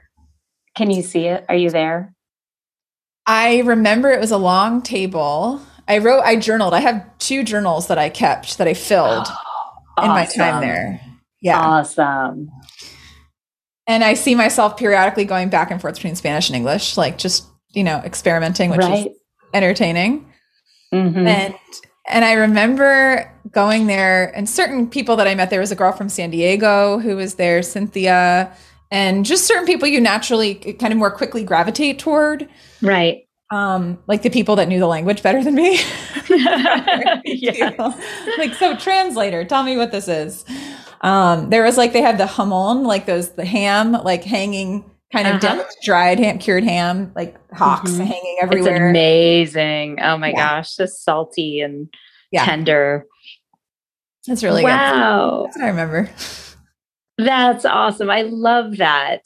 Can 0.75 0.89
you 0.89 1.01
see 1.01 1.25
it? 1.25 1.45
Are 1.49 1.55
you 1.55 1.69
there? 1.69 2.13
I 3.25 3.59
remember 3.59 4.09
it 4.09 4.19
was 4.19 4.31
a 4.31 4.37
long 4.37 4.81
table 4.81 5.61
I 5.91 5.97
wrote, 5.97 6.21
I 6.21 6.37
journaled. 6.37 6.73
I 6.73 6.79
have 6.79 7.05
two 7.17 7.43
journals 7.43 7.87
that 7.87 7.97
I 7.97 8.07
kept 8.07 8.57
that 8.57 8.67
I 8.67 8.73
filled 8.73 9.27
oh, 9.27 9.73
in 10.03 10.07
my 10.07 10.25
time 10.25 10.61
there. 10.61 11.01
Yeah. 11.41 11.59
Awesome. 11.59 12.49
And 13.87 14.01
I 14.01 14.13
see 14.13 14.33
myself 14.33 14.77
periodically 14.77 15.25
going 15.25 15.49
back 15.49 15.69
and 15.69 15.81
forth 15.81 15.95
between 15.95 16.15
Spanish 16.15 16.47
and 16.47 16.55
English, 16.55 16.95
like 16.95 17.17
just, 17.17 17.45
you 17.73 17.83
know, 17.83 17.97
experimenting, 18.05 18.69
which 18.69 18.79
right. 18.79 19.07
is 19.07 19.17
entertaining. 19.53 20.31
Mm-hmm. 20.93 21.27
And 21.27 21.55
and 22.07 22.25
I 22.25 22.33
remember 22.33 23.29
going 23.51 23.87
there 23.87 24.35
and 24.35 24.49
certain 24.49 24.87
people 24.89 25.17
that 25.17 25.27
I 25.27 25.35
met. 25.35 25.49
There 25.49 25.59
was 25.59 25.71
a 25.71 25.75
girl 25.75 25.91
from 25.91 26.07
San 26.09 26.29
Diego 26.29 26.99
who 26.99 27.17
was 27.17 27.35
there, 27.35 27.61
Cynthia, 27.61 28.55
and 28.91 29.25
just 29.25 29.45
certain 29.45 29.65
people 29.65 29.87
you 29.87 29.99
naturally 29.99 30.55
kind 30.55 30.93
of 30.93 30.99
more 30.99 31.11
quickly 31.11 31.43
gravitate 31.43 31.97
toward. 31.97 32.47
Right 32.81 33.25
um 33.51 33.99
like 34.07 34.21
the 34.21 34.29
people 34.29 34.55
that 34.55 34.67
knew 34.67 34.79
the 34.79 34.87
language 34.87 35.21
better 35.21 35.43
than 35.43 35.53
me 35.53 35.75
yeah 37.25 37.93
like 38.37 38.53
so 38.53 38.75
translator 38.77 39.43
tell 39.43 39.63
me 39.63 39.77
what 39.77 39.91
this 39.91 40.07
is 40.07 40.45
um 41.01 41.49
there 41.49 41.63
was 41.63 41.77
like 41.77 41.93
they 41.93 42.01
had 42.01 42.17
the 42.17 42.25
jamón, 42.25 42.85
like 42.85 43.05
those 43.05 43.31
the 43.33 43.45
ham 43.45 43.91
like 43.91 44.23
hanging 44.23 44.89
kind 45.11 45.27
of 45.27 45.43
uh-huh. 45.43 45.63
dried 45.83 46.17
ham 46.17 46.37
cured 46.39 46.63
ham 46.63 47.11
like 47.15 47.35
hocks 47.53 47.91
mm-hmm. 47.91 48.05
hanging 48.05 48.37
everywhere 48.41 48.75
it's 48.75 48.91
amazing 48.91 49.99
oh 50.01 50.17
my 50.17 50.29
yeah. 50.29 50.57
gosh 50.57 50.75
just 50.77 51.03
salty 51.03 51.59
and 51.59 51.93
yeah. 52.31 52.45
tender 52.45 53.05
that's 54.25 54.43
really 54.43 54.63
wow. 54.63 55.41
good 55.41 55.47
that's 55.47 55.57
what 55.57 55.65
i 55.65 55.67
remember 55.67 56.09
that's 57.25 57.65
awesome 57.65 58.09
i 58.09 58.21
love 58.23 58.77
that 58.77 59.21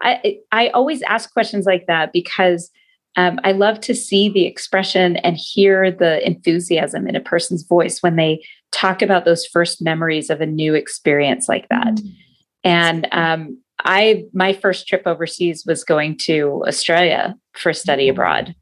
i 0.00 0.38
i 0.52 0.68
always 0.68 1.02
ask 1.02 1.32
questions 1.32 1.66
like 1.66 1.86
that 1.86 2.12
because 2.12 2.70
um, 3.16 3.40
I 3.44 3.52
love 3.52 3.80
to 3.80 3.94
see 3.94 4.28
the 4.28 4.44
expression 4.44 5.16
and 5.16 5.36
hear 5.36 5.90
the 5.90 6.24
enthusiasm 6.26 7.08
in 7.08 7.16
a 7.16 7.20
person's 7.20 7.62
voice 7.62 8.02
when 8.02 8.16
they 8.16 8.44
talk 8.72 9.00
about 9.00 9.24
those 9.24 9.46
first 9.46 9.82
memories 9.82 10.28
of 10.28 10.42
a 10.42 10.46
new 10.46 10.74
experience 10.74 11.48
like 11.48 11.66
that. 11.70 11.94
Mm-hmm. 11.94 12.08
And 12.64 13.08
um, 13.12 13.62
I, 13.84 14.24
my 14.34 14.52
first 14.52 14.86
trip 14.86 15.02
overseas 15.06 15.64
was 15.66 15.82
going 15.82 16.18
to 16.22 16.62
Australia 16.66 17.34
for 17.54 17.72
study 17.72 18.04
mm-hmm. 18.04 18.12
abroad. 18.12 18.54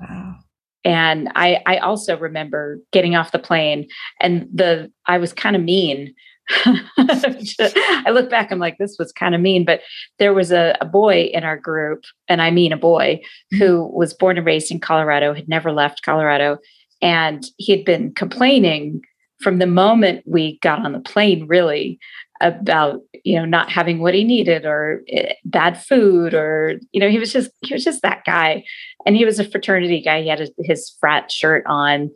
Wow. 0.00 0.36
And 0.84 1.30
I, 1.34 1.62
I 1.64 1.78
also 1.78 2.18
remember 2.18 2.80
getting 2.92 3.14
off 3.14 3.32
the 3.32 3.38
plane 3.38 3.86
and 4.20 4.48
the, 4.52 4.90
I 5.06 5.18
was 5.18 5.32
kind 5.32 5.56
of 5.56 5.62
mean 5.62 6.12
I 6.50 8.10
look 8.10 8.28
back, 8.28 8.50
I'm 8.50 8.58
like, 8.58 8.78
this 8.78 8.96
was 8.98 9.12
kind 9.12 9.34
of 9.34 9.40
mean. 9.40 9.64
But 9.64 9.80
there 10.18 10.34
was 10.34 10.50
a, 10.50 10.76
a, 10.80 10.84
boy 10.84 11.30
in 11.32 11.44
our 11.44 11.56
group, 11.56 12.04
and 12.28 12.42
I 12.42 12.50
mean 12.50 12.72
a 12.72 12.76
boy 12.76 13.20
mm-hmm. 13.54 13.58
who 13.58 13.86
was 13.94 14.14
born 14.14 14.36
and 14.36 14.46
raised 14.46 14.70
in 14.70 14.80
Colorado, 14.80 15.34
had 15.34 15.48
never 15.48 15.72
left 15.72 16.02
Colorado. 16.02 16.58
And 17.00 17.44
he 17.58 17.72
had 17.72 17.84
been 17.84 18.12
complaining 18.14 19.00
from 19.40 19.58
the 19.58 19.66
moment 19.66 20.22
we 20.26 20.58
got 20.60 20.84
on 20.84 20.92
the 20.92 21.00
plane, 21.00 21.46
really, 21.46 21.98
about 22.42 23.00
you 23.24 23.38
know 23.38 23.44
not 23.44 23.70
having 23.70 24.00
what 24.00 24.14
he 24.14 24.24
needed 24.24 24.66
or 24.66 25.02
eh, 25.08 25.32
bad 25.44 25.80
food 25.80 26.34
or 26.34 26.80
you 26.90 27.00
know 27.00 27.08
he 27.08 27.18
was 27.18 27.32
just 27.32 27.50
he 27.60 27.72
was 27.72 27.84
just 27.84 28.02
that 28.02 28.24
guy 28.26 28.64
and 29.06 29.16
he 29.16 29.24
was 29.24 29.38
a 29.38 29.48
fraternity 29.48 30.02
guy 30.02 30.20
he 30.20 30.28
had 30.28 30.40
his, 30.40 30.50
his 30.58 30.96
frat 30.98 31.30
shirt 31.30 31.62
on 31.66 32.10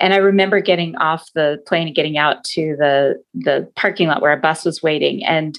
and 0.00 0.14
I 0.14 0.18
remember 0.18 0.60
getting 0.60 0.96
off 0.96 1.28
the 1.34 1.62
plane 1.66 1.86
and 1.88 1.96
getting 1.96 2.18
out 2.18 2.44
to 2.44 2.76
the 2.78 3.22
the 3.34 3.70
parking 3.76 4.08
lot 4.08 4.22
where 4.22 4.30
our 4.30 4.36
bus 4.36 4.64
was 4.64 4.82
waiting, 4.82 5.24
and 5.24 5.58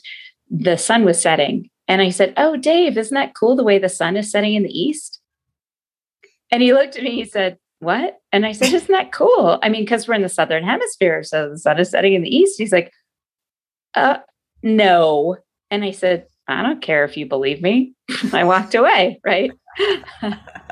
the 0.50 0.78
sun 0.78 1.06
was 1.06 1.22
setting. 1.22 1.70
And 1.88 2.02
I 2.02 2.10
said, 2.10 2.34
"Oh, 2.38 2.56
Dave, 2.56 2.98
isn't 2.98 3.16
that 3.16 3.36
cool 3.36 3.56
the 3.56 3.64
way 3.64 3.80
the 3.80 3.90
sun 3.90 4.16
is 4.16 4.32
setting 4.32 4.56
in 4.56 4.64
the 4.64 4.80
east?" 4.80 5.20
And 6.52 6.62
he 6.62 6.74
looked 6.74 6.98
at 6.98 7.04
me. 7.04 7.12
He 7.12 7.26
said, 7.26 7.58
"What?" 7.80 8.20
And 8.32 8.46
I 8.46 8.54
said, 8.54 8.74
"Isn't 8.74 8.92
that 8.92 9.12
cool? 9.12 9.60
I 9.62 9.70
mean, 9.70 9.84
because 9.84 10.08
we're 10.08 10.16
in 10.16 10.22
the 10.22 10.30
southern 10.30 10.64
hemisphere, 10.64 11.24
so 11.24 11.50
the 11.50 11.58
sun 11.58 11.80
is 11.80 11.90
setting 11.90 12.14
in 12.14 12.22
the 12.22 12.36
east." 12.36 12.56
He's 12.58 12.74
like, 12.74 12.92
"Uh, 13.96 14.20
no." 14.64 15.38
And 15.72 15.84
I 15.84 15.92
said, 15.92 16.28
"I 16.48 16.62
don't 16.62 16.82
care 16.82 17.04
if 17.04 17.18
you 17.18 17.26
believe 17.26 17.62
me." 17.62 17.94
I 18.34 18.44
walked 18.44 18.76
away. 18.76 19.20
Right. 19.26 19.52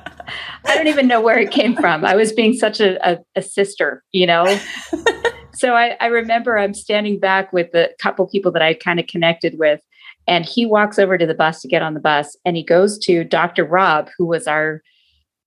I 0.68 0.76
don't 0.76 0.88
even 0.88 1.08
know 1.08 1.22
where 1.22 1.40
it 1.40 1.52
came 1.52 1.76
from. 1.76 2.04
I 2.06 2.16
was 2.16 2.34
being 2.34 2.54
such 2.54 2.80
a, 2.80 2.98
a, 3.10 3.18
a 3.36 3.42
sister, 3.42 4.04
you 4.12 4.28
know? 4.28 4.46
so 5.54 5.74
I, 5.74 5.98
I, 6.00 6.08
remember 6.08 6.58
I'm 6.58 6.74
standing 6.74 7.20
back 7.20 7.54
with 7.54 7.74
a 7.74 7.90
couple 8.00 8.28
people 8.28 8.52
that 8.52 8.62
I 8.62 8.74
kind 8.74 9.00
of 9.00 9.08
connected 9.08 9.58
with, 9.58 9.82
and 10.28 10.46
he 10.46 10.66
walks 10.66 11.00
over 11.00 11.18
to 11.18 11.26
the 11.26 11.34
bus 11.34 11.62
to 11.62 11.68
get 11.68 11.82
on 11.82 11.94
the 11.94 12.00
bus, 12.00 12.36
and 12.46 12.58
he 12.58 12.64
goes 12.64 13.00
to 13.00 13.24
Dr. 13.24 13.64
Rob, 13.64 14.10
who 14.18 14.26
was 14.26 14.48
our 14.48 14.82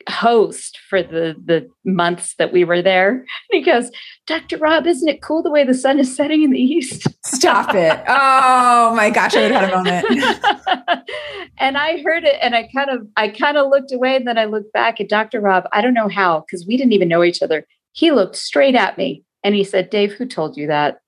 host 0.08 0.78
for 0.88 1.02
the 1.02 1.36
the 1.44 1.68
months 1.84 2.34
that 2.38 2.52
we 2.52 2.64
were 2.64 2.82
there. 2.82 3.10
And 3.10 3.26
he 3.50 3.62
goes, 3.62 3.90
Dr. 4.26 4.56
Rob, 4.58 4.86
isn't 4.86 5.08
it 5.08 5.22
cool 5.22 5.42
the 5.42 5.50
way 5.50 5.64
the 5.64 5.74
sun 5.74 5.98
is 5.98 6.14
setting 6.14 6.42
in 6.42 6.50
the 6.50 6.60
east? 6.60 7.06
Stop 7.40 7.74
it. 7.74 7.98
Oh 8.06 8.94
my 8.94 9.10
gosh, 9.10 9.34
I 9.34 9.42
would 9.42 9.50
have 9.50 9.70
had 9.70 9.72
a 9.72 9.76
moment. 9.76 11.08
and 11.58 11.78
I 11.78 12.02
heard 12.02 12.24
it 12.24 12.36
and 12.42 12.54
I 12.54 12.68
kind 12.74 12.90
of 12.90 13.06
I 13.16 13.28
kind 13.28 13.56
of 13.56 13.70
looked 13.70 13.92
away 13.92 14.14
and 14.14 14.26
then 14.26 14.36
I 14.36 14.44
looked 14.44 14.72
back 14.72 15.00
at 15.00 15.08
Dr. 15.08 15.40
Rob. 15.40 15.64
I 15.72 15.80
don't 15.80 15.94
know 15.94 16.08
how, 16.08 16.40
because 16.40 16.66
we 16.66 16.76
didn't 16.76 16.92
even 16.92 17.08
know 17.08 17.24
each 17.24 17.42
other. 17.42 17.66
He 17.92 18.10
looked 18.10 18.36
straight 18.36 18.74
at 18.74 18.98
me 18.98 19.24
and 19.42 19.54
he 19.54 19.64
said, 19.64 19.90
Dave, 19.90 20.12
who 20.12 20.26
told 20.26 20.56
you 20.56 20.66
that? 20.66 21.00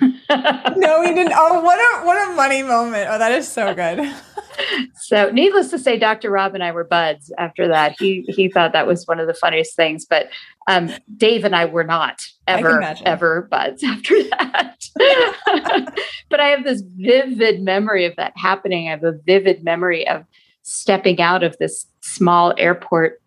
No, 0.00 1.00
we 1.00 1.14
didn't. 1.14 1.32
Oh, 1.34 1.60
what 1.62 1.78
a 1.78 2.06
what 2.06 2.30
a 2.30 2.34
money 2.34 2.62
moment. 2.62 3.08
Oh, 3.10 3.18
that 3.18 3.32
is 3.32 3.48
so 3.48 3.74
good. 3.74 4.14
so 4.94 5.30
needless 5.30 5.70
to 5.70 5.78
say, 5.78 5.98
Dr. 5.98 6.30
Rob 6.30 6.54
and 6.54 6.62
I 6.62 6.72
were 6.72 6.84
buds 6.84 7.32
after 7.38 7.66
that. 7.68 7.96
He 7.98 8.24
he 8.28 8.48
thought 8.48 8.72
that 8.72 8.86
was 8.86 9.06
one 9.06 9.20
of 9.20 9.26
the 9.26 9.34
funniest 9.34 9.74
things. 9.76 10.04
But 10.04 10.28
um, 10.68 10.90
Dave 11.16 11.44
and 11.44 11.56
I 11.56 11.64
were 11.64 11.84
not 11.84 12.26
ever 12.46 12.82
ever 13.04 13.42
buds 13.50 13.82
after 13.84 14.22
that. 14.24 14.76
but 16.28 16.40
I 16.40 16.48
have 16.48 16.64
this 16.64 16.82
vivid 16.96 17.62
memory 17.62 18.04
of 18.06 18.14
that 18.16 18.32
happening. 18.36 18.88
I 18.88 18.92
have 18.92 19.04
a 19.04 19.18
vivid 19.26 19.64
memory 19.64 20.06
of 20.06 20.24
stepping 20.62 21.20
out 21.20 21.42
of 21.42 21.56
this 21.58 21.86
small 22.00 22.54
airport 22.58 23.20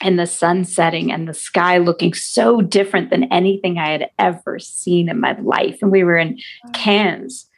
and 0.00 0.18
the 0.18 0.26
sun 0.26 0.64
setting 0.64 1.10
and 1.10 1.28
the 1.28 1.34
sky 1.34 1.78
looking 1.78 2.12
so 2.12 2.60
different 2.60 3.10
than 3.10 3.24
anything 3.32 3.78
I 3.78 3.90
had 3.90 4.10
ever 4.18 4.58
seen 4.58 5.08
in 5.08 5.20
my 5.20 5.38
life. 5.40 5.78
And 5.80 5.90
we 5.90 6.04
were 6.04 6.16
in 6.16 6.38
Cairns, 6.74 7.48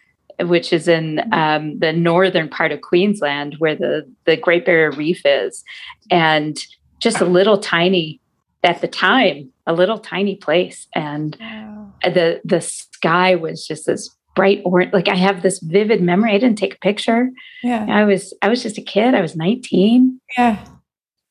which 0.41 0.73
is 0.73 0.89
in 0.89 1.21
um, 1.33 1.79
the 1.79 1.93
northern 1.93 2.49
part 2.49 2.73
of 2.73 2.81
Queensland 2.81 3.57
where 3.59 3.75
the, 3.75 4.09
the 4.25 4.37
Great 4.37 4.65
Barrier 4.65 4.93
Reef 4.93 5.23
is. 5.25 5.65
And 6.11 6.59
just 7.01 7.21
a 7.21 7.25
little 7.25 7.59
tiny, 7.59 8.21
at 8.63 8.81
the 8.81 8.89
time, 8.89 9.53
a 9.67 9.73
little 9.73 9.99
tiny 9.99 10.37
place. 10.37 10.87
And 10.95 11.37
the 12.03 12.41
the 12.45 12.61
sky 12.61 13.35
was 13.35 13.67
just 13.67 13.87
this 13.87 14.15
bright 14.35 14.63
orange. 14.65 14.93
Like 14.93 15.09
I 15.09 15.17
have 15.17 15.43
this 15.43 15.61
vivid 15.61 16.03
memory. 16.03 16.33
I 16.33 16.39
didn't 16.39 16.59
take 16.59 16.75
a 16.75 16.79
picture. 16.79 17.31
Yeah. 17.63 17.87
I 17.89 18.05
was 18.05 18.35
I 18.43 18.49
was 18.49 18.63
just 18.63 18.79
a 18.79 18.83
kid. 18.83 19.15
I 19.15 19.21
was 19.21 19.37
19. 19.37 20.21
Yeah 20.37 20.65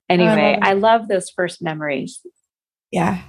Anyway, 0.09 0.57
I 0.61 0.73
love, 0.73 0.95
I 0.95 0.97
love 0.97 1.07
those 1.07 1.29
first 1.29 1.61
memories. 1.61 2.21
Yeah. 2.91 3.21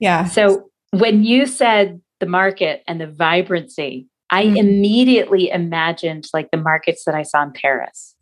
Yeah. 0.00 0.24
So 0.24 0.70
when 0.90 1.24
you 1.24 1.46
said 1.46 2.00
the 2.20 2.26
market 2.26 2.82
and 2.86 3.00
the 3.00 3.06
vibrancy, 3.06 4.08
I 4.30 4.46
mm-hmm. 4.46 4.56
immediately 4.56 5.50
imagined 5.50 6.26
like 6.34 6.50
the 6.50 6.56
markets 6.56 7.04
that 7.04 7.14
I 7.14 7.22
saw 7.22 7.42
in 7.42 7.52
Paris 7.52 8.16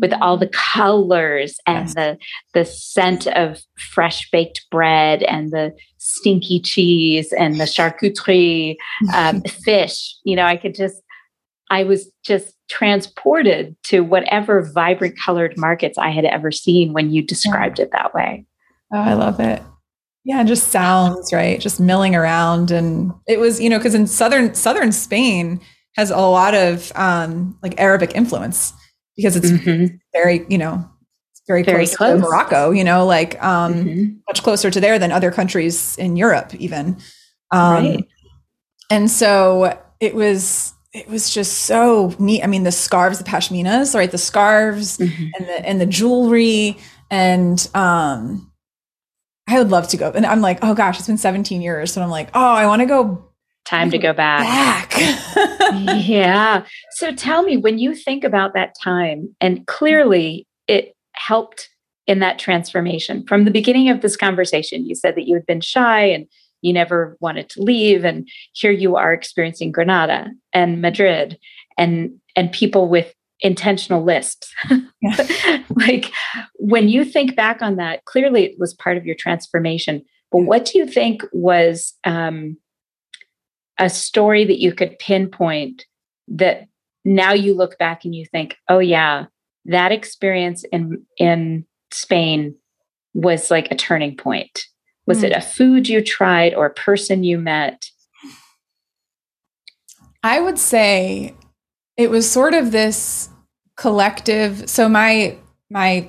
with 0.00 0.12
all 0.14 0.36
the 0.36 0.46
mm. 0.46 0.52
colors 0.52 1.58
and 1.66 1.86
yes. 1.86 1.94
the 1.94 2.18
the 2.54 2.64
scent 2.64 3.26
of 3.28 3.60
fresh 3.78 4.30
baked 4.30 4.64
bread 4.70 5.22
and 5.24 5.50
the 5.50 5.72
stinky 5.98 6.60
cheese 6.60 7.32
and 7.32 7.60
the 7.60 7.64
charcuterie 7.76 8.76
um, 9.14 9.42
fish. 9.64 10.16
You 10.24 10.36
know, 10.36 10.44
I 10.44 10.56
could 10.56 10.74
just 10.74 11.02
I 11.70 11.84
was 11.84 12.10
just 12.24 12.54
transported 12.72 13.76
to 13.82 14.00
whatever 14.00 14.62
vibrant 14.72 15.14
colored 15.22 15.52
markets 15.58 15.98
I 15.98 16.08
had 16.08 16.24
ever 16.24 16.50
seen 16.50 16.94
when 16.94 17.10
you 17.10 17.22
described 17.22 17.78
yeah. 17.78 17.84
it 17.84 17.90
that 17.92 18.14
way. 18.14 18.46
Oh, 18.94 18.98
I 18.98 19.12
love 19.12 19.40
it. 19.40 19.62
Yeah, 20.24 20.42
just 20.42 20.68
sounds, 20.68 21.34
right? 21.34 21.60
Just 21.60 21.78
milling 21.78 22.16
around 22.16 22.70
and 22.70 23.12
it 23.28 23.38
was, 23.38 23.60
you 23.60 23.68
know, 23.68 23.78
cuz 23.78 23.94
in 23.94 24.06
southern 24.06 24.54
southern 24.54 24.90
Spain 24.90 25.60
has 25.96 26.10
a 26.10 26.16
lot 26.16 26.54
of 26.54 26.90
um 26.94 27.58
like 27.62 27.78
Arabic 27.78 28.12
influence 28.14 28.72
because 29.16 29.36
it's 29.36 29.50
mm-hmm. 29.50 29.94
very, 30.14 30.46
you 30.48 30.56
know, 30.56 30.82
very, 31.46 31.62
very 31.64 31.84
close, 31.84 31.96
close, 31.96 32.20
to 32.22 32.26
Morocco, 32.26 32.70
you 32.70 32.84
know, 32.84 33.04
like 33.04 33.42
um 33.44 33.74
mm-hmm. 33.74 34.14
much 34.28 34.42
closer 34.42 34.70
to 34.70 34.80
there 34.80 34.98
than 34.98 35.12
other 35.12 35.30
countries 35.30 35.98
in 35.98 36.16
Europe 36.16 36.54
even. 36.54 36.96
Um 37.50 37.84
right. 37.84 38.08
and 38.88 39.10
so 39.10 39.78
it 40.00 40.14
was 40.14 40.72
it 40.92 41.08
was 41.08 41.32
just 41.32 41.60
so 41.60 42.14
neat. 42.18 42.42
I 42.42 42.46
mean, 42.46 42.64
the 42.64 42.72
scarves, 42.72 43.18
the 43.18 43.24
pashminas, 43.24 43.94
right? 43.94 44.10
The 44.10 44.18
scarves 44.18 44.98
mm-hmm. 44.98 45.28
and 45.38 45.48
the 45.48 45.66
and 45.66 45.80
the 45.80 45.86
jewelry, 45.86 46.78
and 47.10 47.68
um, 47.74 48.52
I 49.48 49.58
would 49.58 49.70
love 49.70 49.88
to 49.88 49.96
go. 49.96 50.10
And 50.10 50.26
I'm 50.26 50.40
like, 50.40 50.58
oh 50.62 50.74
gosh, 50.74 50.98
it's 50.98 51.06
been 51.06 51.18
17 51.18 51.62
years, 51.62 51.92
so 51.92 52.02
I'm 52.02 52.10
like, 52.10 52.28
oh, 52.34 52.52
I 52.52 52.66
want 52.66 52.80
to 52.80 52.86
go. 52.86 53.24
Time 53.64 53.90
to 53.92 53.98
go 53.98 54.12
back. 54.12 54.90
Back. 54.90 55.96
yeah. 56.04 56.64
So 56.90 57.14
tell 57.14 57.42
me, 57.44 57.56
when 57.56 57.78
you 57.78 57.94
think 57.94 58.24
about 58.24 58.54
that 58.54 58.74
time, 58.82 59.34
and 59.40 59.66
clearly 59.68 60.48
it 60.66 60.96
helped 61.14 61.70
in 62.06 62.18
that 62.18 62.38
transformation 62.38 63.24
from 63.26 63.44
the 63.44 63.50
beginning 63.50 63.88
of 63.88 64.00
this 64.00 64.16
conversation. 64.16 64.86
You 64.86 64.94
said 64.94 65.14
that 65.14 65.26
you 65.26 65.34
had 65.34 65.46
been 65.46 65.60
shy 65.60 66.04
and 66.04 66.26
you 66.62 66.72
never 66.72 67.16
wanted 67.20 67.48
to 67.50 67.62
leave 67.62 68.04
and 68.04 68.28
here 68.52 68.72
you 68.72 68.96
are 68.96 69.12
experiencing 69.12 69.70
granada 69.70 70.30
and 70.52 70.80
madrid 70.80 71.38
and 71.76 72.10
and 72.34 72.50
people 72.52 72.88
with 72.88 73.14
intentional 73.42 74.04
lisps. 74.04 74.54
Like 75.74 76.12
when 76.56 76.88
you 76.88 77.04
think 77.04 77.34
back 77.34 77.60
on 77.60 77.76
that 77.76 78.04
clearly 78.04 78.44
it 78.44 78.58
was 78.58 78.72
part 78.72 78.96
of 78.96 79.04
your 79.04 79.16
transformation 79.16 80.04
but 80.30 80.42
what 80.42 80.64
do 80.64 80.78
you 80.78 80.86
think 80.86 81.22
was 81.32 81.94
um, 82.04 82.56
a 83.78 83.90
story 83.90 84.44
that 84.44 84.60
you 84.60 84.72
could 84.72 84.98
pinpoint 84.98 85.84
that 86.28 86.68
now 87.04 87.32
you 87.32 87.54
look 87.54 87.76
back 87.78 88.04
and 88.04 88.14
you 88.14 88.24
think 88.26 88.56
oh 88.68 88.78
yeah 88.78 89.26
that 89.64 89.92
experience 89.92 90.64
in 90.72 91.04
in 91.18 91.66
spain 91.90 92.54
was 93.14 93.50
like 93.50 93.68
a 93.70 93.76
turning 93.76 94.16
point 94.16 94.66
was 95.06 95.20
mm. 95.20 95.24
it 95.24 95.32
a 95.32 95.40
food 95.40 95.88
you 95.88 96.02
tried 96.02 96.54
or 96.54 96.66
a 96.66 96.74
person 96.74 97.24
you 97.24 97.38
met? 97.38 97.90
I 100.22 100.40
would 100.40 100.58
say 100.58 101.34
it 101.96 102.10
was 102.10 102.30
sort 102.30 102.54
of 102.54 102.72
this 102.72 103.28
collective. 103.76 104.68
So 104.68 104.88
my 104.88 105.36
my 105.70 106.08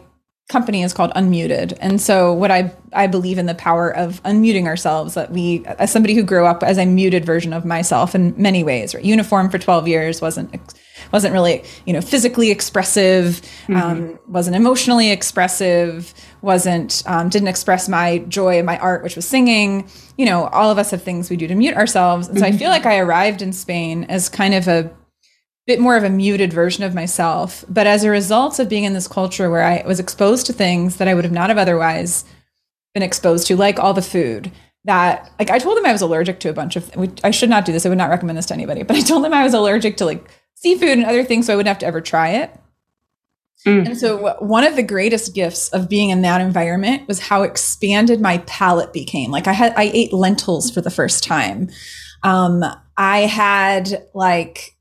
company 0.49 0.84
is 0.84 0.93
called 0.93 1.12
Unmuted. 1.15 1.75
And 1.79 1.99
so 1.99 2.34
what 2.34 2.51
I 2.51 2.71
I 2.91 3.08
believe 3.08 3.38
in 3.38 3.47
the 3.47 3.56
power 3.56 3.89
of 3.89 4.21
unmuting 4.23 4.65
ourselves 4.65 5.15
that 5.15 5.32
we 5.32 5.65
as 5.65 5.91
somebody 5.91 6.13
who 6.13 6.23
grew 6.23 6.45
up 6.45 6.63
as 6.63 6.77
a 6.77 6.86
muted 6.86 7.25
version 7.25 7.53
of 7.53 7.65
myself 7.65 8.13
in 8.13 8.36
many 8.38 8.63
ways, 8.63 8.93
right? 8.93 9.03
Uniform 9.03 9.49
for 9.49 9.58
12 9.58 9.88
years 9.88 10.21
wasn't 10.21 10.53
wasn't 11.12 11.34
really, 11.34 11.63
you 11.86 11.93
know, 11.93 12.01
physically 12.01 12.51
expressive, 12.51 13.41
mm-hmm. 13.67 13.75
um, 13.75 14.19
wasn't 14.27 14.56
emotionally 14.56 15.12
expressive, 15.12 16.13
wasn't 16.43 17.01
um, 17.06 17.29
didn't 17.29 17.47
express 17.47 17.88
my 17.89 18.19
joy 18.19 18.60
in 18.60 18.65
my 18.65 18.77
art, 18.79 19.01
which 19.01 19.15
was 19.15 19.25
singing. 19.25 19.89
You 20.17 20.25
know, 20.25 20.47
all 20.47 20.69
of 20.69 20.77
us 20.77 20.91
have 20.91 21.01
things 21.01 21.29
we 21.29 21.38
do 21.38 21.47
to 21.47 21.56
mute 21.56 21.75
ourselves, 21.75 22.27
and 22.27 22.38
so 22.38 22.45
mm-hmm. 22.45 22.53
I 22.53 22.58
feel 22.58 22.69
like 22.69 22.86
I 22.86 22.99
arrived 22.99 23.41
in 23.41 23.53
Spain 23.53 24.03
as 24.06 24.29
kind 24.29 24.53
of 24.53 24.67
a 24.67 24.91
bit 25.65 25.79
more 25.79 25.95
of 25.95 26.03
a 26.03 26.10
muted 26.10 26.51
version 26.51 26.84
of 26.84 26.93
myself. 26.93 27.63
But 27.69 27.88
as 27.88 28.03
a 28.03 28.10
result 28.10 28.60
of 28.60 28.67
being 28.67 28.84
in 28.84 28.93
this 28.93 29.08
culture 29.08 29.49
where 29.49 29.63
I 29.63 29.84
was 29.88 29.99
exposed 29.99 30.45
to 30.47 30.53
things 30.53 30.97
that 30.97 31.08
I 31.08 31.13
would 31.13 31.23
have 31.23 31.32
not 31.32 31.49
have 31.49 31.58
otherwise 31.58 32.25
been 32.93 33.03
exposed 33.03 33.47
to, 33.47 33.56
like 33.56 33.79
all 33.79 33.93
the 33.93 34.01
food 34.01 34.51
that 34.86 35.32
like 35.39 35.49
I 35.49 35.60
told 35.60 35.77
them 35.77 35.86
I 35.86 35.93
was 35.93 36.01
allergic 36.01 36.41
to 36.41 36.49
a 36.49 36.53
bunch 36.53 36.75
of 36.75 36.91
I 37.23 37.32
should 37.32 37.49
not 37.49 37.65
do 37.65 37.71
this. 37.71 37.86
I 37.86 37.89
would 37.89 37.97
not 37.97 38.10
recommend 38.10 38.38
this 38.38 38.47
to 38.47 38.53
anybody, 38.53 38.84
but 38.84 38.97
I 38.97 39.01
told 39.01 39.23
them 39.23 39.34
I 39.34 39.43
was 39.43 39.53
allergic 39.53 39.97
to 39.97 40.06
like 40.06 40.29
seafood 40.56 40.89
and 40.89 41.06
other 41.06 41.23
things 41.23 41.47
so 41.47 41.53
I 41.53 41.56
wouldn't 41.56 41.69
have 41.69 41.79
to 41.79 41.86
ever 41.86 42.01
try 42.01 42.29
it. 42.29 42.53
Mm. 43.65 43.86
And 43.86 43.97
so, 43.97 44.36
one 44.39 44.65
of 44.65 44.76
the 44.76 44.84
greatest 44.84 45.34
gifts 45.34 45.69
of 45.69 45.88
being 45.88 46.10
in 46.10 46.21
that 46.23 46.41
environment 46.41 47.08
was 47.08 47.19
how 47.19 47.43
expanded 47.43 48.19
my 48.19 48.39
palate 48.39 48.91
became. 48.91 49.32
Like 49.32 49.47
I 49.47 49.54
had, 49.54 49.73
I 49.78 49.89
ate 49.93 50.12
lentils 50.12 50.69
for 50.69 50.82
the 50.82 50.89
first 50.89 51.23
time. 51.23 51.69
Um, 52.23 52.63
I 52.97 53.19
had 53.19 54.06
like 54.13 54.78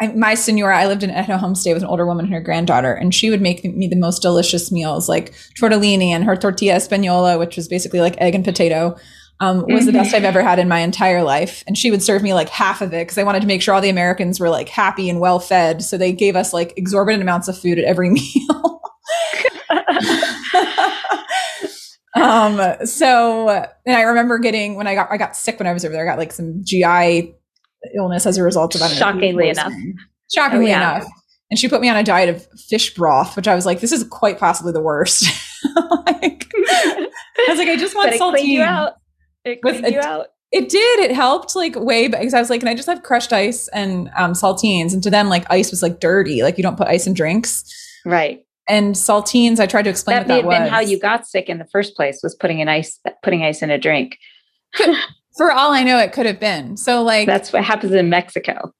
I, 0.00 0.08
my 0.08 0.34
senora. 0.34 0.78
I 0.78 0.86
lived 0.86 1.02
in 1.02 1.10
at 1.10 1.28
a 1.28 1.36
homestay 1.36 1.72
with 1.72 1.82
an 1.82 1.88
older 1.88 2.06
woman 2.06 2.24
and 2.24 2.34
her 2.34 2.40
granddaughter, 2.40 2.92
and 2.92 3.14
she 3.14 3.30
would 3.30 3.40
make 3.40 3.64
me 3.64 3.86
the 3.86 3.96
most 3.96 4.22
delicious 4.22 4.72
meals, 4.72 5.08
like 5.08 5.32
tortellini 5.58 6.08
and 6.08 6.24
her 6.24 6.36
tortilla 6.36 6.76
española, 6.76 7.38
which 7.38 7.56
was 7.56 7.68
basically 7.68 8.00
like 8.00 8.20
egg 8.20 8.34
and 8.34 8.44
potato 8.44 8.96
um, 9.40 9.58
was 9.58 9.66
mm-hmm. 9.66 9.86
the 9.86 9.92
best 9.92 10.14
I've 10.14 10.24
ever 10.24 10.42
had 10.42 10.58
in 10.58 10.68
my 10.68 10.80
entire 10.80 11.22
life. 11.22 11.64
And 11.66 11.76
she 11.76 11.90
would 11.90 12.02
serve 12.02 12.22
me 12.22 12.34
like 12.34 12.48
half 12.48 12.80
of 12.80 12.94
it 12.94 13.02
because 13.02 13.18
I 13.18 13.24
wanted 13.24 13.40
to 13.40 13.46
make 13.46 13.62
sure 13.62 13.74
all 13.74 13.80
the 13.80 13.90
Americans 13.90 14.38
were 14.38 14.48
like 14.48 14.68
happy 14.68 15.10
and 15.10 15.20
well 15.20 15.40
fed. 15.40 15.82
So 15.82 15.98
they 15.98 16.12
gave 16.12 16.36
us 16.36 16.52
like 16.52 16.72
exorbitant 16.76 17.22
amounts 17.22 17.48
of 17.48 17.58
food 17.58 17.78
at 17.78 17.84
every 17.84 18.10
meal. 18.10 18.80
um, 22.14 22.86
so, 22.86 23.48
and 23.48 23.96
I 23.96 24.02
remember 24.02 24.38
getting 24.38 24.76
when 24.76 24.86
I 24.86 24.94
got 24.94 25.10
I 25.10 25.16
got 25.16 25.36
sick 25.36 25.58
when 25.58 25.66
I 25.66 25.72
was 25.72 25.84
over 25.84 25.92
there. 25.92 26.06
I 26.06 26.10
got 26.10 26.18
like 26.18 26.32
some 26.32 26.62
GI 26.64 27.34
illness 27.94 28.26
as 28.26 28.38
a 28.38 28.42
result 28.42 28.74
of 28.74 28.80
that. 28.80 28.92
Shockingly 28.92 29.50
enough. 29.50 29.72
Shockingly 30.32 30.66
oh, 30.66 30.68
yeah. 30.68 30.96
enough. 30.96 31.10
And 31.50 31.58
she 31.58 31.68
put 31.68 31.80
me 31.80 31.88
on 31.88 31.96
a 31.96 32.02
diet 32.02 32.30
of 32.30 32.46
fish 32.68 32.94
broth, 32.94 33.36
which 33.36 33.46
I 33.46 33.54
was 33.54 33.66
like, 33.66 33.80
this 33.80 33.92
is 33.92 34.04
quite 34.04 34.38
possibly 34.38 34.72
the 34.72 34.80
worst. 34.80 35.24
like, 36.06 36.50
I 36.56 37.08
was 37.48 37.58
like, 37.58 37.68
I 37.68 37.76
just 37.76 37.94
want 37.94 38.12
saltine. 38.12 38.92
It 39.44 39.62
cleaned 39.62 39.86
you 39.86 40.00
out. 40.00 40.28
It 40.52 40.68
did. 40.68 41.00
It 41.00 41.12
helped 41.12 41.56
like 41.56 41.74
way 41.74 42.06
because 42.06 42.32
I 42.32 42.38
was 42.38 42.48
like, 42.48 42.60
can 42.60 42.68
I 42.68 42.74
just 42.74 42.88
have 42.88 43.02
crushed 43.02 43.32
ice 43.32 43.66
and 43.68 44.08
um, 44.16 44.34
saltines? 44.34 44.92
And 44.92 45.02
to 45.02 45.10
them, 45.10 45.28
like 45.28 45.44
ice 45.50 45.70
was 45.70 45.82
like 45.82 45.98
dirty. 45.98 46.42
Like 46.42 46.56
you 46.56 46.62
don't 46.62 46.76
put 46.76 46.86
ice 46.86 47.06
in 47.06 47.14
drinks. 47.14 47.64
Right. 48.04 48.44
And 48.68 48.94
saltines, 48.94 49.60
I 49.60 49.66
tried 49.66 49.82
to 49.82 49.90
explain 49.90 50.18
that 50.18 50.28
may 50.28 50.40
have 50.40 50.48
been 50.48 50.68
how 50.68 50.80
you 50.80 50.98
got 50.98 51.26
sick 51.26 51.48
in 51.48 51.58
the 51.58 51.66
first 51.66 51.96
place 51.96 52.20
was 52.22 52.34
putting 52.34 52.62
an 52.62 52.68
ice 52.68 52.98
putting 53.22 53.42
ice 53.42 53.62
in 53.62 53.70
a 53.70 53.78
drink. 53.78 54.16
For 55.36 55.50
all 55.50 55.72
I 55.72 55.82
know, 55.82 55.98
it 55.98 56.12
could 56.12 56.26
have 56.26 56.40
been. 56.40 56.76
So 56.76 57.02
like 57.02 57.26
that's 57.26 57.52
what 57.52 57.64
happens 57.64 57.92
in 57.92 58.08
Mexico. 58.08 58.72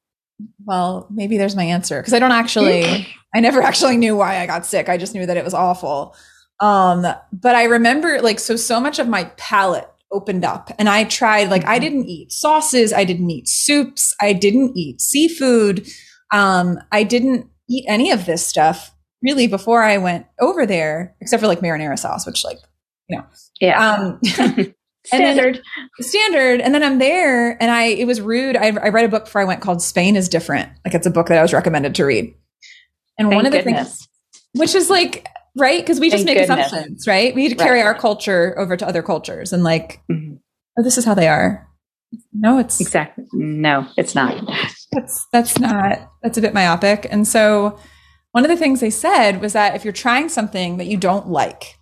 Well, 0.65 1.09
maybe 1.11 1.37
there's 1.37 1.57
my 1.57 1.65
answer 1.65 2.01
because 2.01 2.15
I 2.15 2.19
don't 2.19 2.33
actually. 2.33 2.85
I 3.35 3.41
never 3.41 3.61
actually 3.61 3.97
knew 3.97 4.17
why 4.17 4.39
I 4.39 4.47
got 4.47 4.65
sick. 4.65 4.89
I 4.89 4.97
just 4.97 5.13
knew 5.13 5.27
that 5.27 5.37
it 5.37 5.45
was 5.45 5.55
awful. 5.55 6.15
Um, 6.61 7.05
but 7.33 7.57
I 7.57 7.65
remember 7.65 8.23
like 8.23 8.39
so 8.39 8.55
so 8.55 8.81
much 8.81 9.01
of 9.01 9.09
my 9.09 9.25
palate 9.37 9.89
opened 10.15 10.45
up 10.45 10.71
and 10.79 10.89
I 10.89 11.05
tried, 11.05 11.51
like, 11.51 11.65
I 11.67 11.79
didn't 11.79 12.07
eat 12.07 12.33
sauces, 12.33 12.93
I 12.93 13.05
didn't 13.05 13.29
eat 13.31 13.49
soups, 13.49 14.15
I 14.21 14.33
didn't 14.33 14.77
eat 14.77 15.01
seafood. 15.01 15.87
Um, 16.33 16.79
I 16.91 17.03
didn't 17.05 17.47
eat 17.69 17.85
any 17.89 18.11
of 18.11 18.25
this 18.27 18.47
stuff 18.47 18.93
really 19.23 19.47
before 19.47 19.83
I 19.83 19.99
went 19.99 20.27
over 20.41 20.65
there, 20.67 21.15
except 21.21 21.41
for 21.43 21.47
like 21.47 21.61
marinara 21.61 21.99
sauce, 21.99 22.27
which, 22.27 22.45
like, 22.45 22.59
you 23.09 23.19
know, 23.19 23.25
Yeah. 23.61 23.91
um, 23.91 24.21
Standard. 25.07 25.61
standard. 26.01 26.61
And 26.63 26.75
then 26.75 26.83
I'm 26.83 26.99
there 26.99 27.63
and 27.63 27.71
I, 27.71 27.85
it 27.89 28.07
was 28.07 28.23
rude. 28.23 28.57
I, 28.57 28.69
I 28.69 28.89
read 28.89 29.05
a 29.05 29.09
book 29.09 29.27
before 29.27 29.43
I 29.43 29.45
went 29.45 29.61
called 29.61 29.83
Spain 29.83 30.17
is 30.17 30.31
Different. 30.31 30.71
Like 30.83 30.95
it's 30.95 31.07
a 31.07 31.11
book 31.11 31.27
that 31.29 31.37
I 31.39 31.43
was 31.43 31.53
recommended 31.53 31.95
to 31.97 32.05
read. 32.07 32.35
And 33.19 33.29
Thank 33.29 33.35
one 33.35 33.45
of 33.47 33.53
the 33.53 33.59
goodness. 33.63 33.89
things, 33.89 34.09
which 34.55 34.75
is 34.75 34.89
like, 34.89 35.29
right? 35.57 35.81
Because 35.81 36.01
we 36.01 36.11
just 36.11 36.25
Thank 36.25 36.39
make 36.39 36.47
goodness. 36.49 36.67
assumptions, 36.73 37.07
right? 37.07 37.35
We 37.35 37.49
need 37.49 37.59
carry 37.59 37.81
Right. 37.81 37.87
our 37.87 37.95
culture 37.95 38.55
over 38.59 38.77
to 38.77 38.87
other 38.87 39.03
cultures 39.03 39.53
and 39.53 39.63
like, 39.65 40.01
Mhm. 40.11 40.39
oh, 40.79 40.83
this 40.83 40.99
is 40.99 41.05
how 41.05 41.15
they 41.15 41.29
are. 41.29 41.67
No, 42.33 42.59
it's 42.59 42.81
Exactly. 42.81 43.25
No, 43.33 43.87
it's 43.97 44.15
not. 44.15 44.45
that's 44.93 45.27
that's 45.33 45.59
not 45.59 46.11
that's 46.23 46.39
a 46.39 46.41
bit 46.41 46.55
myopic. 46.55 47.07
And 47.11 47.27
so 47.27 47.79
one 48.33 48.45
of 48.45 48.51
the 48.51 48.57
things 48.57 48.81
they 48.81 48.91
said 48.91 49.41
was 49.41 49.53
that 49.53 49.75
if 49.77 49.85
you're 49.85 49.93
trying 49.93 50.29
something 50.29 50.77
that 50.79 50.87
you 50.87 50.97
don't 50.97 51.29
like, 51.29 51.77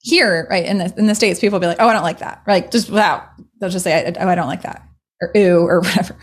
here, 0.00 0.46
right 0.50 0.64
in 0.66 0.78
the 0.78 0.92
in 0.98 1.06
the 1.06 1.14
states, 1.14 1.40
people 1.40 1.56
will 1.56 1.60
be 1.60 1.66
like, 1.66 1.78
"Oh, 1.80 1.88
I 1.88 1.92
don't 1.92 2.02
like 2.02 2.18
that." 2.18 2.42
Right, 2.46 2.70
just 2.70 2.90
without 2.90 3.24
they'll 3.60 3.70
just 3.70 3.84
say, 3.84 4.12
"Oh, 4.20 4.28
I 4.28 4.34
don't 4.34 4.48
like 4.48 4.62
that," 4.62 4.82
or 5.22 5.30
"Ew," 5.34 5.58
or 5.66 5.80
whatever. 5.80 6.16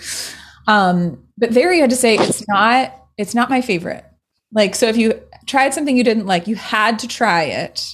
Um, 0.67 1.23
but 1.37 1.51
there, 1.53 1.73
you 1.73 1.81
had 1.81 1.89
to 1.89 1.95
say 1.95 2.15
it's 2.15 2.47
not 2.47 2.93
it's 3.17 3.33
not 3.35 3.49
my 3.49 3.61
favorite. 3.61 4.05
Like, 4.53 4.75
so 4.75 4.87
if 4.87 4.97
you 4.97 5.19
tried 5.45 5.73
something 5.73 5.95
you 5.97 6.03
didn't 6.03 6.25
like, 6.25 6.47
you 6.47 6.55
had 6.55 6.99
to 6.99 7.07
try 7.07 7.43
it, 7.43 7.85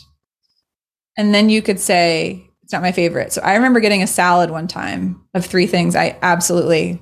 and 1.18 1.34
then 1.34 1.50
you 1.50 1.62
could 1.62 1.80
say 1.80 2.50
it's 2.64 2.74
not 2.74 2.82
my 2.82 2.92
favorite. 2.92 3.32
So 3.32 3.42
I 3.42 3.56
remember 3.56 3.80
getting 3.80 4.04
a 4.04 4.08
salad 4.08 4.52
one 4.52 4.68
time 4.68 5.22
of 5.34 5.46
three 5.46 5.68
things 5.68 5.96
I 5.96 6.18
absolutely 6.22 7.02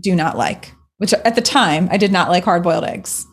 do 0.00 0.14
not 0.14 0.36
like, 0.36 0.72
which 0.98 1.12
at 1.12 1.34
the 1.34 1.40
time 1.40 1.88
I 1.90 1.96
did 1.96 2.12
not 2.12 2.28
like 2.28 2.44
hard 2.44 2.62
boiled 2.62 2.84
eggs, 2.84 3.26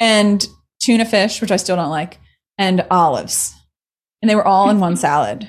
and 0.00 0.46
tuna 0.80 1.04
fish, 1.04 1.40
which 1.40 1.50
I 1.50 1.56
still 1.56 1.76
don't 1.76 1.90
like, 1.90 2.18
and 2.58 2.84
olives 2.90 3.54
and 4.26 4.30
they 4.30 4.34
were 4.34 4.46
all 4.46 4.70
in 4.70 4.80
one 4.80 4.96
salad. 5.06 5.48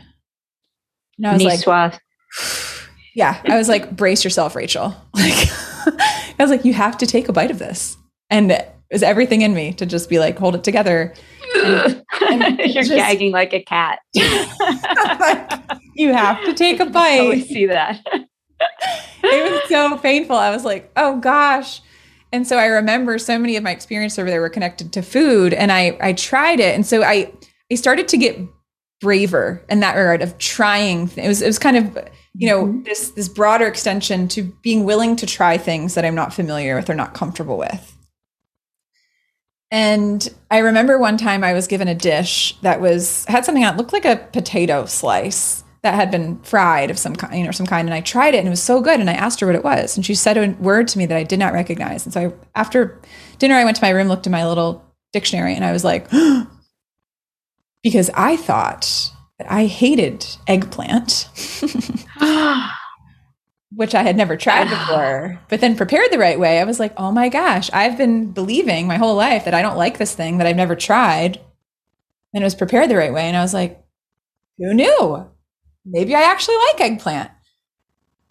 And 1.17 1.27
I 1.27 1.33
was 1.33 1.43
like, 1.43 1.61
yeah, 3.15 3.41
I 3.45 3.57
was 3.57 3.67
like, 3.67 3.95
brace 3.95 4.23
yourself, 4.23 4.55
Rachel. 4.55 4.95
Like, 5.15 5.49
I 6.39 6.43
was 6.43 6.51
like, 6.51 6.63
you 6.63 6.73
have 6.73 6.97
to 6.99 7.07
take 7.07 7.27
a 7.27 7.33
bite 7.33 7.49
of 7.49 7.57
this. 7.57 7.97
And 8.29 8.51
was 8.91 9.03
everything 9.03 9.41
in 9.41 9.53
me 9.53 9.73
to 9.73 9.85
just 9.85 10.09
be 10.09 10.19
like, 10.19 10.37
hold 10.37 10.55
it 10.55 10.63
together. 10.63 11.13
and 11.55 12.57
You're 12.59 12.83
just- 12.83 12.89
gagging 12.91 13.31
like 13.31 13.53
a 13.53 13.63
cat. 13.63 13.99
you 15.95 16.13
have 16.13 16.43
to 16.45 16.53
take 16.53 16.79
a 16.79 16.85
bite. 16.89 17.19
always 17.19 17.47
see 17.47 17.65
that. 17.67 18.01
it 19.23 19.51
was 19.51 19.69
so 19.69 19.97
painful. 19.97 20.35
I 20.35 20.49
was 20.51 20.65
like, 20.65 20.91
oh 20.95 21.17
gosh. 21.19 21.81
And 22.33 22.45
so 22.47 22.57
I 22.57 22.65
remember 22.65 23.17
so 23.17 23.39
many 23.39 23.55
of 23.55 23.63
my 23.63 23.71
experiences 23.71 24.19
over 24.19 24.29
there 24.29 24.41
were 24.41 24.49
connected 24.49 24.91
to 24.93 25.01
food 25.01 25.53
and 25.53 25.71
I 25.71 25.97
I 26.01 26.13
tried 26.13 26.59
it. 26.59 26.75
And 26.75 26.85
so 26.85 27.03
I 27.03 27.31
I 27.71 27.75
started 27.75 28.07
to 28.09 28.17
get 28.17 28.37
braver 28.99 29.63
in 29.69 29.79
that 29.81 29.95
regard 29.95 30.21
of 30.21 30.37
trying. 30.37 31.09
It 31.15 31.27
was 31.27 31.41
it 31.41 31.47
was 31.47 31.59
kind 31.59 31.77
of 31.77 31.97
you 32.33 32.47
know 32.49 32.65
Mhm. 32.65 32.85
this 32.85 33.11
this 33.11 33.29
broader 33.29 33.65
extension 33.65 34.27
to 34.29 34.43
being 34.61 34.83
willing 34.83 35.15
to 35.17 35.25
try 35.25 35.57
things 35.57 35.93
that 35.95 36.03
I'm 36.05 36.15
not 36.15 36.33
familiar 36.33 36.75
with 36.75 36.89
or 36.89 36.95
not 36.95 37.13
comfortable 37.13 37.57
with. 37.57 37.93
And 39.69 40.27
I 40.49 40.59
remember 40.59 40.97
one 40.97 41.17
time 41.17 41.43
I 41.43 41.53
was 41.53 41.67
given 41.67 41.87
a 41.87 41.95
dish 41.95 42.57
that 42.61 42.79
was 42.79 43.25
had 43.25 43.43
something 43.43 43.65
on 43.65 43.73
it 43.73 43.77
looked 43.77 43.93
like 43.93 44.05
a 44.05 44.27
potato 44.31 44.85
slice 44.85 45.63
that 45.83 45.93
had 45.93 46.09
been 46.09 46.39
fried 46.39 46.89
of 46.89 46.97
some 46.97 47.15
kind, 47.15 47.37
you 47.37 47.43
know, 47.43 47.51
some 47.51 47.65
kind. 47.65 47.87
And 47.87 47.93
I 47.93 48.01
tried 48.01 48.33
it 48.33 48.39
and 48.39 48.47
it 48.47 48.51
was 48.51 48.63
so 48.63 48.81
good. 48.81 48.99
And 48.99 49.09
I 49.09 49.13
asked 49.13 49.39
her 49.41 49.47
what 49.47 49.55
it 49.55 49.63
was. 49.63 49.95
And 49.95 50.05
she 50.05 50.15
said 50.15 50.37
a 50.37 50.49
word 50.61 50.87
to 50.89 50.97
me 50.97 51.05
that 51.05 51.17
I 51.17 51.23
did 51.23 51.39
not 51.39 51.53
recognize. 51.53 52.05
And 52.05 52.13
so 52.13 52.21
I, 52.21 52.59
after 52.59 52.99
dinner, 53.39 53.55
I 53.55 53.63
went 53.63 53.77
to 53.77 53.83
my 53.83 53.89
room, 53.89 54.07
looked 54.07 54.25
in 54.25 54.31
my 54.31 54.47
little 54.47 54.83
dictionary, 55.13 55.53
and 55.53 55.63
I 55.63 55.71
was 55.71 55.83
like, 55.83 56.09
because 57.83 58.09
I 58.13 58.37
thought 58.37 59.11
that 59.37 59.51
I 59.51 59.65
hated 59.65 60.25
eggplant, 60.47 61.29
which 63.77 63.93
I 63.93 64.01
had 64.01 64.17
never 64.17 64.35
tried 64.35 64.69
before, 64.69 65.39
but 65.49 65.61
then 65.61 65.75
prepared 65.77 66.07
the 66.11 66.17
right 66.17 66.39
way. 66.39 66.59
I 66.59 66.63
was 66.63 66.79
like, 66.79 66.93
oh 66.97 67.11
my 67.11 67.29
gosh, 67.29 67.69
I've 67.71 67.95
been 67.95 68.31
believing 68.31 68.87
my 68.87 68.97
whole 68.97 69.13
life 69.15 69.45
that 69.45 69.53
I 69.53 69.61
don't 69.61 69.77
like 69.77 69.99
this 69.99 70.15
thing 70.15 70.39
that 70.39 70.47
I've 70.47 70.55
never 70.55 70.75
tried. 70.75 71.39
And 72.33 72.41
it 72.41 72.43
was 72.43 72.55
prepared 72.55 72.89
the 72.89 72.95
right 72.97 73.13
way. 73.13 73.21
And 73.27 73.37
I 73.37 73.41
was 73.43 73.53
like, 73.53 73.79
who 74.57 74.73
knew? 74.73 75.27
Maybe 75.85 76.15
I 76.15 76.21
actually 76.23 76.55
like 76.55 76.81
eggplant. 76.81 77.29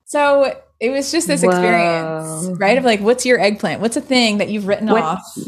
So 0.05 0.61
it 0.81 0.91
was 0.91 1.13
just 1.13 1.29
this 1.29 1.43
Whoa. 1.43 1.51
experience, 1.51 2.59
right? 2.59 2.77
Of 2.77 2.85
like, 2.85 3.01
what's 3.01 3.25
your 3.25 3.39
eggplant? 3.39 3.81
What's 3.81 3.97
a 3.97 4.01
thing 4.01 4.39
that 4.39 4.51
you've 4.51 4.67
written 4.67 4.89
What- 4.89 5.05
off? 5.05 5.39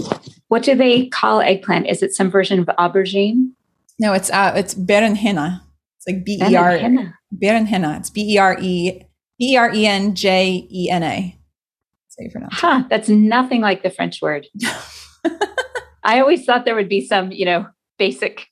what 0.47 0.63
do 0.63 0.77
they 0.77 1.09
call 1.09 1.41
eggplant? 1.41 1.89
Is 1.89 2.05
it 2.05 2.15
some 2.15 2.31
version 2.31 2.61
of 2.61 2.67
aubergine? 2.79 3.51
No, 3.99 4.13
it's 4.13 4.31
uh, 4.31 4.53
it's 4.55 4.77
berenjena. 4.77 5.61
It's 5.97 6.07
like 6.07 6.25
B 6.25 6.41
E 6.41 6.55
R 6.55 6.79
Berenjena. 7.37 7.99
It's 7.99 8.11
B 8.11 8.35
E 8.35 8.39
R 8.39 8.57
E 8.61 9.03
E 9.41 9.57
R 9.57 9.73
E 9.75 9.87
N 9.87 10.15
J 10.15 10.67
E 10.71 10.91
N 10.91 11.03
A. 11.03 11.39
That's 12.07 12.17
how 12.19 12.25
you 12.25 12.31
pronounce 12.31 12.55
it. 12.55 12.59
Huh, 12.61 12.85
that's 12.91 13.09
nothing 13.09 13.61
like 13.61 13.83
the 13.83 13.91
French 13.91 14.21
word. 14.23 14.47
I 16.05 16.21
always 16.21 16.45
thought 16.45 16.65
there 16.65 16.75
would 16.75 16.89
be 16.89 17.05
some, 17.07 17.31
you 17.33 17.45
know, 17.45 17.67
basic, 17.99 18.47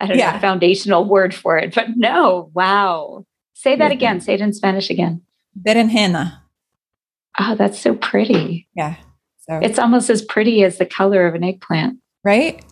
I 0.00 0.06
don't 0.06 0.16
Yeah. 0.18 0.32
know, 0.32 0.38
foundational 0.38 1.04
word 1.04 1.34
for 1.34 1.58
it, 1.58 1.74
but 1.74 1.88
no, 1.96 2.50
wow. 2.54 3.24
Say 3.54 3.76
that 3.76 3.90
Yeah. 3.90 3.94
again. 3.96 4.20
Say 4.20 4.34
it 4.34 4.40
in 4.40 4.52
Spanish 4.52 4.88
again. 4.90 5.22
Berenjena. 5.60 6.38
Oh, 7.38 7.54
that's 7.54 7.78
so 7.78 7.94
pretty. 7.94 8.68
Yeah. 8.74 8.96
So 9.48 9.58
It's 9.62 9.78
almost 9.78 10.08
as 10.10 10.22
pretty 10.24 10.62
as 10.64 10.78
the 10.78 10.86
color 10.86 11.26
of 11.26 11.34
an 11.34 11.44
eggplant. 11.44 11.98
right. 12.24 12.62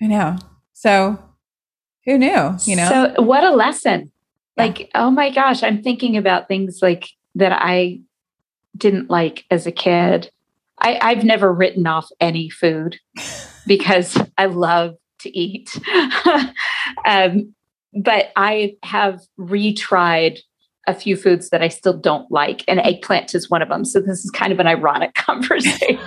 I 0.00 0.06
know. 0.06 0.36
So 0.74 1.18
who 2.04 2.18
knew? 2.18 2.56
You 2.64 2.76
know. 2.76 2.88
So 3.14 3.22
what 3.22 3.42
a 3.42 3.50
lesson. 3.50 4.12
Like, 4.58 4.90
oh 4.94 5.10
my 5.10 5.30
gosh, 5.30 5.62
I'm 5.62 5.82
thinking 5.82 6.16
about 6.16 6.48
things 6.48 6.80
like 6.82 7.08
that 7.36 7.52
I 7.52 8.00
didn't 8.76 9.10
like 9.10 9.44
as 9.50 9.66
a 9.66 9.72
kid. 9.72 10.30
I, 10.80 10.98
I've 11.00 11.24
never 11.24 11.52
written 11.52 11.86
off 11.86 12.08
any 12.20 12.50
food 12.50 12.98
because 13.66 14.18
I 14.36 14.46
love 14.46 14.96
to 15.20 15.36
eat. 15.36 15.78
um, 17.06 17.54
but 17.94 18.32
I 18.36 18.76
have 18.82 19.20
retried 19.38 20.38
a 20.86 20.94
few 20.94 21.16
foods 21.16 21.50
that 21.50 21.62
I 21.62 21.68
still 21.68 21.96
don't 21.96 22.30
like, 22.30 22.64
and 22.66 22.80
eggplant 22.80 23.34
is 23.34 23.50
one 23.50 23.60
of 23.60 23.68
them. 23.68 23.84
So 23.84 24.00
this 24.00 24.24
is 24.24 24.30
kind 24.30 24.52
of 24.52 24.60
an 24.60 24.66
ironic 24.66 25.14
conversation. 25.14 25.98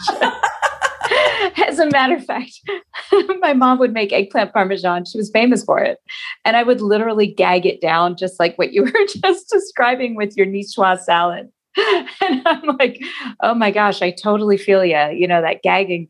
As 1.67 1.79
a 1.79 1.89
matter 1.89 2.15
of 2.15 2.25
fact, 2.25 2.59
my 3.39 3.53
mom 3.53 3.79
would 3.79 3.93
make 3.93 4.13
eggplant 4.13 4.53
parmesan. 4.53 5.05
She 5.05 5.17
was 5.17 5.31
famous 5.31 5.63
for 5.63 5.79
it. 5.79 5.99
And 6.45 6.55
I 6.55 6.63
would 6.63 6.81
literally 6.81 7.27
gag 7.27 7.65
it 7.65 7.81
down, 7.81 8.15
just 8.15 8.39
like 8.39 8.57
what 8.57 8.73
you 8.73 8.83
were 8.85 9.07
just 9.21 9.49
describing 9.49 10.15
with 10.15 10.35
your 10.37 10.45
niçoise 10.45 11.01
salad. 11.01 11.49
And 11.77 12.41
I'm 12.45 12.77
like, 12.77 13.01
oh 13.41 13.53
my 13.53 13.71
gosh, 13.71 14.01
I 14.01 14.11
totally 14.11 14.57
feel 14.57 14.83
you, 14.83 15.09
you 15.11 15.27
know, 15.27 15.41
that 15.41 15.63
gagging. 15.63 16.09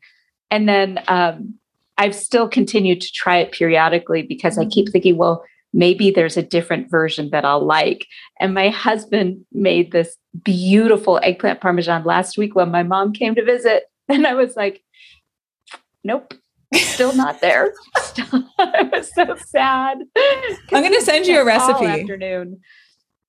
And 0.50 0.68
then 0.68 1.00
um, 1.08 1.54
I've 1.98 2.16
still 2.16 2.50
continued 2.50 3.00
to 3.02 3.12
try 3.14 3.38
it 3.38 3.52
periodically 3.52 4.24
because 4.24 4.58
I 4.58 4.66
keep 4.66 4.90
thinking, 4.90 5.18
well, 5.18 5.44
maybe 5.74 6.12
there's 6.12 6.36
a 6.36 6.44
different 6.44 6.90
version 6.90 7.30
that 7.30 7.46
I'll 7.46 7.64
like. 7.64 8.08
And 8.40 8.54
my 8.54 8.70
husband 8.70 9.46
made 9.52 9.92
this 9.92 10.18
beautiful 10.44 11.20
eggplant 11.24 11.62
parmesan 11.62 12.04
last 12.04 12.38
week 12.38 12.56
when 12.56 12.72
my 12.72 12.84
mom 12.84 13.14
came 13.14 13.36
to 13.36 13.46
visit. 13.46 13.84
And 14.10 14.28
I 14.28 14.34
was 14.34 14.58
like, 14.58 14.84
nope, 16.04 16.34
still 16.74 17.14
not 17.16 17.42
there. 17.42 17.74
I 18.60 18.90
was 18.92 19.14
so 19.14 19.36
sad. 19.48 19.98
I'm 20.74 20.84
gonna 20.84 21.02
send 21.02 21.26
you 21.28 21.40
a 21.40 21.46
recipe. 21.46 21.86
afternoon. 21.86 22.60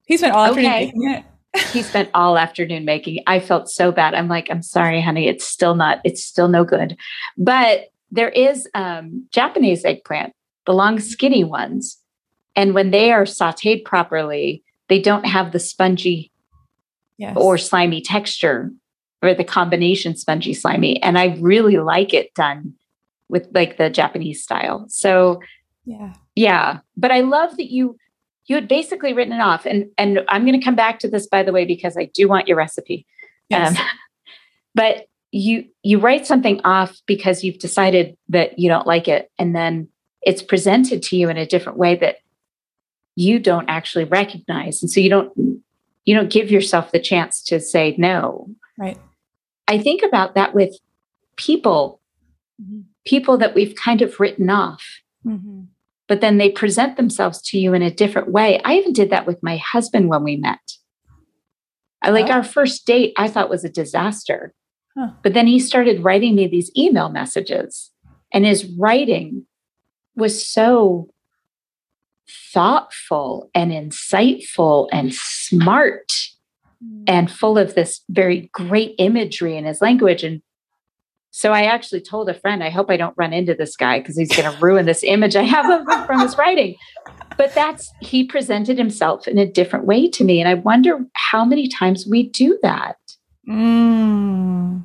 He 0.07 0.17
spent 0.17 0.35
all 0.35 0.45
afternoon 0.47 0.67
Okay. 0.73 0.85
making 0.87 1.11
it. 1.11 1.25
He 1.73 1.83
spent 1.83 2.09
all 2.15 2.39
afternoon 2.39 2.85
making. 2.85 3.17
it. 3.17 3.25
I 3.27 3.39
felt 3.41 3.69
so 3.69 3.93
bad. 3.93 4.15
I'm 4.15 4.29
like, 4.29 4.49
I'm 4.51 4.63
sorry, 4.63 5.01
honey. 5.01 5.29
It's 5.29 5.45
still 5.45 5.75
not. 5.75 6.01
It's 6.05 6.25
still 6.25 6.49
no 6.49 6.65
good. 6.65 6.97
But 7.37 7.89
there 8.11 8.31
is 8.31 8.69
um, 8.75 9.27
Japanese 9.33 9.85
eggplant, 9.85 10.33
the 10.67 10.73
long, 10.75 10.99
skinny 11.01 11.45
ones, 11.45 11.99
and 12.57 12.75
when 12.75 12.91
they 12.91 13.13
are 13.13 13.25
sautéed 13.25 13.85
properly, 13.85 14.63
they 14.89 15.01
don't 15.01 15.25
have 15.27 15.53
the 15.53 15.59
spongy 15.61 16.31
Yes. 17.19 17.37
or 17.39 17.57
slimy 17.59 18.01
texture 18.01 18.71
or 19.23 19.35
the 19.35 19.45
combination 19.45 20.17
spongy 20.17 20.55
slimy 20.55 21.03
and 21.03 21.19
i 21.19 21.37
really 21.41 21.79
like 21.79 22.13
it 22.13 22.35
done 22.35 22.75
with 23.29 23.49
like 23.55 23.79
the 23.79 23.89
japanese 23.89 24.43
style 24.43 24.85
so 24.89 25.41
yeah. 25.85 26.13
yeah 26.35 26.79
but 26.97 27.11
i 27.11 27.21
love 27.21 27.57
that 27.57 27.73
you 27.73 27.97
you 28.47 28.57
had 28.57 28.69
basically 28.69 29.13
written 29.13 29.33
it 29.33 29.41
off 29.41 29.65
and 29.65 29.87
and 29.97 30.21
i'm 30.29 30.45
going 30.45 30.59
to 30.59 30.65
come 30.65 30.75
back 30.75 30.99
to 30.99 31.09
this 31.09 31.27
by 31.27 31.43
the 31.43 31.53
way 31.53 31.65
because 31.65 31.97
i 31.97 32.05
do 32.15 32.29
want 32.29 32.49
your 32.49 32.57
recipe 32.57 33.07
Yes. 33.53 33.79
Um, 33.79 33.87
but 34.75 35.07
you 35.31 35.67
you 35.83 35.99
write 35.99 36.27
something 36.27 36.61
off 36.65 37.01
because 37.07 37.43
you've 37.43 37.59
decided 37.59 38.17
that 38.29 38.59
you 38.59 38.69
don't 38.69 38.87
like 38.87 39.09
it 39.09 39.31
and 39.39 39.55
then 39.55 39.89
it's 40.23 40.43
presented 40.43 41.03
to 41.03 41.17
you 41.17 41.29
in 41.29 41.37
a 41.37 41.47
different 41.47 41.79
way 41.79 41.97
that 41.97 42.17
you 43.17 43.39
don't 43.39 43.69
actually 43.69 44.05
recognize. 44.05 44.83
And 44.83 44.91
so 44.91 45.01
you 45.01 45.11
don't 45.11 45.63
you 46.05 46.15
don't 46.15 46.31
give 46.31 46.51
yourself 46.51 46.93
the 46.93 47.01
chance 47.01 47.43
to 47.45 47.61
say 47.61 47.95
no. 47.99 48.49
Right. 48.79 48.99
I 49.69 49.79
think 49.79 50.03
about 50.03 50.35
that 50.35 50.55
with 50.55 50.77
people, 51.37 52.01
mm-hmm. 52.61 52.81
people 53.05 53.39
that 53.39 53.55
we've 53.55 53.75
kind 53.75 54.03
of 54.03 54.19
written 54.21 54.51
off. 54.51 54.85
Mm-hmm. 55.27 55.63
But 56.09 56.21
then 56.21 56.39
they 56.39 56.51
present 56.51 56.97
themselves 56.97 57.41
to 57.43 57.59
you 57.59 57.73
in 57.75 57.83
a 57.83 57.91
different 57.91 58.31
way. 58.31 58.61
I 58.65 58.75
even 58.75 58.93
did 58.93 59.11
that 59.11 59.27
with 59.27 59.43
my 59.43 59.57
husband 59.57 60.09
when 60.09 60.23
we 60.23 60.37
met. 60.37 60.61
I 62.03 62.11
like 62.11 62.27
oh. 62.27 62.33
our 62.33 62.43
first 62.43 62.87
date, 62.87 63.15
I 63.17 63.29
thought 63.29 63.49
was 63.49 63.65
a 63.65 63.71
disaster. 63.71 64.53
Huh. 64.97 65.13
But 65.23 65.33
then 65.33 65.47
he 65.47 65.59
started 65.59 66.05
writing 66.05 66.35
me 66.35 66.47
these 66.47 66.71
email 66.77 67.09
messages, 67.09 67.91
and 68.33 68.45
his 68.45 68.67
writing 68.67 69.47
was 70.15 70.47
so 70.47 71.09
thoughtful 72.53 73.51
and 73.55 73.71
insightful 73.71 74.89
and 74.93 75.15
smart. 75.15 76.13
And 77.07 77.31
full 77.31 77.59
of 77.59 77.75
this 77.75 78.01
very 78.09 78.51
great 78.53 78.95
imagery 78.99 79.57
in 79.57 79.65
his 79.65 79.81
language. 79.81 80.23
And 80.23 80.43
so 81.31 81.53
I 81.53 81.63
actually 81.63 82.01
told 82.01 82.29
a 82.29 82.35
friend, 82.35 82.63
I 82.63 82.71
hope 82.71 82.91
I 82.91 82.97
don't 82.97 83.17
run 83.17 83.33
into 83.33 83.55
this 83.55 83.77
guy 83.77 83.99
because 83.99 84.17
he's 84.17 84.35
going 84.35 84.51
to 84.55 84.59
ruin 84.61 84.87
this 84.87 85.03
image 85.03 85.37
I 85.37 85.43
have 85.43 85.71
of 85.71 85.89
him 85.89 86.07
from 86.07 86.21
his 86.21 86.37
writing. 86.37 86.77
But 87.37 87.55
that's, 87.55 87.93
he 88.01 88.25
presented 88.25 88.79
himself 88.79 89.27
in 89.27 89.39
a 89.39 89.47
different 89.47 89.87
way 89.87 90.09
to 90.11 90.25
me. 90.25 90.41
And 90.41 90.49
I 90.49 90.55
wonder 90.55 90.99
how 91.15 91.45
many 91.45 91.69
times 91.69 92.07
we 92.07 92.29
do 92.29 92.59
that. 92.63 92.97
Mm. 93.49 94.85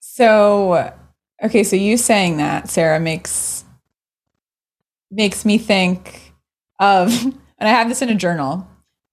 So, 0.00 0.92
okay, 1.42 1.64
so 1.64 1.76
you 1.76 1.96
saying 1.96 2.36
that, 2.36 2.68
Sarah, 2.68 3.00
makes 3.00 3.64
makes 5.10 5.44
me 5.44 5.58
think 5.58 6.34
of, 6.78 7.10
and 7.24 7.68
I 7.68 7.68
have 7.68 7.88
this 7.88 8.02
in 8.02 8.10
a 8.10 8.14
journal. 8.14 8.69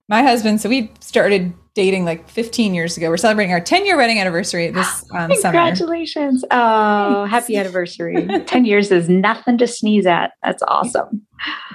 My 0.08 0.22
husband, 0.22 0.60
so 0.60 0.68
we 0.68 0.90
started 1.00 1.52
dating 1.74 2.04
like 2.04 2.28
15 2.28 2.74
years 2.74 2.96
ago. 2.96 3.08
We're 3.08 3.18
celebrating 3.18 3.52
our 3.52 3.60
10 3.60 3.86
year 3.86 3.96
wedding 3.96 4.18
anniversary 4.18 4.68
this 4.70 5.04
um, 5.12 5.32
summer. 5.34 5.52
Congratulations. 5.52 6.40
Summer. 6.40 6.52
Oh, 6.52 7.24
happy 7.26 7.56
anniversary. 7.56 8.26
10 8.46 8.64
years 8.64 8.90
is 8.90 9.08
nothing 9.08 9.58
to 9.58 9.66
sneeze 9.66 10.06
at. 10.06 10.32
That's 10.42 10.62
awesome. 10.66 11.22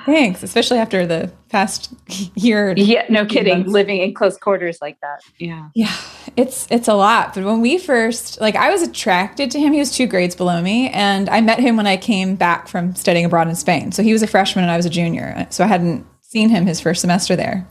Thanks, 0.06 0.44
especially 0.44 0.80
after 0.80 1.06
the 1.06 1.32
past 1.48 1.94
year. 2.36 2.74
Yeah, 2.76 3.06
no 3.08 3.26
kidding. 3.26 3.60
Months. 3.60 3.72
Living 3.72 4.02
in 4.02 4.14
close 4.14 4.36
quarters 4.36 4.80
like 4.82 5.00
that. 5.00 5.22
Yeah. 5.38 5.70
Yeah. 5.74 5.96
It's 6.36 6.68
it's 6.70 6.90
a 6.90 6.96
lot. 6.96 7.36
But 7.36 7.46
when 7.46 7.62
we 7.62 7.78
first 7.78 8.42
like 8.42 8.56
I 8.56 8.72
was 8.72 8.82
attracted 8.82 9.52
to 9.52 9.60
him. 9.60 9.72
He 9.72 9.80
was 9.80 9.96
two 9.96 10.08
grades 10.08 10.36
below 10.36 10.62
me. 10.62 10.90
And 10.90 11.30
I 11.30 11.40
met 11.40 11.60
him 11.60 11.78
when 11.78 11.88
I 11.88 11.96
came 11.96 12.36
back 12.36 12.68
from 12.68 12.96
studying 12.96 13.24
abroad 13.26 13.48
in 13.48 13.56
Spain. 13.56 13.94
So 13.94 14.04
he 14.04 14.12
was 14.12 14.22
a 14.22 14.28
freshman 14.28 14.64
and 14.64 14.72
I 14.72 14.76
was 14.76 14.86
a 14.86 14.90
junior. 14.90 15.48
So 15.50 15.64
I 15.64 15.68
hadn't 15.68 16.06
seen 16.22 16.50
him 16.50 16.66
his 16.66 16.82
first 16.82 17.00
semester 17.00 17.38
there. 17.38 17.66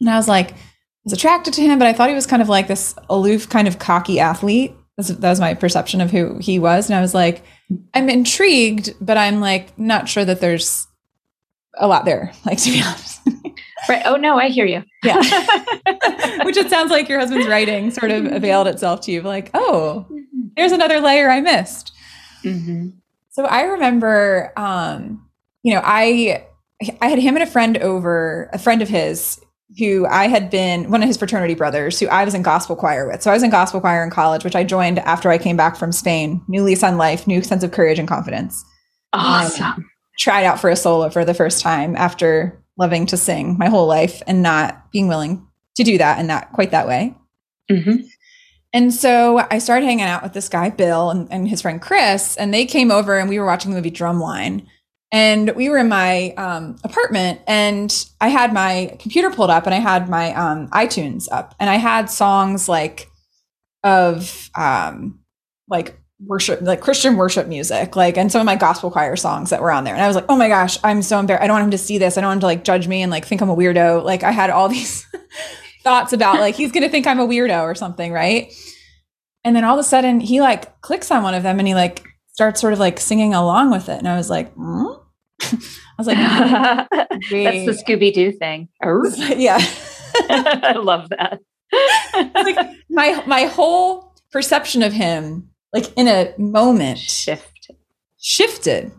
And 0.00 0.10
I 0.10 0.16
was 0.16 0.28
like, 0.28 0.52
I 0.52 0.56
was 1.04 1.12
attracted 1.12 1.54
to 1.54 1.62
him, 1.62 1.78
but 1.78 1.88
I 1.88 1.92
thought 1.92 2.08
he 2.08 2.14
was 2.14 2.26
kind 2.26 2.42
of 2.42 2.48
like 2.48 2.68
this 2.68 2.94
aloof, 3.08 3.48
kind 3.48 3.68
of 3.68 3.78
cocky 3.78 4.20
athlete. 4.20 4.74
That 4.96 5.28
was 5.28 5.40
my 5.40 5.54
perception 5.54 6.00
of 6.00 6.10
who 6.10 6.38
he 6.38 6.58
was. 6.58 6.88
And 6.88 6.96
I 6.96 7.00
was 7.00 7.14
like, 7.14 7.44
I'm 7.94 8.08
intrigued, 8.08 8.94
but 9.00 9.16
I'm 9.16 9.40
like 9.40 9.78
not 9.78 10.08
sure 10.08 10.24
that 10.24 10.40
there's 10.40 10.86
a 11.78 11.86
lot 11.86 12.04
there, 12.04 12.32
like 12.46 12.58
to 12.58 12.70
be 12.70 12.82
honest. 12.82 13.20
right. 13.88 14.02
Oh 14.04 14.16
no, 14.16 14.38
I 14.38 14.48
hear 14.48 14.66
you. 14.66 14.82
Yeah. 15.04 15.16
Which 16.44 16.56
it 16.56 16.70
sounds 16.70 16.90
like 16.90 17.08
your 17.08 17.18
husband's 17.18 17.46
writing 17.46 17.90
sort 17.90 18.10
of 18.10 18.26
availed 18.26 18.66
itself 18.66 19.02
to 19.02 19.12
you. 19.12 19.22
Like, 19.22 19.50
oh, 19.54 20.06
there's 20.56 20.72
another 20.72 21.00
layer 21.00 21.30
I 21.30 21.40
missed. 21.40 21.92
Mm-hmm. 22.42 22.88
So 23.30 23.44
I 23.44 23.62
remember, 23.62 24.52
um, 24.56 25.28
you 25.62 25.74
know, 25.74 25.82
I 25.84 26.46
I 27.00 27.08
had 27.08 27.18
him 27.18 27.36
and 27.36 27.42
a 27.42 27.46
friend 27.46 27.76
over, 27.78 28.48
a 28.52 28.58
friend 28.58 28.82
of 28.82 28.88
his 28.88 29.40
who 29.78 30.06
I 30.06 30.28
had 30.28 30.48
been 30.48 30.90
one 30.90 31.02
of 31.02 31.08
his 31.08 31.16
fraternity 31.16 31.54
brothers, 31.54 31.98
who 31.98 32.06
I 32.06 32.24
was 32.24 32.34
in 32.34 32.42
gospel 32.42 32.76
choir 32.76 33.08
with. 33.08 33.22
So 33.22 33.30
I 33.30 33.34
was 33.34 33.42
in 33.42 33.50
gospel 33.50 33.80
choir 33.80 34.04
in 34.04 34.10
college, 34.10 34.44
which 34.44 34.54
I 34.54 34.64
joined 34.64 35.00
after 35.00 35.30
I 35.30 35.38
came 35.38 35.56
back 35.56 35.76
from 35.76 35.92
Spain. 35.92 36.40
New 36.48 36.62
lease 36.62 36.82
on 36.82 36.96
life, 36.96 37.26
new 37.26 37.42
sense 37.42 37.64
of 37.64 37.72
courage 37.72 37.98
and 37.98 38.08
confidence. 38.08 38.64
Awesome. 39.12 39.64
Um, 39.64 39.90
tried 40.18 40.44
out 40.44 40.60
for 40.60 40.70
a 40.70 40.76
solo 40.76 41.10
for 41.10 41.24
the 41.24 41.34
first 41.34 41.60
time 41.60 41.96
after 41.96 42.62
loving 42.78 43.06
to 43.06 43.16
sing 43.16 43.58
my 43.58 43.68
whole 43.68 43.86
life 43.86 44.22
and 44.26 44.42
not 44.42 44.90
being 44.92 45.08
willing 45.08 45.46
to 45.76 45.84
do 45.84 45.98
that 45.98 46.18
and 46.18 46.28
not 46.28 46.52
quite 46.52 46.70
that 46.70 46.86
way. 46.86 47.14
Mm-hmm. 47.70 48.06
And 48.72 48.92
so 48.92 49.46
I 49.50 49.58
started 49.58 49.86
hanging 49.86 50.04
out 50.04 50.22
with 50.22 50.32
this 50.32 50.48
guy, 50.48 50.70
Bill, 50.70 51.10
and, 51.10 51.30
and 51.32 51.48
his 51.48 51.62
friend 51.62 51.80
Chris, 51.80 52.36
and 52.36 52.52
they 52.52 52.66
came 52.66 52.90
over 52.90 53.18
and 53.18 53.28
we 53.28 53.38
were 53.38 53.46
watching 53.46 53.70
the 53.70 53.76
movie 53.76 53.90
Drumline. 53.90 54.66
And 55.12 55.54
we 55.54 55.68
were 55.68 55.78
in 55.78 55.88
my 55.88 56.30
um, 56.36 56.76
apartment, 56.82 57.40
and 57.46 58.06
I 58.20 58.28
had 58.28 58.52
my 58.52 58.96
computer 58.98 59.30
pulled 59.30 59.50
up, 59.50 59.64
and 59.64 59.74
I 59.74 59.78
had 59.78 60.08
my 60.08 60.34
um, 60.34 60.68
iTunes 60.70 61.28
up, 61.30 61.54
and 61.60 61.70
I 61.70 61.76
had 61.76 62.10
songs 62.10 62.68
like 62.68 63.08
of 63.84 64.50
um, 64.56 65.20
like 65.68 65.98
worship, 66.24 66.60
like 66.62 66.80
Christian 66.80 67.16
worship 67.16 67.46
music, 67.46 67.94
like, 67.94 68.16
and 68.16 68.32
some 68.32 68.40
of 68.40 68.46
my 68.46 68.56
gospel 68.56 68.90
choir 68.90 69.16
songs 69.16 69.50
that 69.50 69.62
were 69.62 69.70
on 69.70 69.84
there. 69.84 69.94
And 69.94 70.02
I 70.02 70.06
was 70.06 70.16
like, 70.16 70.26
oh 70.28 70.36
my 70.36 70.48
gosh, 70.48 70.78
I'm 70.82 71.02
so 71.02 71.20
embarrassed. 71.20 71.44
I 71.44 71.46
don't 71.46 71.54
want 71.54 71.64
him 71.64 71.70
to 71.72 71.78
see 71.78 71.98
this. 71.98 72.18
I 72.18 72.20
don't 72.20 72.28
want 72.28 72.38
him 72.38 72.40
to 72.40 72.46
like 72.46 72.64
judge 72.64 72.88
me 72.88 73.02
and 73.02 73.10
like 73.10 73.24
think 73.24 73.40
I'm 73.40 73.50
a 73.50 73.56
weirdo. 73.56 74.02
Like, 74.02 74.22
I 74.22 74.32
had 74.32 74.50
all 74.50 74.68
these 74.68 75.06
thoughts 75.84 76.12
about 76.12 76.40
like 76.40 76.56
he's 76.56 76.72
gonna 76.72 76.88
think 76.88 77.06
I'm 77.06 77.20
a 77.20 77.26
weirdo 77.26 77.62
or 77.62 77.74
something, 77.74 78.12
right? 78.12 78.52
And 79.44 79.54
then 79.54 79.62
all 79.62 79.78
of 79.78 79.84
a 79.84 79.88
sudden, 79.88 80.18
he 80.18 80.40
like 80.40 80.80
clicks 80.80 81.12
on 81.12 81.22
one 81.22 81.34
of 81.34 81.44
them, 81.44 81.60
and 81.60 81.68
he 81.68 81.74
like 81.74 82.04
starts 82.36 82.60
sort 82.60 82.74
of 82.74 82.78
like 82.78 83.00
singing 83.00 83.32
along 83.32 83.70
with 83.70 83.88
it. 83.88 83.98
And 83.98 84.06
I 84.06 84.14
was 84.14 84.28
like, 84.28 84.54
mm? 84.56 85.00
I 85.42 85.56
was 85.96 86.06
like, 86.06 86.18
that's 86.90 87.30
the 87.30 87.82
Scooby 87.86 88.12
Doo 88.12 88.30
thing. 88.30 88.68
yeah. 88.82 89.58
I 90.28 90.74
love 90.76 91.08
that. 91.08 91.40
like 92.34 92.58
my 92.90 93.22
my 93.26 93.44
whole 93.44 94.14
perception 94.30 94.82
of 94.82 94.92
him, 94.92 95.48
like 95.72 95.90
in 95.96 96.08
a 96.08 96.34
moment, 96.36 96.98
shifted. 96.98 97.76
Shifted. 98.18 98.92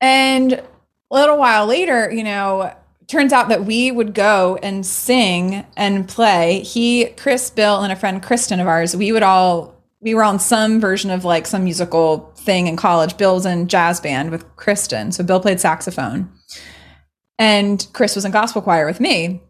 And 0.00 0.52
a 0.52 0.64
little 1.10 1.36
while 1.36 1.66
later, 1.66 2.12
you 2.12 2.22
know, 2.22 2.72
turns 3.08 3.32
out 3.32 3.48
that 3.48 3.64
we 3.64 3.90
would 3.90 4.14
go 4.14 4.56
and 4.62 4.86
sing 4.86 5.66
and 5.76 6.08
play. 6.08 6.60
He, 6.60 7.06
Chris, 7.16 7.50
Bill, 7.50 7.82
and 7.82 7.92
a 7.92 7.96
friend 7.96 8.22
Kristen 8.22 8.60
of 8.60 8.68
ours, 8.68 8.94
we 8.94 9.10
would 9.10 9.24
all 9.24 9.79
we 10.02 10.14
were 10.14 10.22
on 10.22 10.38
some 10.38 10.80
version 10.80 11.10
of 11.10 11.24
like 11.24 11.46
some 11.46 11.64
musical 11.64 12.32
thing 12.36 12.66
in 12.66 12.76
college. 12.76 13.16
Bill's 13.16 13.44
in 13.44 13.68
jazz 13.68 14.00
band 14.00 14.30
with 14.30 14.56
Kristen. 14.56 15.12
So 15.12 15.22
Bill 15.22 15.40
played 15.40 15.60
saxophone. 15.60 16.30
And 17.38 17.86
Chris 17.92 18.14
was 18.14 18.24
in 18.24 18.32
gospel 18.32 18.62
choir 18.62 18.86
with 18.86 19.00
me. 19.00 19.42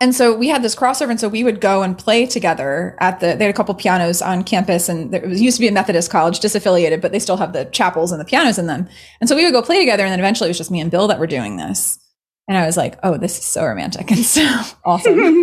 And 0.00 0.14
so 0.14 0.34
we 0.36 0.48
had 0.48 0.62
this 0.62 0.76
crossover. 0.76 1.10
And 1.10 1.20
so 1.20 1.28
we 1.28 1.42
would 1.42 1.60
go 1.60 1.82
and 1.82 1.98
play 1.98 2.24
together 2.24 2.96
at 3.00 3.20
the, 3.20 3.34
they 3.34 3.44
had 3.44 3.54
a 3.54 3.56
couple 3.56 3.74
pianos 3.74 4.22
on 4.22 4.44
campus 4.44 4.88
and 4.88 5.12
there 5.12 5.26
was 5.26 5.40
used 5.40 5.56
to 5.56 5.60
be 5.60 5.68
a 5.68 5.72
Methodist 5.72 6.10
college, 6.10 6.40
disaffiliated, 6.40 7.00
but 7.00 7.12
they 7.12 7.18
still 7.18 7.36
have 7.36 7.52
the 7.52 7.64
chapels 7.66 8.12
and 8.12 8.20
the 8.20 8.24
pianos 8.24 8.58
in 8.58 8.68
them. 8.68 8.88
And 9.20 9.28
so 9.28 9.34
we 9.34 9.44
would 9.44 9.52
go 9.52 9.62
play 9.62 9.80
together. 9.80 10.04
And 10.04 10.12
then 10.12 10.20
eventually 10.20 10.48
it 10.48 10.50
was 10.50 10.58
just 10.58 10.70
me 10.70 10.80
and 10.80 10.90
Bill 10.90 11.08
that 11.08 11.18
were 11.18 11.26
doing 11.26 11.56
this. 11.56 11.98
And 12.46 12.56
I 12.56 12.64
was 12.64 12.76
like, 12.78 12.98
oh, 13.02 13.18
this 13.18 13.36
is 13.38 13.44
so 13.44 13.66
romantic 13.66 14.10
and 14.10 14.24
so 14.24 14.42
awesome. 14.84 15.42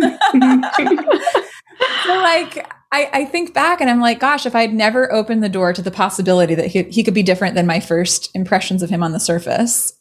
so 2.04 2.14
like 2.14 2.66
I, 2.92 3.10
I 3.12 3.24
think 3.24 3.52
back 3.52 3.80
and 3.80 3.90
I'm 3.90 4.00
like, 4.00 4.20
gosh, 4.20 4.46
if 4.46 4.54
I'd 4.54 4.72
never 4.72 5.12
opened 5.12 5.42
the 5.42 5.48
door 5.48 5.72
to 5.72 5.82
the 5.82 5.90
possibility 5.90 6.54
that 6.54 6.68
he, 6.68 6.84
he 6.84 7.02
could 7.02 7.14
be 7.14 7.22
different 7.22 7.54
than 7.54 7.66
my 7.66 7.80
first 7.80 8.30
impressions 8.34 8.82
of 8.82 8.90
him 8.90 9.02
on 9.02 9.12
the 9.12 9.20
surface, 9.20 9.92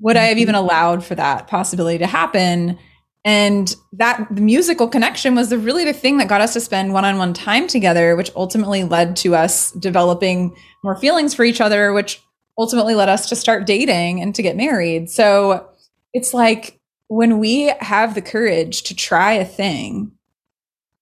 would 0.00 0.16
I 0.16 0.24
have 0.24 0.38
even 0.38 0.54
mm-hmm. 0.54 0.64
allowed 0.64 1.04
for 1.04 1.14
that 1.14 1.46
possibility 1.46 1.98
to 1.98 2.06
happen? 2.06 2.78
And 3.24 3.74
that 3.92 4.26
the 4.30 4.40
musical 4.40 4.88
connection 4.88 5.34
was 5.34 5.50
the 5.50 5.58
really 5.58 5.84
the 5.84 5.92
thing 5.92 6.18
that 6.18 6.28
got 6.28 6.40
us 6.40 6.52
to 6.52 6.60
spend 6.60 6.92
one-on-one 6.92 7.34
time 7.34 7.66
together, 7.66 8.14
which 8.14 8.30
ultimately 8.36 8.84
led 8.84 9.16
to 9.16 9.34
us 9.34 9.72
developing 9.72 10.56
more 10.84 10.96
feelings 10.96 11.34
for 11.34 11.44
each 11.44 11.60
other, 11.60 11.92
which 11.92 12.22
ultimately 12.56 12.94
led 12.94 13.08
us 13.08 13.28
to 13.28 13.36
start 13.36 13.66
dating 13.66 14.22
and 14.22 14.34
to 14.34 14.42
get 14.42 14.56
married. 14.56 15.10
So 15.10 15.68
it's 16.12 16.32
like 16.32 16.80
when 17.08 17.38
we 17.38 17.72
have 17.80 18.14
the 18.14 18.22
courage 18.22 18.82
to 18.84 18.94
try 18.94 19.32
a 19.32 19.44
thing 19.44 20.12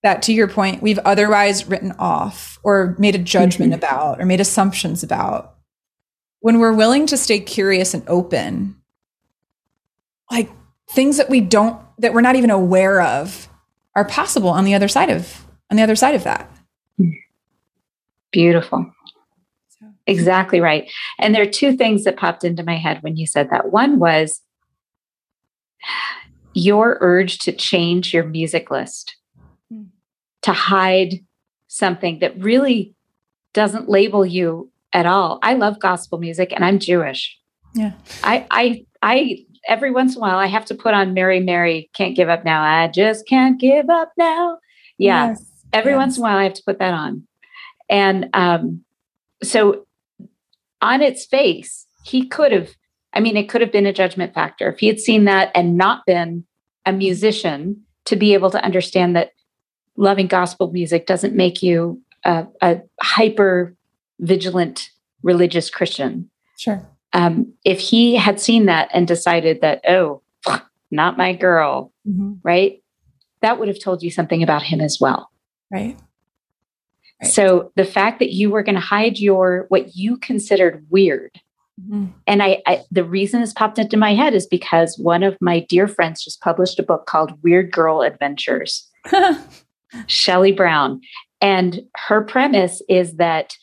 that 0.04 0.22
to 0.22 0.34
your 0.34 0.46
point 0.46 0.82
we've 0.82 0.98
otherwise 1.00 1.66
written 1.66 1.90
off 1.98 2.60
or 2.62 2.94
made 2.98 3.14
a 3.14 3.18
judgment 3.18 3.72
mm-hmm. 3.72 3.78
about 3.78 4.20
or 4.20 4.26
made 4.26 4.40
assumptions 4.40 5.02
about. 5.02 5.56
When 6.40 6.60
we're 6.60 6.74
willing 6.74 7.06
to 7.06 7.16
stay 7.16 7.40
curious 7.40 7.94
and 7.94 8.06
open 8.06 8.76
like 10.30 10.50
things 10.90 11.16
that 11.16 11.30
we 11.30 11.40
don't 11.40 11.80
that 11.98 12.12
we're 12.12 12.20
not 12.20 12.36
even 12.36 12.50
aware 12.50 13.00
of 13.00 13.48
are 13.96 14.04
possible 14.04 14.50
on 14.50 14.64
the 14.64 14.74
other 14.74 14.88
side 14.88 15.10
of 15.10 15.46
on 15.70 15.76
the 15.76 15.82
other 15.82 15.96
side 15.96 16.14
of 16.14 16.24
that. 16.24 16.50
Beautiful. 18.30 18.92
Exactly 20.06 20.60
right. 20.60 20.90
And 21.18 21.34
there 21.34 21.42
are 21.42 21.50
two 21.50 21.76
things 21.76 22.04
that 22.04 22.18
popped 22.18 22.44
into 22.44 22.62
my 22.62 22.76
head 22.76 23.02
when 23.02 23.16
you 23.16 23.26
said 23.26 23.48
that. 23.50 23.72
One 23.72 23.98
was 23.98 24.42
your 26.52 26.98
urge 27.00 27.38
to 27.38 27.52
change 27.52 28.12
your 28.12 28.24
music 28.24 28.70
list 28.70 29.16
to 30.44 30.52
hide 30.52 31.20
something 31.68 32.18
that 32.18 32.38
really 32.38 32.94
doesn't 33.54 33.88
label 33.88 34.26
you 34.26 34.70
at 34.92 35.06
all. 35.06 35.38
I 35.42 35.54
love 35.54 35.80
gospel 35.80 36.18
music 36.18 36.52
and 36.52 36.62
I'm 36.62 36.78
Jewish. 36.78 37.38
Yeah. 37.74 37.92
I 38.22 38.46
I 38.50 38.86
I 39.02 39.38
every 39.66 39.90
once 39.90 40.14
in 40.14 40.18
a 40.18 40.20
while 40.20 40.36
I 40.36 40.46
have 40.46 40.66
to 40.66 40.74
put 40.74 40.92
on 40.92 41.14
Mary 41.14 41.40
Mary 41.40 41.88
can't 41.94 42.14
give 42.14 42.28
up 42.28 42.44
now. 42.44 42.62
I 42.62 42.88
just 42.88 43.26
can't 43.26 43.58
give 43.58 43.88
up 43.88 44.12
now. 44.18 44.58
Yeah. 44.98 45.28
Yes. 45.28 45.50
Every 45.72 45.92
yes. 45.92 45.98
once 45.98 46.16
in 46.18 46.22
a 46.22 46.24
while 46.24 46.36
I 46.36 46.44
have 46.44 46.54
to 46.54 46.62
put 46.62 46.78
that 46.78 46.92
on. 46.92 47.26
And 47.88 48.28
um 48.34 48.84
so 49.42 49.86
on 50.82 51.00
its 51.00 51.24
face, 51.24 51.86
he 52.04 52.28
could 52.28 52.52
have 52.52 52.68
I 53.14 53.20
mean 53.20 53.38
it 53.38 53.48
could 53.48 53.62
have 53.62 53.72
been 53.72 53.86
a 53.86 53.94
judgment 53.94 54.34
factor 54.34 54.70
if 54.70 54.78
he 54.78 54.88
had 54.88 55.00
seen 55.00 55.24
that 55.24 55.50
and 55.54 55.78
not 55.78 56.04
been 56.04 56.44
a 56.84 56.92
musician 56.92 57.80
to 58.04 58.16
be 58.16 58.34
able 58.34 58.50
to 58.50 58.62
understand 58.62 59.16
that 59.16 59.30
loving 59.96 60.26
gospel 60.26 60.70
music 60.72 61.06
doesn't 61.06 61.34
make 61.34 61.62
you 61.62 62.00
a, 62.24 62.46
a 62.60 62.80
hyper 63.00 63.74
vigilant 64.20 64.90
religious 65.22 65.70
Christian. 65.70 66.30
Sure. 66.56 66.86
Um, 67.12 67.52
if 67.64 67.80
he 67.80 68.16
had 68.16 68.40
seen 68.40 68.66
that 68.66 68.88
and 68.92 69.06
decided 69.06 69.60
that, 69.60 69.82
oh, 69.88 70.22
not 70.90 71.16
my 71.16 71.32
girl, 71.32 71.92
mm-hmm. 72.06 72.34
right? 72.42 72.82
That 73.40 73.58
would 73.58 73.68
have 73.68 73.80
told 73.80 74.02
you 74.02 74.10
something 74.10 74.42
about 74.42 74.62
him 74.62 74.80
as 74.80 74.98
well. 75.00 75.30
Right. 75.70 75.96
right. 77.22 77.30
So 77.30 77.72
the 77.76 77.84
fact 77.84 78.18
that 78.18 78.32
you 78.32 78.50
were 78.50 78.62
going 78.62 78.74
to 78.74 78.80
hide 78.80 79.18
your 79.18 79.66
what 79.68 79.96
you 79.96 80.16
considered 80.16 80.86
weird, 80.88 81.40
mm-hmm. 81.80 82.06
and 82.26 82.42
I, 82.42 82.62
I, 82.66 82.84
the 82.90 83.04
reason 83.04 83.40
this 83.40 83.52
popped 83.52 83.78
into 83.78 83.96
my 83.96 84.14
head 84.14 84.34
is 84.34 84.46
because 84.46 84.98
one 84.98 85.22
of 85.22 85.36
my 85.40 85.60
dear 85.60 85.86
friends 85.86 86.24
just 86.24 86.40
published 86.40 86.78
a 86.78 86.82
book 86.82 87.06
called 87.06 87.42
Weird 87.42 87.70
Girl 87.70 88.02
Adventures. 88.02 88.90
Shelly 90.06 90.52
Brown, 90.52 91.00
and 91.40 91.80
her 91.96 92.22
premise 92.22 92.82
is 92.88 93.16
that 93.16 93.56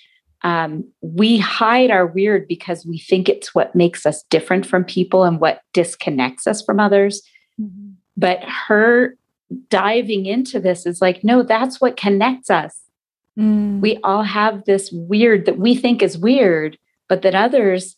um, 0.43 0.83
we 1.01 1.37
hide 1.37 1.91
our 1.91 2.07
weird 2.07 2.47
because 2.47 2.85
we 2.85 2.97
think 2.97 3.29
it's 3.29 3.53
what 3.53 3.75
makes 3.75 4.05
us 4.05 4.23
different 4.29 4.65
from 4.65 4.83
people 4.83 5.23
and 5.23 5.39
what 5.39 5.61
disconnects 5.73 6.47
us 6.47 6.63
from 6.63 6.79
others. 6.79 7.21
Mm-hmm. 7.59 7.91
But 8.17 8.43
her 8.43 9.15
diving 9.69 10.25
into 10.25 10.59
this 10.59 10.85
is 10.85 11.01
like, 11.01 11.23
no, 11.23 11.43
that's 11.43 11.79
what 11.79 11.97
connects 11.97 12.49
us. 12.49 12.79
Mm. 13.37 13.81
We 13.81 13.97
all 14.03 14.23
have 14.23 14.65
this 14.65 14.89
weird 14.91 15.45
that 15.45 15.57
we 15.57 15.75
think 15.75 16.01
is 16.01 16.17
weird, 16.17 16.77
but 17.07 17.21
that 17.21 17.35
others 17.35 17.95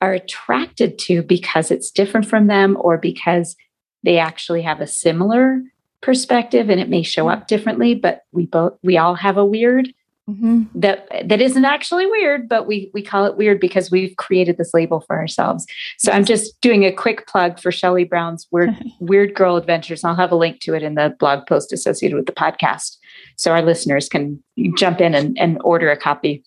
are 0.00 0.12
attracted 0.12 0.98
to 0.98 1.22
because 1.22 1.70
it's 1.70 1.90
different 1.90 2.26
from 2.26 2.46
them 2.46 2.76
or 2.80 2.98
because 2.98 3.56
they 4.02 4.18
actually 4.18 4.62
have 4.62 4.80
a 4.80 4.86
similar 4.86 5.62
perspective 6.06 6.70
and 6.70 6.80
it 6.80 6.88
may 6.88 7.02
show 7.02 7.28
up 7.28 7.48
differently, 7.48 7.92
but 7.92 8.22
we 8.30 8.46
both, 8.46 8.78
we 8.82 8.96
all 8.96 9.16
have 9.16 9.36
a 9.36 9.44
weird. 9.44 9.92
Mm-hmm. 10.28 10.80
that 10.80 11.06
that 11.28 11.40
isn't 11.40 11.64
actually 11.64 12.04
weird 12.04 12.48
but 12.48 12.66
we 12.66 12.90
we 12.92 13.00
call 13.00 13.26
it 13.26 13.36
weird 13.36 13.60
because 13.60 13.92
we've 13.92 14.16
created 14.16 14.58
this 14.58 14.74
label 14.74 14.98
for 14.98 15.16
ourselves 15.16 15.64
so 15.98 16.10
i'm 16.10 16.24
just 16.24 16.60
doing 16.60 16.84
a 16.84 16.90
quick 16.90 17.28
plug 17.28 17.60
for 17.60 17.70
shelly 17.70 18.02
brown's 18.02 18.44
weird 18.50 18.76
weird 18.98 19.36
girl 19.36 19.54
adventures 19.54 20.02
i'll 20.02 20.16
have 20.16 20.32
a 20.32 20.34
link 20.34 20.58
to 20.58 20.74
it 20.74 20.82
in 20.82 20.96
the 20.96 21.14
blog 21.20 21.46
post 21.46 21.72
associated 21.72 22.16
with 22.16 22.26
the 22.26 22.32
podcast 22.32 22.96
so 23.36 23.52
our 23.52 23.62
listeners 23.62 24.08
can 24.08 24.42
jump 24.76 25.00
in 25.00 25.14
and, 25.14 25.38
and 25.38 25.60
order 25.62 25.92
a 25.92 25.96
copy 25.96 26.42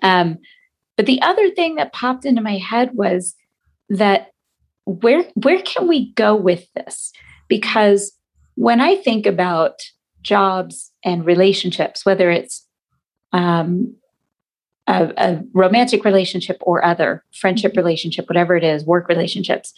um, 0.00 0.38
but 0.96 1.04
the 1.04 1.20
other 1.20 1.50
thing 1.50 1.74
that 1.74 1.92
popped 1.92 2.24
into 2.24 2.40
my 2.40 2.56
head 2.56 2.94
was 2.94 3.34
that 3.90 4.30
where 4.86 5.24
where 5.34 5.60
can 5.60 5.86
we 5.86 6.10
go 6.14 6.34
with 6.34 6.66
this 6.72 7.12
because 7.48 8.12
when 8.56 8.80
i 8.80 8.96
think 8.96 9.26
about 9.26 9.80
jobs 10.22 10.92
and 11.04 11.26
relationships 11.26 12.04
whether 12.04 12.30
it's 12.30 12.66
um, 13.32 13.96
a, 14.86 15.12
a, 15.16 15.42
romantic 15.52 16.04
relationship 16.04 16.58
or 16.60 16.84
other 16.84 17.24
friendship 17.32 17.72
mm-hmm. 17.72 17.80
relationship, 17.80 18.28
whatever 18.28 18.56
it 18.56 18.64
is, 18.64 18.84
work 18.84 19.08
relationships, 19.08 19.72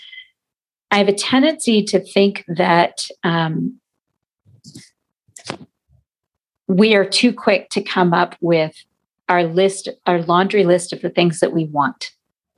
I 0.91 0.99
have 0.99 1.09
a 1.09 1.13
tendency 1.13 1.83
to 1.85 2.01
think 2.01 2.45
that 2.49 3.07
um, 3.25 3.81
we 6.69 6.95
are 6.95 7.05
too 7.05 7.33
quick 7.33 7.71
to 7.71 7.83
come 7.83 8.13
up 8.13 8.37
with 8.41 8.75
our 9.29 9.45
list, 9.45 9.89
our 10.07 10.23
laundry 10.23 10.65
list 10.65 10.93
of 10.93 11.01
the 11.03 11.11
things 11.11 11.41
that 11.41 11.53
we 11.53 11.65
want. 11.67 12.13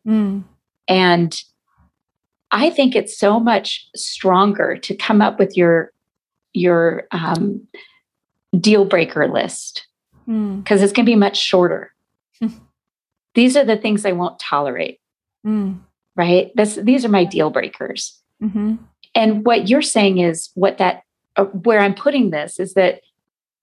Mm. 0.06 0.44
And 0.86 1.40
I 2.50 2.70
think 2.70 2.94
it's 2.94 3.18
so 3.18 3.38
much 3.38 3.88
stronger 3.94 4.76
to 4.76 4.96
come 4.96 5.20
up 5.20 5.38
with 5.38 5.56
your 5.56 5.92
your 6.58 7.06
um, 7.10 7.66
deal 8.58 8.84
breaker 8.84 9.28
list 9.28 9.86
because 10.26 10.34
hmm. 10.36 10.60
mm. 10.60 10.82
it's 10.82 10.92
going 10.92 11.06
to 11.06 11.10
be 11.10 11.16
much 11.16 11.38
shorter. 11.38 11.92
these 13.34 13.56
are 13.56 13.64
the 13.64 13.76
things 13.76 14.04
I 14.04 14.12
won't 14.12 14.38
tolerate. 14.38 15.00
Mm. 15.46 15.80
Right? 16.16 16.50
This, 16.54 16.74
these 16.74 17.04
are 17.04 17.08
my 17.08 17.24
deal 17.24 17.50
breakers. 17.50 18.20
Mm-hmm. 18.42 18.76
And 19.14 19.44
what 19.44 19.68
you're 19.68 19.82
saying 19.82 20.18
is 20.18 20.50
what 20.54 20.78
that, 20.78 21.02
uh, 21.36 21.44
where 21.44 21.80
I'm 21.80 21.94
putting 21.94 22.30
this 22.30 22.58
is 22.58 22.74
that 22.74 23.00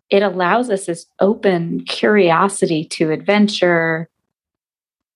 it 0.09 0.23
allows 0.23 0.69
us 0.69 0.85
this 0.85 1.05
open 1.19 1.83
curiosity 1.85 2.85
to 2.85 3.11
adventure. 3.11 4.09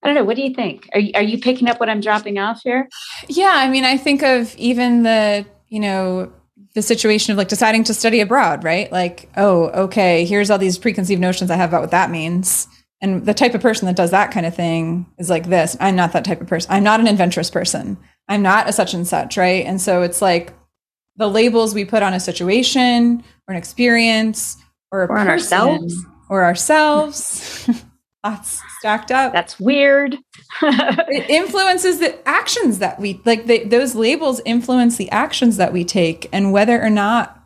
I 0.04 0.08
don't 0.08 0.16
know. 0.16 0.24
What 0.24 0.36
do 0.36 0.44
you 0.44 0.54
think? 0.54 0.90
Are 0.94 1.00
you, 1.00 1.12
are 1.16 1.24
you 1.24 1.40
picking 1.40 1.70
up 1.70 1.80
what 1.80 1.90
I'm 1.90 2.02
dropping 2.02 2.40
off 2.40 2.62
here? 2.64 2.90
Yeah. 3.28 3.54
I 3.56 3.70
mean, 3.70 3.86
I 3.86 3.98
think 3.98 4.22
of 4.22 4.56
even 4.58 5.04
the, 5.04 5.46
you 5.70 5.80
know, 5.80 6.32
the 6.76 6.82
situation 6.82 7.32
of 7.32 7.38
like 7.38 7.48
deciding 7.48 7.84
to 7.86 7.94
study 7.94 8.22
abroad, 8.22 8.64
right? 8.64 8.92
Like, 8.92 9.30
oh, 9.38 9.70
okay, 9.70 10.26
here's 10.26 10.50
all 10.50 10.58
these 10.58 10.78
preconceived 10.78 11.22
notions 11.22 11.50
I 11.50 11.56
have 11.56 11.70
about 11.70 11.82
what 11.82 11.92
that 11.92 12.12
means. 12.12 12.68
And 13.02 13.26
the 13.26 13.34
type 13.34 13.56
of 13.56 13.62
person 13.62 13.86
that 13.88 13.96
does 13.96 14.12
that 14.12 14.32
kind 14.32 14.46
of 14.46 14.56
thing 14.56 15.06
is 15.18 15.30
like 15.30 15.48
this. 15.48 15.78
I'm 15.80 15.96
not 15.96 16.14
that 16.14 16.26
type 16.26 16.42
of 16.42 16.48
person. 16.48 16.72
I'm 16.72 16.84
not 16.84 17.00
an 17.00 17.08
adventurous 17.08 17.50
person. 17.50 17.98
I'm 18.28 18.42
not 18.42 18.70
a 18.70 18.74
such 18.74 18.94
and 18.94 19.08
such, 19.08 19.38
right? 19.38 19.66
And 19.66 19.82
so 19.82 20.02
it's 20.02 20.22
like 20.22 20.54
the 21.16 21.30
labels 21.30 21.74
we 21.74 21.86
put 21.86 22.04
on 22.04 22.14
a 22.14 22.20
situation 22.20 23.24
or 23.48 23.54
an 23.54 23.58
experience 23.58 24.58
or 24.92 25.02
a 25.02 25.06
or 25.06 25.08
person, 25.08 25.28
ourselves 25.30 26.06
or 26.30 26.44
ourselves. 26.44 27.70
That's 28.24 28.62
stacked 28.80 29.12
up. 29.12 29.32
That's 29.32 29.60
weird. 29.60 30.18
it 30.62 31.30
influences 31.30 32.00
the 32.00 32.28
actions 32.28 32.80
that 32.80 33.00
we 33.00 33.22
like. 33.24 33.46
They, 33.46 33.64
those 33.64 33.96
labels 33.96 34.42
influence 34.44 34.98
the 34.98 35.10
actions 35.12 35.58
that 35.58 35.72
we 35.72 35.86
take, 35.86 36.28
and 36.34 36.52
whether 36.52 36.82
or 36.82 36.90
not 36.90 37.42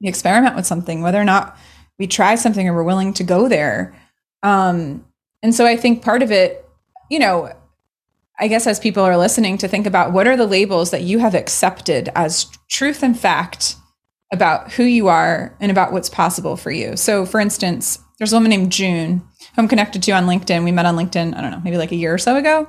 we 0.00 0.08
experiment 0.08 0.54
with 0.54 0.66
something, 0.66 1.02
whether 1.02 1.20
or 1.20 1.24
not 1.24 1.58
we 1.98 2.06
try 2.06 2.36
something, 2.36 2.68
or 2.68 2.74
we're 2.74 2.84
willing 2.84 3.14
to 3.14 3.24
go 3.24 3.48
there. 3.48 3.96
Um, 4.44 5.04
and 5.42 5.52
so, 5.52 5.66
I 5.66 5.76
think 5.76 6.02
part 6.04 6.22
of 6.22 6.30
it, 6.30 6.64
you 7.10 7.18
know, 7.18 7.52
I 8.38 8.46
guess 8.46 8.68
as 8.68 8.78
people 8.78 9.02
are 9.02 9.16
listening, 9.16 9.58
to 9.58 9.66
think 9.66 9.86
about 9.86 10.12
what 10.12 10.28
are 10.28 10.36
the 10.36 10.46
labels 10.46 10.92
that 10.92 11.02
you 11.02 11.18
have 11.18 11.34
accepted 11.34 12.10
as 12.14 12.46
truth 12.68 13.02
and 13.02 13.18
fact 13.18 13.74
about 14.32 14.72
who 14.72 14.84
you 14.84 15.08
are 15.08 15.56
and 15.60 15.72
about 15.72 15.92
what's 15.92 16.08
possible 16.08 16.56
for 16.56 16.70
you. 16.70 16.96
So, 16.96 17.26
for 17.26 17.40
instance, 17.40 17.98
there's 18.18 18.32
a 18.32 18.36
woman 18.36 18.50
named 18.50 18.72
June 18.72 19.26
who 19.56 19.62
I'm 19.62 19.68
connected 19.68 20.02
to 20.02 20.12
on 20.12 20.26
LinkedIn. 20.26 20.64
We 20.64 20.72
met 20.72 20.86
on 20.86 20.96
LinkedIn, 20.96 21.36
I 21.36 21.40
don't 21.40 21.50
know, 21.50 21.60
maybe 21.64 21.78
like 21.78 21.92
a 21.92 21.96
year 21.96 22.14
or 22.14 22.18
so 22.18 22.36
ago. 22.36 22.68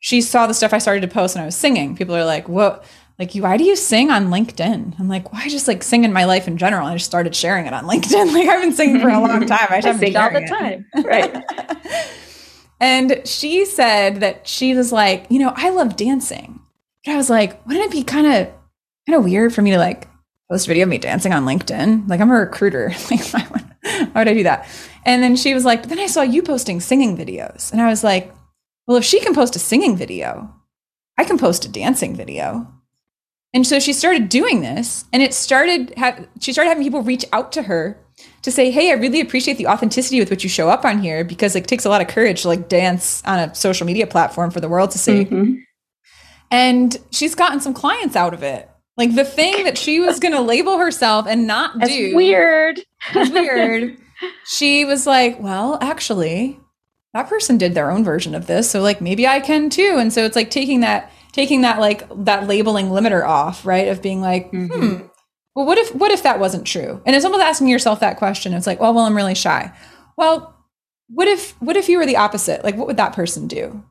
She 0.00 0.20
saw 0.20 0.46
the 0.46 0.54
stuff 0.54 0.72
I 0.72 0.78
started 0.78 1.02
to 1.02 1.08
post 1.08 1.36
and 1.36 1.42
I 1.42 1.46
was 1.46 1.56
singing. 1.56 1.96
People 1.96 2.16
are 2.16 2.24
like, 2.24 2.48
"What? 2.48 2.84
Like, 3.18 3.32
why 3.34 3.56
do 3.56 3.64
you 3.64 3.76
sing 3.76 4.10
on 4.10 4.28
LinkedIn?" 4.28 4.98
I'm 4.98 5.08
like, 5.08 5.32
"Why 5.32 5.48
just 5.48 5.68
like 5.68 5.82
sing 5.82 6.04
in 6.04 6.12
my 6.12 6.24
life 6.24 6.46
in 6.48 6.56
general?" 6.58 6.86
I 6.86 6.94
just 6.94 7.06
started 7.06 7.34
sharing 7.34 7.66
it 7.66 7.72
on 7.72 7.84
LinkedIn. 7.84 8.32
Like, 8.32 8.48
I've 8.48 8.62
been 8.62 8.72
singing 8.72 9.00
for 9.00 9.08
a 9.08 9.20
long 9.20 9.46
time. 9.46 9.66
I, 9.70 9.76
I 9.78 9.80
sing 9.80 10.16
all 10.16 10.30
the 10.30 10.46
time, 10.46 10.86
right? 11.04 11.42
and 12.80 13.22
she 13.26 13.64
said 13.64 14.20
that 14.20 14.46
she 14.46 14.74
was 14.74 14.92
like, 14.92 15.26
you 15.30 15.38
know, 15.38 15.52
I 15.56 15.70
love 15.70 15.96
dancing. 15.96 16.60
But 17.04 17.12
I 17.12 17.16
was 17.16 17.30
like, 17.30 17.66
wouldn't 17.66 17.86
it 17.86 17.92
be 17.92 18.02
kind 18.02 18.26
of 18.26 18.52
kind 19.06 19.18
of 19.18 19.24
weird 19.24 19.54
for 19.54 19.62
me 19.62 19.70
to 19.70 19.78
like 19.78 20.08
post 20.50 20.66
a 20.66 20.68
video 20.68 20.84
of 20.84 20.88
me 20.88 20.98
dancing 20.98 21.32
on 21.32 21.44
LinkedIn? 21.44 22.08
Like, 22.08 22.20
I'm 22.20 22.30
a 22.30 22.34
recruiter. 22.34 22.92
like, 23.10 23.34
why 24.12 24.20
would, 24.20 24.28
I 24.28 24.34
do 24.34 24.42
that? 24.42 24.68
And 25.04 25.22
then 25.22 25.36
she 25.36 25.54
was 25.54 25.64
like, 25.64 25.82
but 25.82 25.90
then 25.90 25.98
I 25.98 26.06
saw 26.06 26.22
you 26.22 26.42
posting 26.42 26.80
singing 26.80 27.16
videos. 27.16 27.72
And 27.72 27.80
I 27.80 27.88
was 27.88 28.02
like, 28.02 28.34
well, 28.86 28.96
if 28.96 29.04
she 29.04 29.20
can 29.20 29.34
post 29.34 29.56
a 29.56 29.58
singing 29.58 29.96
video, 29.96 30.52
I 31.18 31.24
can 31.24 31.38
post 31.38 31.64
a 31.64 31.68
dancing 31.68 32.14
video. 32.14 32.66
And 33.54 33.66
so 33.66 33.78
she 33.78 33.92
started 33.92 34.28
doing 34.28 34.60
this 34.60 35.04
and 35.12 35.22
it 35.22 35.32
started, 35.32 35.94
she 36.40 36.52
started 36.52 36.68
having 36.68 36.84
people 36.84 37.02
reach 37.02 37.24
out 37.32 37.52
to 37.52 37.62
her 37.62 37.98
to 38.42 38.50
say, 38.50 38.70
Hey, 38.70 38.90
I 38.90 38.94
really 38.94 39.20
appreciate 39.20 39.58
the 39.58 39.66
authenticity 39.66 40.20
with 40.20 40.30
which 40.30 40.44
you 40.44 40.50
show 40.50 40.68
up 40.68 40.84
on 40.84 41.00
here 41.00 41.24
because 41.24 41.56
it 41.56 41.66
takes 41.66 41.84
a 41.84 41.88
lot 41.88 42.00
of 42.00 42.08
courage 42.08 42.42
to 42.42 42.48
like 42.48 42.68
dance 42.68 43.22
on 43.24 43.38
a 43.38 43.54
social 43.54 43.86
media 43.86 44.06
platform 44.06 44.50
for 44.50 44.60
the 44.60 44.68
world 44.68 44.90
to 44.92 44.98
see. 44.98 45.24
Mm-hmm. 45.24 45.54
And 46.50 46.96
she's 47.10 47.34
gotten 47.34 47.60
some 47.60 47.74
clients 47.74 48.14
out 48.14 48.34
of 48.34 48.42
it. 48.42 48.70
Like 48.96 49.14
the 49.14 49.24
thing 49.24 49.64
that 49.64 49.76
she 49.76 50.00
was 50.00 50.18
going 50.18 50.32
to 50.32 50.40
label 50.40 50.78
herself 50.78 51.26
and 51.26 51.46
not 51.46 51.78
That's 51.78 51.92
do. 51.92 52.16
Weird. 52.16 52.80
Weird 53.14 53.98
she 54.44 54.84
was 54.84 55.06
like, 55.06 55.40
well, 55.40 55.78
actually, 55.80 56.60
that 57.12 57.28
person 57.28 57.58
did 57.58 57.74
their 57.74 57.90
own 57.90 58.04
version 58.04 58.34
of 58.34 58.46
this. 58.46 58.70
So 58.70 58.80
like 58.80 59.00
maybe 59.00 59.26
I 59.26 59.40
can 59.40 59.70
too. 59.70 59.96
And 59.98 60.12
so 60.12 60.24
it's 60.24 60.36
like 60.36 60.50
taking 60.50 60.80
that, 60.80 61.10
taking 61.32 61.62
that 61.62 61.80
like 61.80 62.06
that 62.24 62.46
labeling 62.46 62.86
limiter 62.86 63.26
off, 63.26 63.64
right? 63.66 63.88
Of 63.88 64.02
being 64.02 64.20
like, 64.20 64.50
mm-hmm. 64.52 64.72
hmm, 64.72 65.06
well, 65.54 65.66
what 65.66 65.78
if 65.78 65.94
what 65.94 66.10
if 66.10 66.22
that 66.22 66.40
wasn't 66.40 66.66
true? 66.66 67.02
And 67.06 67.16
it's 67.16 67.24
almost 67.24 67.44
asking 67.44 67.68
yourself 67.68 68.00
that 68.00 68.18
question. 68.18 68.52
It's 68.52 68.66
like, 68.66 68.78
oh 68.80 68.92
well, 68.92 69.04
I'm 69.04 69.16
really 69.16 69.34
shy. 69.34 69.72
Well, 70.16 70.54
what 71.08 71.28
if 71.28 71.60
what 71.62 71.76
if 71.76 71.88
you 71.88 71.98
were 71.98 72.06
the 72.06 72.16
opposite? 72.16 72.64
Like 72.64 72.76
what 72.76 72.86
would 72.86 72.98
that 72.98 73.14
person 73.14 73.46
do? 73.46 73.82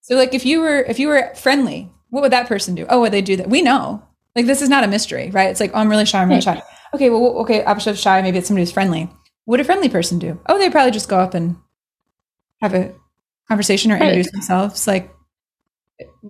So 0.00 0.16
like 0.16 0.34
if 0.34 0.44
you 0.44 0.60
were 0.60 0.80
if 0.80 0.98
you 0.98 1.08
were 1.08 1.32
friendly, 1.34 1.90
what 2.10 2.22
would 2.22 2.32
that 2.32 2.48
person 2.48 2.74
do? 2.74 2.86
Oh, 2.88 3.00
would 3.00 3.12
they 3.12 3.22
do 3.22 3.36
that? 3.36 3.48
We 3.48 3.62
know. 3.62 4.02
Like 4.34 4.46
this 4.46 4.62
is 4.62 4.68
not 4.68 4.84
a 4.84 4.88
mystery, 4.88 5.30
right? 5.30 5.50
It's 5.50 5.60
like, 5.60 5.72
oh, 5.74 5.78
I'm 5.78 5.88
really 5.90 6.06
shy, 6.06 6.20
I'm 6.22 6.28
really 6.28 6.40
shy. 6.40 6.62
Okay, 6.94 7.08
well, 7.08 7.38
okay, 7.38 7.64
opposite 7.64 7.92
of 7.92 7.98
shy, 7.98 8.20
maybe 8.20 8.36
it's 8.36 8.48
somebody 8.48 8.62
who's 8.64 8.70
friendly. 8.72 9.04
What 9.46 9.52
would 9.52 9.60
a 9.60 9.64
friendly 9.64 9.88
person 9.88 10.18
do? 10.18 10.38
Oh, 10.46 10.58
they 10.58 10.68
probably 10.68 10.90
just 10.90 11.08
go 11.08 11.18
up 11.18 11.32
and 11.32 11.56
have 12.60 12.74
a 12.74 12.92
conversation 13.48 13.90
or 13.90 13.94
Right. 13.94 14.02
introduce 14.02 14.30
themselves. 14.30 14.86
Like 14.86 15.10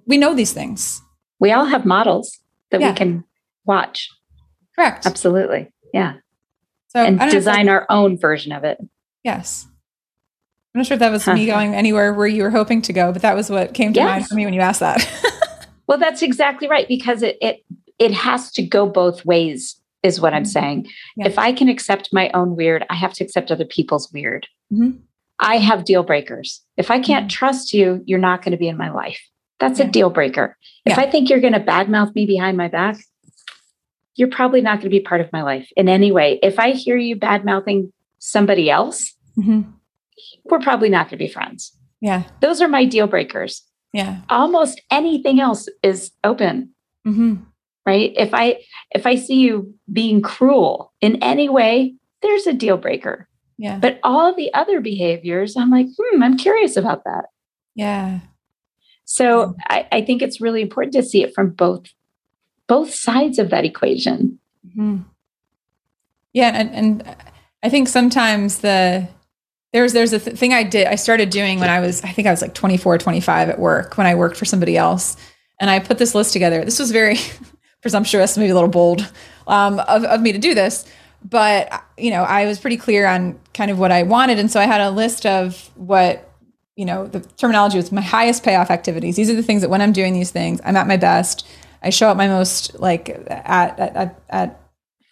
we 0.07 0.19
know 0.19 0.35
these 0.35 0.53
things. 0.53 1.03
We 1.41 1.51
all 1.51 1.65
have 1.65 1.85
models 1.85 2.39
that 2.71 2.81
Yeah. 2.81 2.91
we 2.91 2.95
can 2.97 3.25
watch. 3.65 4.09
Correct. 4.77 5.05
Absolutely. 5.05 5.73
Yeah. 5.93 6.15
So 6.91 7.01
and 7.01 7.19
don't 7.19 7.27
know 7.27 7.27
if 7.27 7.33
design 7.33 7.69
our 7.69 7.85
own 7.91 8.17
version 8.17 8.53
of 8.53 8.63
it. 8.63 8.79
Yes. 9.25 9.67
I'm 10.75 10.79
not 10.79 10.87
sure 10.87 10.95
if 10.95 11.01
that 11.01 11.11
was 11.11 11.25
Huh. 11.25 11.35
me 11.35 11.47
going 11.47 11.75
anywhere 11.75 12.15
where 12.15 12.29
you 12.29 12.45
were 12.45 12.51
hoping 12.51 12.83
to 12.83 12.93
go, 12.93 13.11
but 13.13 13.23
that 13.23 13.35
was 13.35 13.51
what 13.51 13.75
came 13.75 13.93
to 13.95 14.05
mind 14.05 14.29
for 14.29 14.37
me 14.37 14.45
when 14.45 14.55
you 14.55 14.61
asked 14.61 14.79
that. 14.81 15.05
Well, 15.89 15.99
that's 15.99 16.23
exactly 16.23 16.69
right 16.69 16.87
because 16.89 17.23
it 17.23 17.37
it 17.43 17.65
it 18.03 18.13
has 18.13 18.51
to 18.53 18.63
go 18.63 18.83
both 18.87 19.25
ways 19.25 19.81
is 20.03 20.21
what 20.21 20.35
I'm 20.35 20.43
Mhm. 20.43 20.47
saying. 20.59 20.87
Yeah. 21.17 21.29
If 21.29 21.39
I 21.39 21.53
can 21.53 21.69
accept 21.69 22.09
my 22.13 22.31
own 22.35 22.57
weird, 22.57 22.85
I 22.91 22.97
have 22.97 23.13
to 23.15 23.25
accept 23.25 23.53
other 23.53 23.65
people's 23.65 24.13
weird. 24.13 24.49
Mhm. 24.73 24.99
I 25.39 25.59
have 25.59 25.85
deal 25.85 26.03
breakers. 26.03 26.63
If 26.77 26.91
I 26.91 26.99
can't 26.99 27.27
Mhm. 27.27 27.31
trust 27.39 27.73
you, 27.73 28.03
you're 28.07 28.19
not 28.31 28.43
going 28.43 28.53
to 28.53 28.59
be 28.59 28.69
in 28.69 28.77
my 28.77 28.91
life. 28.91 29.21
That's 29.61 29.79
Yeah. 29.79 29.87
a 29.87 29.91
deal 29.91 30.11
breaker. 30.11 30.57
If 30.85 30.97
Yeah. 30.97 31.03
I 31.05 31.11
think 31.11 31.31
you're 31.31 31.41
going 31.47 31.53
to 31.61 31.61
badmouth 31.73 32.13
me 32.17 32.27
behind 32.27 32.57
my 32.57 32.69
back, 32.69 32.97
you're 34.17 34.29
probably 34.39 34.61
not 34.61 34.79
going 34.79 34.91
to 34.91 34.99
be 34.99 35.01
part 35.01 35.21
of 35.21 35.33
my 35.33 35.43
life 35.43 35.69
in 35.77 35.89
any 35.89 36.11
way. 36.11 36.39
If 36.43 36.59
I 36.59 36.73
hear 36.73 36.97
you 36.97 37.15
badmouthing 37.17 37.93
somebody 38.19 38.69
else, 38.71 39.15
Mhm. 39.39 39.73
we're 40.45 40.59
probably 40.59 40.89
not 40.89 41.07
going 41.07 41.19
to 41.19 41.25
be 41.25 41.29
friends. 41.29 41.77
Yeah. 42.01 42.25
Those 42.41 42.61
are 42.61 42.69
my 42.69 42.85
deal 42.85 43.07
breakers. 43.07 43.63
Yeah. 43.93 44.23
Almost 44.29 44.81
anything 44.91 45.39
else 45.41 45.69
is 45.83 46.11
open 46.25 46.71
hmm 47.05 47.35
right 47.87 48.13
if 48.17 48.33
i 48.35 48.59
if 48.93 49.07
i 49.07 49.15
see 49.15 49.37
you 49.41 49.75
being 49.93 50.23
cruel 50.23 50.93
in 51.01 51.17
any 51.23 51.49
way 51.49 51.95
there's 52.23 52.47
a 52.47 52.53
deal 52.53 52.77
breaker 52.77 53.29
Yeah. 53.59 53.79
but 53.79 53.99
all 54.03 54.35
the 54.35 54.53
other 54.55 54.81
behaviors 54.81 55.57
i'm 55.57 55.71
like 55.71 55.87
hmm 55.99 56.23
i'm 56.23 56.37
curious 56.37 56.77
about 56.77 57.05
that 57.05 57.27
yeah. 57.75 58.21
so 59.05 59.55
I, 59.69 59.87
I 59.91 60.03
think 60.03 60.21
it's 60.23 60.41
really 60.41 60.61
important 60.63 60.93
to 60.95 61.03
see 61.03 61.23
it 61.23 61.35
from 61.35 61.51
both 61.51 61.87
both 62.69 62.95
sides 62.95 63.39
of 63.39 63.51
that 63.51 63.65
equation 63.65 64.39
Mhm. 64.77 65.05
Yeah, 66.33 66.51
and 66.55 66.71
and 66.71 67.17
I 67.63 67.69
think 67.69 67.89
sometimes 67.89 68.59
the 68.61 69.07
there's 69.73 69.93
there's 69.93 70.13
a 70.15 70.19
th- 70.21 70.37
thing 70.39 70.55
I 70.55 70.63
did 70.63 70.87
I 70.87 70.95
started 70.95 71.29
doing 71.31 71.59
when 71.61 71.69
I 71.69 71.81
was 71.81 72.03
I 72.05 72.09
think 72.13 72.27
I 72.27 72.31
was 72.31 72.41
like 72.41 72.55
24 72.55 72.97
25 72.99 73.49
at 73.51 73.59
work 73.59 73.99
when 73.99 74.07
I 74.07 74.15
worked 74.15 74.37
for 74.39 74.45
somebody 74.47 74.77
else 74.77 75.17
and 75.61 75.69
I 75.69 75.79
put 75.81 75.99
this 75.99 76.15
list 76.15 76.33
together. 76.33 76.65
This 76.65 76.79
was 76.79 76.91
very 76.91 77.17
presumptuous, 77.83 78.39
maybe 78.39 78.51
a 78.51 78.55
little 78.55 78.69
bold 78.71 79.11
um, 79.47 79.79
of 79.81 80.05
of 80.05 80.21
me 80.21 80.33
to 80.33 80.39
do 80.39 80.55
this, 80.55 80.87
but 81.25 81.71
you 81.99 82.11
know 82.11 82.23
I 82.23 82.47
was 82.47 82.59
pretty 82.59 82.77
clear 82.79 83.07
on 83.07 83.39
kind 83.53 83.71
of 83.71 83.79
what 83.79 83.93
I 83.93 84.05
wanted, 84.05 84.39
and 84.39 84.51
so 84.51 84.61
I 84.61 84.65
had 84.65 84.81
a 84.81 84.91
list 84.91 85.27
of 85.27 85.71
what 85.75 86.31
you 86.77 86.85
know 86.87 87.07
the 87.07 87.21
terminology 87.21 87.77
was 87.77 87.93
my 87.93 88.01
highest 88.01 88.43
payoff 88.45 88.71
activities. 88.71 89.17
These 89.17 89.29
are 89.31 89.35
the 89.35 89.43
things 89.43 89.61
that 89.63 89.69
when 89.69 89.83
I'm 89.83 89.93
doing 89.93 90.15
these 90.15 90.31
things, 90.31 90.61
I'm 90.65 90.77
at 90.77 90.87
my 90.87 90.97
best. 90.97 91.47
I 91.83 91.91
show 91.91 92.09
up 92.09 92.17
my 92.17 92.29
most 92.29 92.79
like 92.79 93.09
at 93.11 93.79
at 93.79 93.97
at, 93.97 94.21
at 94.31 94.61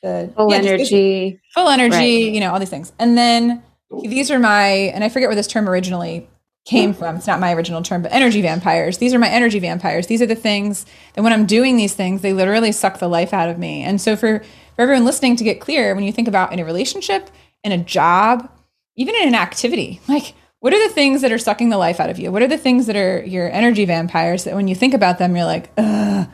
the 0.02 0.32
full 0.36 0.50
yeah, 0.50 0.58
energy 0.58 1.40
full 1.54 1.68
energy, 1.68 1.96
Right. 2.24 2.32
you 2.32 2.40
know, 2.40 2.52
all 2.52 2.58
these 2.60 2.70
things. 2.70 2.92
And 2.98 3.18
then 3.18 3.62
these 4.04 4.30
are 4.30 4.38
my, 4.38 4.68
and 4.94 5.02
I 5.02 5.08
forget 5.08 5.28
where 5.28 5.34
this 5.34 5.48
term 5.48 5.68
originally 5.68 6.28
came 6.64 6.92
from. 6.92 7.16
It's 7.16 7.26
not 7.26 7.40
my 7.40 7.54
original 7.54 7.82
term, 7.82 8.02
but 8.02 8.12
energy 8.12 8.42
vampires. 8.42 8.98
These 8.98 9.14
are 9.14 9.18
my 9.18 9.28
energy 9.28 9.58
vampires. 9.58 10.06
These 10.06 10.22
are 10.22 10.26
the 10.26 10.34
things 10.34 10.86
that 11.14 11.22
when 11.22 11.32
I'm 11.32 11.46
doing 11.46 11.76
these 11.76 11.94
things, 11.94 12.20
they 12.20 12.32
literally 12.32 12.72
suck 12.72 12.98
the 12.98 13.08
life 13.08 13.32
out 13.32 13.48
of 13.48 13.58
me. 13.58 13.82
And 13.82 14.00
so 14.00 14.14
for, 14.16 14.40
for 14.76 14.82
everyone 14.82 15.04
listening 15.04 15.36
to 15.36 15.44
get 15.44 15.60
clear, 15.60 15.94
when 15.94 16.04
you 16.04 16.12
think 16.12 16.28
about 16.28 16.52
in 16.52 16.58
a 16.58 16.64
relationship, 16.64 17.30
in 17.64 17.72
a 17.72 17.78
job, 17.78 18.50
even 18.96 19.14
in 19.14 19.28
an 19.28 19.34
activity, 19.34 20.00
like 20.08 20.34
what 20.60 20.74
are 20.74 20.88
the 20.88 20.94
things 20.94 21.22
that 21.22 21.32
are 21.32 21.38
sucking 21.38 21.70
the 21.70 21.78
life 21.78 22.00
out 22.00 22.10
of 22.10 22.18
you? 22.18 22.30
What 22.30 22.42
are 22.42 22.48
the 22.48 22.58
things 22.58 22.86
that 22.86 22.96
are 22.96 23.24
your 23.24 23.50
energy 23.50 23.86
vampires 23.86 24.44
that 24.44 24.54
when 24.54 24.68
you 24.68 24.74
think 24.74 24.92
about 24.92 25.18
them, 25.18 25.34
you're 25.34 25.46
like, 25.46 25.70
ugh, 25.78 26.28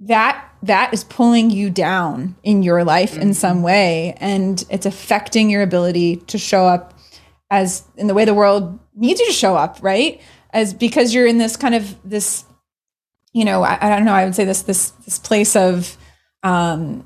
that 0.00 0.50
that 0.62 0.92
is 0.94 1.04
pulling 1.04 1.50
you 1.50 1.68
down 1.70 2.36
in 2.42 2.62
your 2.62 2.84
life 2.84 3.16
in 3.16 3.34
some 3.34 3.58
mm-hmm. 3.58 3.66
way 3.66 4.16
and 4.18 4.64
it's 4.70 4.86
affecting 4.86 5.50
your 5.50 5.62
ability 5.62 6.16
to 6.16 6.38
show 6.38 6.66
up 6.66 6.94
as 7.50 7.84
in 7.96 8.06
the 8.06 8.14
way 8.14 8.24
the 8.24 8.34
world 8.34 8.78
needs 8.94 9.20
you 9.20 9.26
to 9.26 9.32
show 9.32 9.56
up 9.56 9.78
right 9.82 10.20
as 10.50 10.74
because 10.74 11.14
you're 11.14 11.26
in 11.26 11.38
this 11.38 11.56
kind 11.56 11.74
of 11.74 11.96
this 12.08 12.44
you 13.32 13.44
know 13.44 13.62
i, 13.62 13.78
I 13.80 13.88
don't 13.90 14.04
know 14.04 14.14
i 14.14 14.24
would 14.24 14.34
say 14.34 14.44
this 14.44 14.62
this 14.62 14.90
this 14.90 15.18
place 15.18 15.56
of 15.56 15.96
um 16.42 17.04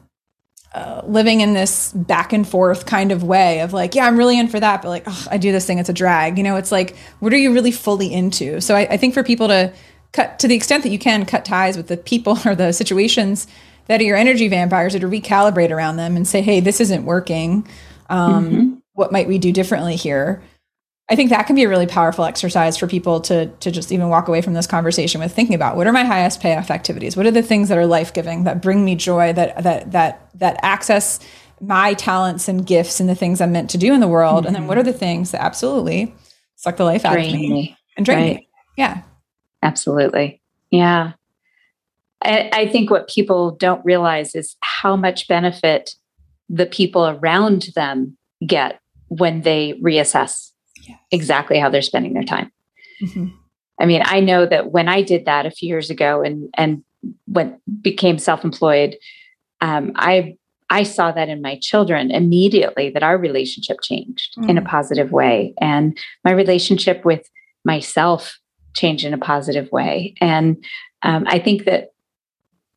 uh, 0.74 1.02
living 1.06 1.40
in 1.40 1.54
this 1.54 1.92
back 1.92 2.32
and 2.32 2.46
forth 2.46 2.86
kind 2.86 3.10
of 3.10 3.24
way 3.24 3.60
of 3.60 3.72
like, 3.72 3.94
yeah, 3.94 4.06
I'm 4.06 4.18
really 4.18 4.38
in 4.38 4.48
for 4.48 4.60
that, 4.60 4.82
but 4.82 4.88
like, 4.90 5.04
ugh, 5.08 5.28
I 5.30 5.38
do 5.38 5.50
this 5.50 5.66
thing, 5.66 5.78
it's 5.78 5.88
a 5.88 5.94
drag. 5.94 6.36
You 6.36 6.44
know, 6.44 6.56
it's 6.56 6.70
like, 6.70 6.94
what 7.20 7.32
are 7.32 7.38
you 7.38 7.52
really 7.54 7.72
fully 7.72 8.12
into? 8.12 8.60
So 8.60 8.76
I, 8.76 8.80
I 8.82 8.96
think 8.98 9.14
for 9.14 9.22
people 9.22 9.48
to 9.48 9.72
cut 10.12 10.38
to 10.40 10.48
the 10.48 10.54
extent 10.54 10.82
that 10.84 10.90
you 10.90 10.98
can 10.98 11.24
cut 11.24 11.44
ties 11.44 11.76
with 11.76 11.88
the 11.88 11.96
people 11.96 12.38
or 12.46 12.54
the 12.54 12.72
situations 12.72 13.46
that 13.86 14.00
are 14.00 14.04
your 14.04 14.16
energy 14.16 14.46
vampires 14.48 14.94
or 14.94 14.98
to 14.98 15.08
recalibrate 15.08 15.70
around 15.70 15.96
them 15.96 16.16
and 16.16 16.28
say, 16.28 16.42
hey, 16.42 16.60
this 16.60 16.80
isn't 16.80 17.04
working. 17.04 17.66
Um, 18.10 18.50
Mhm. 18.50 18.82
What 18.92 19.10
might 19.12 19.28
we 19.28 19.38
do 19.38 19.52
differently 19.52 19.96
here? 19.96 20.42
I 21.10 21.16
think 21.16 21.30
that 21.30 21.46
can 21.46 21.56
be 21.56 21.62
a 21.62 21.68
really 21.68 21.86
powerful 21.86 22.24
exercise 22.24 22.76
for 22.76 22.86
people 22.86 23.20
to 23.22 23.46
to 23.46 23.70
just 23.70 23.90
even 23.90 24.08
walk 24.08 24.28
away 24.28 24.42
from 24.42 24.52
this 24.54 24.66
conversation 24.66 25.20
with 25.20 25.34
thinking 25.34 25.54
about 25.54 25.76
what 25.76 25.86
are 25.86 25.92
my 25.92 26.04
highest 26.04 26.40
payoff 26.40 26.70
activities? 26.70 27.16
What 27.16 27.26
are 27.26 27.30
the 27.30 27.42
things 27.42 27.68
that 27.70 27.78
are 27.78 27.86
life 27.86 28.12
giving 28.12 28.44
that 28.44 28.60
bring 28.60 28.84
me 28.84 28.94
joy 28.94 29.32
that 29.32 29.62
that 29.62 29.92
that 29.92 30.30
that 30.34 30.58
access 30.62 31.20
my 31.60 31.94
talents 31.94 32.46
and 32.46 32.66
gifts 32.66 33.00
and 33.00 33.08
the 33.08 33.14
things 33.14 33.40
I'm 33.40 33.52
meant 33.52 33.70
to 33.70 33.78
do 33.78 33.94
in 33.94 34.00
the 34.00 34.08
world? 34.08 34.44
And 34.44 34.54
then 34.54 34.66
what 34.66 34.76
are 34.76 34.82
the 34.82 34.92
things 34.92 35.30
that 35.30 35.42
absolutely 35.42 36.14
suck 36.56 36.76
the 36.76 36.84
life 36.84 37.04
out 37.04 37.18
of 37.18 37.24
me 37.24 37.52
me 37.52 37.76
and 37.96 38.04
drain 38.04 38.18
Right. 38.18 38.36
me? 38.36 38.48
Yeah. 38.76 39.02
Absolutely. 39.62 40.42
Yeah. 40.70 41.12
I, 42.22 42.50
I 42.52 42.68
think 42.68 42.90
what 42.90 43.08
people 43.08 43.52
don't 43.52 43.84
realize 43.84 44.34
is 44.34 44.56
how 44.60 44.96
much 44.96 45.28
benefit 45.28 45.94
the 46.48 46.66
people 46.66 47.06
around 47.06 47.68
them 47.74 48.16
get 48.46 48.80
when 49.08 49.42
they 49.42 49.74
reassess. 49.82 50.52
Exactly 51.10 51.58
how 51.58 51.68
they're 51.70 51.82
spending 51.82 52.14
their 52.14 52.22
time. 52.24 52.50
Mhm. 53.02 53.32
I 53.80 53.86
mean, 53.86 54.02
I 54.04 54.20
know 54.20 54.44
that 54.46 54.72
when 54.72 54.88
I 54.88 55.02
did 55.02 55.24
that 55.26 55.46
a 55.46 55.50
few 55.50 55.68
years 55.68 55.90
ago 55.90 56.22
and 56.22 56.48
and 56.54 56.82
when 57.26 57.60
became 57.80 58.18
self-employed, 58.18 58.96
um, 59.60 59.92
I 59.94 60.36
I 60.70 60.82
saw 60.82 61.12
that 61.12 61.28
in 61.28 61.40
my 61.40 61.58
children 61.62 62.10
immediately 62.10 62.90
that 62.90 63.02
our 63.02 63.16
relationship 63.16 63.78
changed 63.82 64.36
in 64.48 64.58
a 64.58 64.62
Mm. 64.62 64.66
positive 64.68 65.12
way, 65.12 65.54
and 65.60 65.96
my 66.24 66.32
relationship 66.32 67.04
with 67.04 67.30
myself 67.64 68.38
changed 68.74 69.04
in 69.04 69.14
a 69.14 69.18
positive 69.18 69.70
way. 69.72 70.14
And 70.20 70.62
um, 71.02 71.24
I 71.26 71.38
think 71.38 71.64
that 71.64 71.92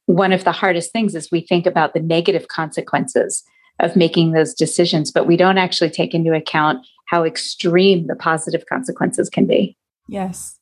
one 0.05 0.31
of 0.31 0.43
the 0.43 0.51
hardest 0.51 0.91
things 0.91 1.15
is 1.15 1.31
we 1.31 1.41
think 1.41 1.65
about 1.65 1.93
the 1.93 1.99
negative 1.99 2.47
consequences 2.47 3.43
of 3.79 3.95
making 3.95 4.31
those 4.31 4.53
decisions, 4.53 5.11
but 5.11 5.27
we 5.27 5.35
don't 5.35 5.57
actually 5.57 5.89
take 5.89 6.13
into 6.13 6.33
account 6.33 6.85
how 7.11 7.25
extreme 7.25 8.07
the 8.07 8.15
positive 8.15 8.65
consequences 8.67 9.29
can 9.29 9.45
be. 9.45 9.75
Yes. 10.07 10.57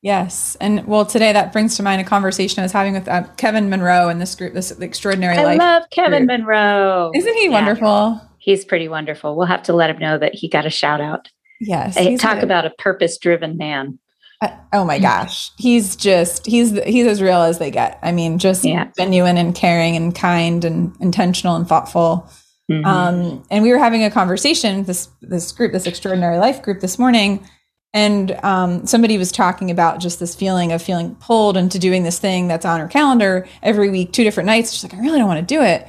Yes. 0.00 0.56
And 0.58 0.86
well, 0.86 1.04
today 1.04 1.30
that 1.34 1.52
brings 1.52 1.76
to 1.76 1.82
mind 1.82 2.00
a 2.00 2.04
conversation 2.04 2.60
I 2.60 2.64
was 2.64 2.72
having 2.72 2.94
with 2.94 3.06
uh, 3.06 3.24
Kevin 3.36 3.68
Monroe 3.68 4.08
in 4.08 4.18
this 4.18 4.34
group, 4.34 4.54
this 4.54 4.70
extraordinary 4.70 5.36
I 5.36 5.44
life. 5.44 5.60
I 5.60 5.64
love 5.78 5.82
Kevin 5.90 6.26
group. 6.26 6.40
Monroe. 6.40 7.10
Isn't 7.14 7.34
he 7.34 7.44
Yeah. 7.44 7.50
wonderful? 7.50 8.20
He's 8.38 8.64
pretty 8.64 8.88
wonderful. 8.88 9.36
We'll 9.36 9.46
have 9.46 9.62
to 9.64 9.74
let 9.74 9.90
him 9.90 9.98
know 9.98 10.16
that 10.16 10.34
he 10.34 10.48
got 10.48 10.64
a 10.64 10.70
shout 10.70 11.02
out. 11.02 11.28
Yes. 11.60 11.96
Hey, 11.98 12.16
talk 12.16 12.38
a- 12.38 12.44
about 12.44 12.64
a 12.64 12.70
purpose 12.70 13.18
driven 13.18 13.58
man. 13.58 13.98
Uh, 14.40 14.48
oh 14.72 14.84
my 14.86 14.98
gosh, 14.98 15.50
he's 15.58 15.96
just 15.96 16.46
he's 16.46 16.72
he's 16.84 17.06
as 17.06 17.20
real 17.22 17.42
as 17.42 17.58
they 17.58 17.70
get. 17.70 17.98
I 18.02 18.10
mean, 18.10 18.38
just 18.38 18.64
Yeah. 18.64 18.88
genuine 18.98 19.36
and 19.36 19.54
caring 19.54 19.96
and 19.96 20.14
kind 20.14 20.64
and 20.64 20.94
intentional 21.00 21.56
and 21.56 21.68
thoughtful. 21.68 22.28
Mhm. 22.70 22.86
Um, 22.86 23.44
and 23.50 23.62
we 23.62 23.70
were 23.70 23.78
having 23.78 24.04
a 24.04 24.10
conversation 24.10 24.84
this 24.84 25.08
this 25.20 25.52
group, 25.52 25.72
this 25.72 25.86
extraordinary 25.86 26.38
life 26.38 26.62
group, 26.62 26.80
this 26.80 26.98
morning, 26.98 27.46
and 27.92 28.32
um, 28.42 28.86
somebody 28.86 29.18
was 29.18 29.30
talking 29.30 29.70
about 29.70 30.00
just 30.00 30.18
this 30.18 30.34
feeling 30.34 30.72
of 30.72 30.80
feeling 30.82 31.14
pulled 31.16 31.56
into 31.56 31.78
doing 31.78 32.04
this 32.04 32.18
thing 32.18 32.48
that's 32.48 32.64
on 32.64 32.80
her 32.80 32.88
calendar 32.88 33.46
every 33.62 33.90
week, 33.90 34.12
two 34.12 34.24
different 34.24 34.46
nights. 34.46 34.72
She's 34.72 34.82
like, 34.82 34.94
I 34.94 35.00
really 35.00 35.18
don't 35.18 35.28
want 35.28 35.46
to 35.46 35.54
do 35.54 35.62
it, 35.62 35.86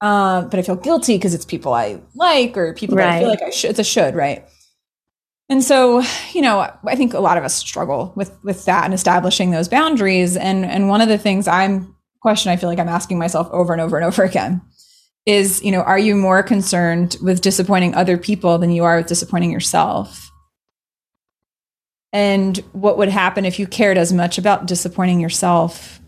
uh, 0.00 0.42
but 0.42 0.58
I 0.58 0.62
feel 0.62 0.76
guilty 0.76 1.16
because 1.16 1.32
it's 1.32 1.44
people 1.44 1.72
I 1.74 2.00
like 2.16 2.56
or 2.56 2.74
people 2.74 2.96
that 2.96 3.08
I 3.08 3.20
feel 3.20 3.28
like 3.28 3.42
I 3.42 3.50
should. 3.50 3.70
It's 3.70 3.78
a 3.78 3.84
should, 3.84 4.16
right? 4.16 4.44
And 5.48 5.62
so, 5.62 6.02
you 6.32 6.42
know, 6.42 6.68
I 6.84 6.96
think 6.96 7.12
a 7.14 7.20
lot 7.20 7.38
of 7.38 7.44
us 7.44 7.54
struggle 7.54 8.12
with 8.16 8.36
with 8.42 8.64
that 8.64 8.84
and 8.84 8.94
establishing 8.94 9.52
those 9.52 9.68
boundaries. 9.68 10.36
And 10.36 10.64
and 10.64 10.88
one 10.88 11.00
of 11.00 11.08
the 11.08 11.18
things 11.18 11.46
I'm 11.46 11.94
question 12.20 12.50
I 12.52 12.56
feel 12.56 12.68
like 12.68 12.78
I'm 12.80 12.88
asking 12.88 13.18
myself 13.18 13.48
over 13.52 13.72
and 13.72 13.80
over 13.80 13.96
and 13.96 14.04
over 14.04 14.24
again 14.24 14.60
is, 15.30 15.62
you 15.62 15.72
know, 15.72 15.82
are 15.82 15.98
you 15.98 16.16
more 16.16 16.42
concerned 16.42 17.16
with 17.22 17.40
disappointing 17.40 17.94
other 17.94 18.18
people 18.18 18.58
than 18.58 18.70
you 18.70 18.84
are 18.84 18.98
with 18.98 19.06
disappointing 19.06 19.50
yourself? 19.50 20.30
and 22.12 22.58
what 22.72 22.98
would 22.98 23.08
happen 23.08 23.44
if 23.44 23.58
you 23.58 23.66
cared 23.66 23.96
as 23.96 24.12
much 24.12 24.38
about 24.38 24.66
disappointing 24.66 25.20
yourself 25.20 26.00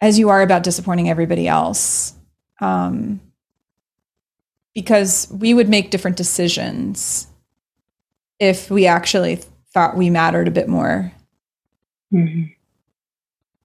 as 0.00 0.18
you 0.18 0.28
are 0.28 0.42
about 0.42 0.62
disappointing 0.62 1.08
everybody 1.08 1.48
else. 1.48 2.14
Um, 2.60 3.20
because 4.74 5.28
we 5.30 5.54
would 5.54 5.68
make 5.68 5.90
different 5.90 6.16
decisions 6.16 7.26
if 8.38 8.70
we 8.70 8.86
actually 8.86 9.36
thought 9.72 9.96
we 9.96 10.10
mattered 10.10 10.48
a 10.48 10.50
bit 10.50 10.68
more 10.68 11.12
mm-hmm. 12.12 12.44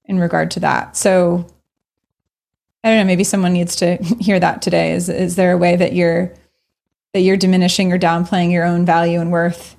in 0.06 0.20
regard 0.20 0.52
to 0.52 0.62
that. 0.62 0.96
So 0.96 1.48
I 2.84 2.90
don't 2.90 2.98
know, 2.98 3.06
maybe 3.06 3.24
someone 3.24 3.54
needs 3.54 3.76
to 3.78 3.98
hear 4.20 4.40
that 4.40 4.62
today. 4.62 4.94
Is 4.94 5.10
is 5.10 5.36
there 5.36 5.52
a 5.52 5.58
way 5.58 5.76
that 5.76 5.94
you're 5.94 6.34
that 7.14 7.22
you're 7.22 7.38
diminishing 7.38 7.92
or 7.92 8.00
downplaying 8.00 8.52
your 8.52 8.66
own 8.66 8.86
value 8.86 9.20
and 9.20 9.32
worth 9.32 9.76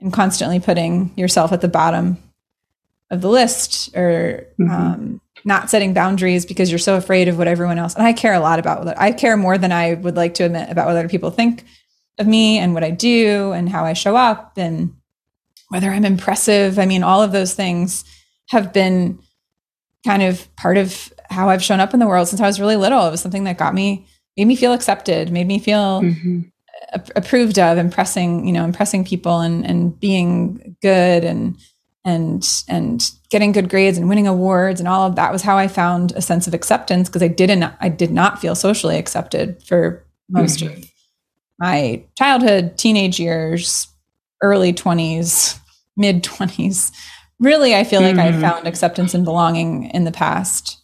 and 0.00 0.12
constantly 0.12 0.60
putting 0.60 1.12
yourself 1.16 1.52
at 1.52 1.60
the 1.60 1.68
bottom 1.68 2.18
of 3.10 3.20
the 3.20 3.28
list 3.28 3.96
or 3.96 4.46
mm-hmm. 4.58 4.70
um, 4.70 5.20
not 5.44 5.70
setting 5.70 5.94
boundaries 5.94 6.44
because 6.44 6.70
you're 6.70 6.78
so 6.78 6.96
afraid 6.96 7.28
of 7.28 7.38
what 7.38 7.46
everyone 7.46 7.78
else 7.78 7.94
and 7.94 8.02
i 8.02 8.12
care 8.12 8.34
a 8.34 8.40
lot 8.40 8.58
about 8.58 8.84
what 8.84 8.98
i 8.98 9.12
care 9.12 9.36
more 9.36 9.56
than 9.56 9.70
i 9.70 9.94
would 9.94 10.16
like 10.16 10.34
to 10.34 10.44
admit 10.44 10.68
about 10.70 10.86
what 10.86 10.96
other 10.96 11.08
people 11.08 11.30
think 11.30 11.64
of 12.18 12.26
me 12.26 12.58
and 12.58 12.74
what 12.74 12.82
i 12.82 12.90
do 12.90 13.52
and 13.52 13.68
how 13.68 13.84
i 13.84 13.92
show 13.92 14.16
up 14.16 14.54
and 14.56 14.94
whether 15.68 15.90
i'm 15.90 16.04
impressive 16.04 16.78
i 16.78 16.86
mean 16.86 17.02
all 17.02 17.22
of 17.22 17.32
those 17.32 17.54
things 17.54 18.04
have 18.48 18.72
been 18.72 19.18
kind 20.04 20.22
of 20.22 20.54
part 20.56 20.76
of 20.76 21.12
how 21.30 21.48
i've 21.48 21.62
shown 21.62 21.80
up 21.80 21.94
in 21.94 22.00
the 22.00 22.06
world 22.06 22.28
since 22.28 22.40
i 22.40 22.46
was 22.46 22.60
really 22.60 22.76
little 22.76 23.06
it 23.06 23.10
was 23.10 23.20
something 23.20 23.44
that 23.44 23.58
got 23.58 23.74
me 23.74 24.06
made 24.36 24.46
me 24.46 24.56
feel 24.56 24.72
accepted 24.72 25.30
made 25.30 25.46
me 25.46 25.58
feel 25.58 26.02
mm-hmm. 26.02 26.40
approved 27.14 27.58
of 27.58 27.78
impressing 27.78 28.46
you 28.46 28.52
know 28.52 28.64
impressing 28.64 29.04
people 29.04 29.40
and 29.40 29.64
and 29.66 29.98
being 29.98 30.76
good 30.82 31.24
and 31.24 31.56
and 32.04 32.64
and 32.68 33.10
getting 33.30 33.50
good 33.50 33.68
grades 33.68 33.98
and 33.98 34.08
winning 34.08 34.28
awards 34.28 34.80
and 34.80 34.88
all 34.88 35.06
of 35.06 35.16
that 35.16 35.32
was 35.32 35.42
how 35.42 35.58
I 35.58 35.66
found 35.66 36.12
a 36.12 36.22
sense 36.22 36.46
of 36.46 36.54
acceptance 36.54 37.08
because 37.08 37.22
I 37.22 37.28
didn't 37.28 37.64
I 37.80 37.88
did 37.88 38.12
not 38.12 38.40
feel 38.40 38.54
socially 38.54 38.96
accepted 38.96 39.60
for 39.64 40.06
most 40.30 40.60
mm-hmm. 40.60 40.82
of 40.82 40.90
my 41.58 42.04
childhood, 42.16 42.76
teenage 42.78 43.18
years, 43.18 43.88
early 44.42 44.72
20s, 44.72 45.58
mid 45.96 46.22
20s. 46.22 46.92
Really, 47.40 47.74
I 47.74 47.84
feel 47.84 48.00
mm-hmm. 48.00 48.16
like 48.16 48.26
I 48.26 48.30
mm-hmm. 48.30 48.40
found 48.40 48.66
acceptance 48.66 49.14
and 49.14 49.24
belonging 49.24 49.90
in 49.90 50.04
the 50.04 50.12
past. 50.12 50.82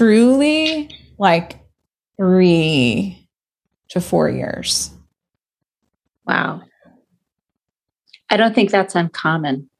Truly, 0.00 0.88
like 1.18 1.60
three 2.16 3.28
to 3.90 4.00
four 4.00 4.30
years. 4.30 4.90
Wow. 6.26 6.62
I 8.30 8.36
don't 8.36 8.54
think 8.54 8.70
that's 8.70 8.94
uncommon 8.94 9.70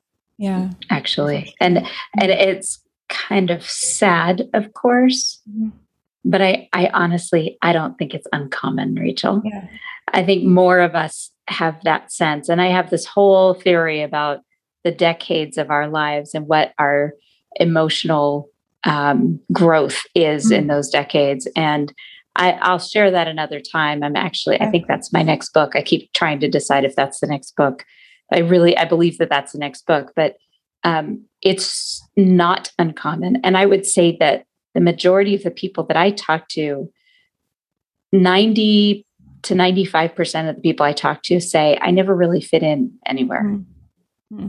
yeah 0.40 0.70
actually 0.88 1.54
and 1.60 1.86
and 2.18 2.30
it's 2.32 2.82
kind 3.10 3.50
of 3.50 3.62
sad 3.62 4.48
of 4.54 4.72
course 4.72 5.38
mm-hmm. 5.48 5.68
but 6.24 6.40
i 6.40 6.66
i 6.72 6.86
honestly 6.94 7.58
i 7.60 7.72
don't 7.74 7.98
think 7.98 8.14
it's 8.14 8.26
uncommon 8.32 8.94
rachel 8.94 9.42
yeah. 9.44 9.68
i 10.14 10.24
think 10.24 10.44
more 10.44 10.80
of 10.80 10.94
us 10.94 11.30
have 11.46 11.76
that 11.84 12.10
sense 12.10 12.48
and 12.48 12.62
i 12.62 12.68
have 12.68 12.88
this 12.88 13.04
whole 13.04 13.52
theory 13.52 14.00
about 14.00 14.40
the 14.82 14.90
decades 14.90 15.58
of 15.58 15.70
our 15.70 15.88
lives 15.88 16.34
and 16.34 16.46
what 16.46 16.72
our 16.78 17.12
emotional 17.56 18.49
um, 18.84 19.40
growth 19.52 20.02
is 20.14 20.46
mm-hmm. 20.46 20.54
in 20.54 20.66
those 20.66 20.88
decades 20.88 21.48
and 21.56 21.92
I, 22.36 22.70
will 22.70 22.78
share 22.78 23.10
that 23.10 23.28
another 23.28 23.60
time. 23.60 24.02
I'm 24.02 24.16
actually, 24.16 24.60
I 24.60 24.70
think 24.70 24.86
that's 24.86 25.12
my 25.12 25.22
next 25.22 25.52
book. 25.52 25.74
I 25.74 25.82
keep 25.82 26.12
trying 26.12 26.40
to 26.40 26.48
decide 26.48 26.84
if 26.84 26.94
that's 26.94 27.20
the 27.20 27.26
next 27.26 27.56
book. 27.56 27.84
I 28.32 28.38
really 28.38 28.76
I 28.76 28.84
believe 28.84 29.18
that 29.18 29.28
that's 29.28 29.52
the 29.52 29.58
next 29.58 29.84
book, 29.86 30.12
but 30.14 30.36
um, 30.84 31.24
it's 31.42 32.02
not 32.16 32.70
uncommon. 32.78 33.40
And 33.42 33.56
I 33.56 33.66
would 33.66 33.84
say 33.84 34.16
that 34.20 34.46
the 34.74 34.80
majority 34.80 35.34
of 35.34 35.42
the 35.42 35.50
people 35.50 35.84
that 35.84 35.96
I 35.96 36.12
talk 36.12 36.48
to, 36.50 36.90
90 38.12 39.06
to 39.42 39.54
95% 39.54 40.48
of 40.48 40.56
the 40.56 40.62
people 40.62 40.86
I 40.86 40.92
talk 40.92 41.22
to 41.24 41.40
say, 41.40 41.78
I 41.80 41.90
never 41.90 42.14
really 42.14 42.40
fit 42.40 42.62
in 42.62 42.92
anywhere. 43.06 43.44
Mm-hmm. 44.32 44.48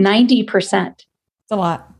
90%. 0.00 0.88
It's 0.88 1.06
a 1.50 1.56
lot. 1.56 1.92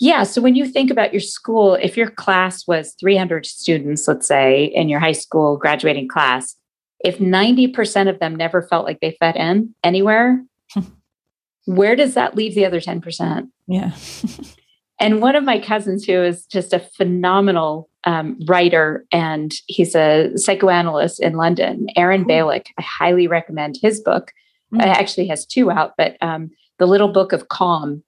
Yeah. 0.00 0.24
So 0.24 0.40
when 0.40 0.56
you 0.56 0.66
think 0.66 0.90
about 0.90 1.12
your 1.12 1.20
school, 1.20 1.74
if 1.74 1.96
your 1.96 2.10
class 2.10 2.66
was 2.66 2.94
300 2.98 3.46
students, 3.46 4.08
let's 4.08 4.26
say, 4.26 4.64
in 4.64 4.88
your 4.88 5.00
high 5.00 5.12
school 5.12 5.56
graduating 5.56 6.08
class, 6.08 6.56
if 7.04 7.18
90% 7.18 8.08
of 8.08 8.18
them 8.18 8.34
never 8.34 8.62
felt 8.62 8.86
like 8.86 9.00
they 9.00 9.16
fit 9.20 9.36
in 9.36 9.74
anywhere, 9.84 10.42
where 11.66 11.94
does 11.94 12.14
that 12.14 12.34
leave 12.34 12.54
the 12.54 12.64
other 12.64 12.80
10%? 12.80 13.48
Yeah. 13.68 13.92
and 15.00 15.20
one 15.20 15.36
of 15.36 15.44
my 15.44 15.60
cousins, 15.60 16.04
who 16.04 16.22
is 16.22 16.44
just 16.46 16.72
a 16.72 16.80
phenomenal 16.80 17.88
um, 18.04 18.38
writer 18.46 19.06
and 19.12 19.54
he's 19.66 19.94
a 19.94 20.32
psychoanalyst 20.36 21.20
in 21.20 21.34
London, 21.34 21.86
Aaron 21.96 22.24
Balick, 22.24 22.66
I 22.78 22.82
highly 22.82 23.28
recommend 23.28 23.78
his 23.80 24.00
book. 24.00 24.32
Mm-hmm. 24.72 24.80
It 24.80 24.88
actually 24.88 25.28
has 25.28 25.46
two 25.46 25.70
out, 25.70 25.92
but 25.96 26.16
um, 26.20 26.50
The 26.78 26.86
Little 26.86 27.12
Book 27.12 27.32
of 27.32 27.48
Calm 27.48 28.02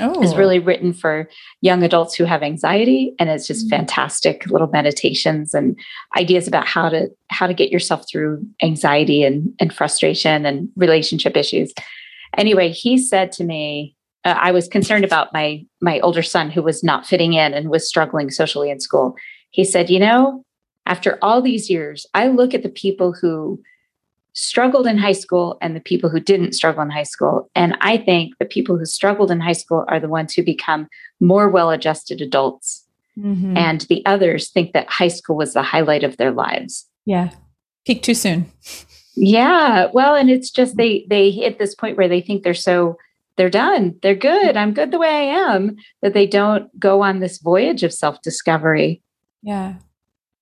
oh. 0.00 0.22
is 0.22 0.36
really 0.36 0.58
written 0.58 0.92
for 0.92 1.28
young 1.60 1.82
adults 1.82 2.14
who 2.14 2.24
have 2.24 2.42
anxiety 2.42 3.14
and 3.18 3.28
it's 3.28 3.46
just 3.46 3.66
mm-hmm. 3.66 3.76
fantastic 3.76 4.46
little 4.46 4.68
meditations 4.68 5.54
and 5.54 5.78
ideas 6.16 6.48
about 6.48 6.66
how 6.66 6.88
to 6.88 7.08
how 7.28 7.46
to 7.46 7.54
get 7.54 7.70
yourself 7.70 8.04
through 8.10 8.44
anxiety 8.62 9.22
and, 9.22 9.52
and 9.60 9.74
frustration 9.74 10.46
and 10.46 10.68
relationship 10.76 11.36
issues 11.36 11.72
anyway 12.36 12.70
he 12.70 12.96
said 12.96 13.32
to 13.32 13.44
me 13.44 13.94
uh, 14.24 14.36
i 14.38 14.50
was 14.50 14.68
concerned 14.68 15.04
about 15.04 15.32
my 15.32 15.64
my 15.80 16.00
older 16.00 16.22
son 16.22 16.50
who 16.50 16.62
was 16.62 16.82
not 16.82 17.06
fitting 17.06 17.34
in 17.34 17.52
and 17.52 17.68
was 17.68 17.88
struggling 17.88 18.30
socially 18.30 18.70
in 18.70 18.80
school 18.80 19.14
he 19.50 19.64
said 19.64 19.90
you 19.90 19.98
know 19.98 20.44
after 20.86 21.18
all 21.22 21.42
these 21.42 21.68
years 21.68 22.06
i 22.14 22.28
look 22.28 22.54
at 22.54 22.62
the 22.62 22.68
people 22.68 23.12
who 23.12 23.60
struggled 24.34 24.86
in 24.86 24.98
high 24.98 25.12
school 25.12 25.58
and 25.60 25.76
the 25.76 25.80
people 25.80 26.08
who 26.08 26.20
didn't 26.20 26.52
struggle 26.52 26.82
in 26.82 26.90
high 26.90 27.02
school. 27.02 27.50
And 27.54 27.76
I 27.80 27.96
think 27.96 28.36
the 28.38 28.44
people 28.44 28.78
who 28.78 28.86
struggled 28.86 29.30
in 29.30 29.40
high 29.40 29.52
school 29.52 29.84
are 29.88 30.00
the 30.00 30.08
ones 30.08 30.34
who 30.34 30.42
become 30.42 30.88
more 31.20 31.48
well 31.48 31.70
adjusted 31.70 32.20
adults. 32.20 32.86
Mm-hmm. 33.18 33.56
And 33.56 33.82
the 33.82 34.04
others 34.06 34.50
think 34.50 34.72
that 34.72 34.88
high 34.88 35.08
school 35.08 35.36
was 35.36 35.52
the 35.52 35.62
highlight 35.62 36.02
of 36.02 36.16
their 36.16 36.32
lives. 36.32 36.88
Yeah. 37.04 37.30
Peak 37.84 38.02
too 38.02 38.14
soon. 38.14 38.50
Yeah. 39.14 39.88
Well, 39.92 40.14
and 40.14 40.30
it's 40.30 40.50
just 40.50 40.76
they 40.76 41.04
they 41.10 41.30
hit 41.30 41.58
this 41.58 41.74
point 41.74 41.98
where 41.98 42.08
they 42.08 42.22
think 42.22 42.42
they're 42.42 42.54
so 42.54 42.96
they're 43.36 43.50
done. 43.50 43.96
They're 44.02 44.14
good. 44.14 44.56
I'm 44.56 44.72
good 44.72 44.90
the 44.90 44.98
way 44.98 45.08
I 45.08 45.52
am 45.54 45.76
that 46.00 46.14
they 46.14 46.26
don't 46.26 46.78
go 46.78 47.02
on 47.02 47.20
this 47.20 47.38
voyage 47.38 47.82
of 47.82 47.92
self-discovery. 47.92 49.02
Yeah. 49.42 49.74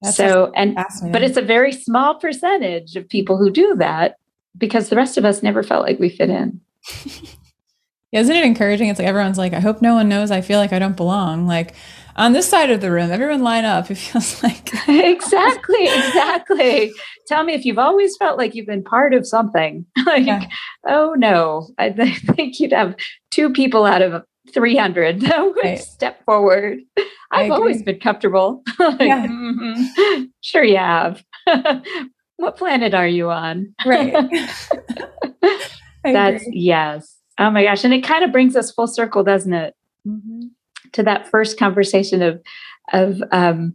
That's 0.03 0.16
so, 0.16 0.51
and, 0.55 0.76
but 1.12 1.22
it's 1.22 1.36
a 1.36 1.42
very 1.42 1.72
small 1.72 2.14
percentage 2.14 2.96
of 2.96 3.09
people 3.09 3.36
who 3.36 3.51
do 3.51 3.74
that 3.76 4.16
because 4.57 4.88
the 4.88 4.96
rest 4.96 5.18
of 5.18 5.24
us 5.24 5.42
never 5.42 5.62
felt 5.62 5.84
like 5.84 5.98
we 5.98 6.09
fit 6.09 6.30
in. 6.30 6.61
yeah, 8.11 8.20
isn't 8.20 8.34
it 8.34 8.44
encouraging? 8.44 8.88
It's 8.88 8.98
like 8.98 9.09
everyone's 9.09 9.38
like, 9.38 9.53
I 9.53 9.61
hope 9.61 9.82
no 9.82 9.94
one 9.94 10.09
knows 10.09 10.30
I 10.30 10.40
feel 10.40 10.59
like 10.59 10.72
I 10.72 10.78
don't 10.78 10.96
belong. 10.96 11.46
Like 11.46 11.74
on 12.16 12.32
this 12.32 12.48
side 12.48 12.70
of 12.70 12.80
the 12.80 12.90
room, 12.90 13.11
everyone 13.11 13.42
line 13.42 13.64
up. 13.64 13.90
It 13.90 13.96
feels 13.96 14.42
like. 14.42 14.70
exactly, 14.88 15.84
exactly. 15.84 16.92
Tell 17.26 17.44
me 17.44 17.55
if 17.55 17.64
you've 17.64 17.78
always 17.78 18.16
felt 18.16 18.38
like 18.38 18.55
you've 18.55 18.66
been 18.66 18.84
part 18.84 19.14
of 19.14 19.26
something. 19.26 19.86
like, 20.07 20.26
yeah. 20.26 20.46
oh 20.86 21.14
no, 21.16 21.68
I 21.78 21.90
think 21.90 22.59
you'd 22.59 22.72
have 22.72 22.94
two 23.30 23.51
people 23.51 23.84
out 23.84 24.03
of 24.03 24.24
300 24.53 25.20
that 25.22 25.44
would 25.44 25.57
right. 25.62 25.78
step 25.78 26.24
forward. 26.24 26.80
I've 27.30 27.51
always 27.51 27.82
been 27.82 28.01
comfortable. 28.01 28.62
like, 28.78 29.01
yeah. 29.01 29.26
mm-hmm. 29.26 30.24
Sure, 30.40 30.64
you 30.64 30.76
have. 30.76 31.24
what 32.36 32.57
planet 32.57 32.94
are 32.94 33.07
you 33.07 33.30
on? 33.30 33.74
Right. 33.86 34.12
That's 36.05 36.42
agree. 36.42 36.61
yes. 36.61 37.16
Oh 37.38 37.51
my 37.51 37.64
gosh. 37.64 37.84
And 37.84 37.94
it 37.94 38.03
kind 38.03 38.24
of 38.24 38.32
brings 38.32 38.57
us 38.57 38.72
full 38.72 38.86
circle, 38.86 39.22
doesn't 39.22 39.53
it? 39.53 39.74
Mm-hmm. 40.07 40.48
To 40.92 41.03
that 41.05 41.28
first 41.28 41.59
conversation 41.59 42.20
of 42.22 42.42
of 42.92 43.22
um, 43.30 43.74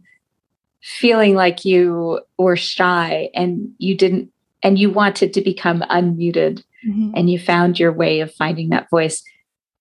feeling 0.82 1.34
like 1.34 1.64
you 1.64 2.20
were 2.38 2.56
shy 2.56 3.30
and 3.34 3.68
you 3.78 3.96
didn't 3.96 4.30
and 4.62 4.78
you 4.78 4.90
wanted 4.90 5.32
to 5.32 5.40
become 5.40 5.80
unmuted 5.90 6.62
mm-hmm. 6.86 7.10
and 7.14 7.30
you 7.30 7.38
found 7.38 7.78
your 7.78 7.92
way 7.92 8.20
of 8.20 8.32
finding 8.34 8.68
that 8.68 8.90
voice 8.90 9.22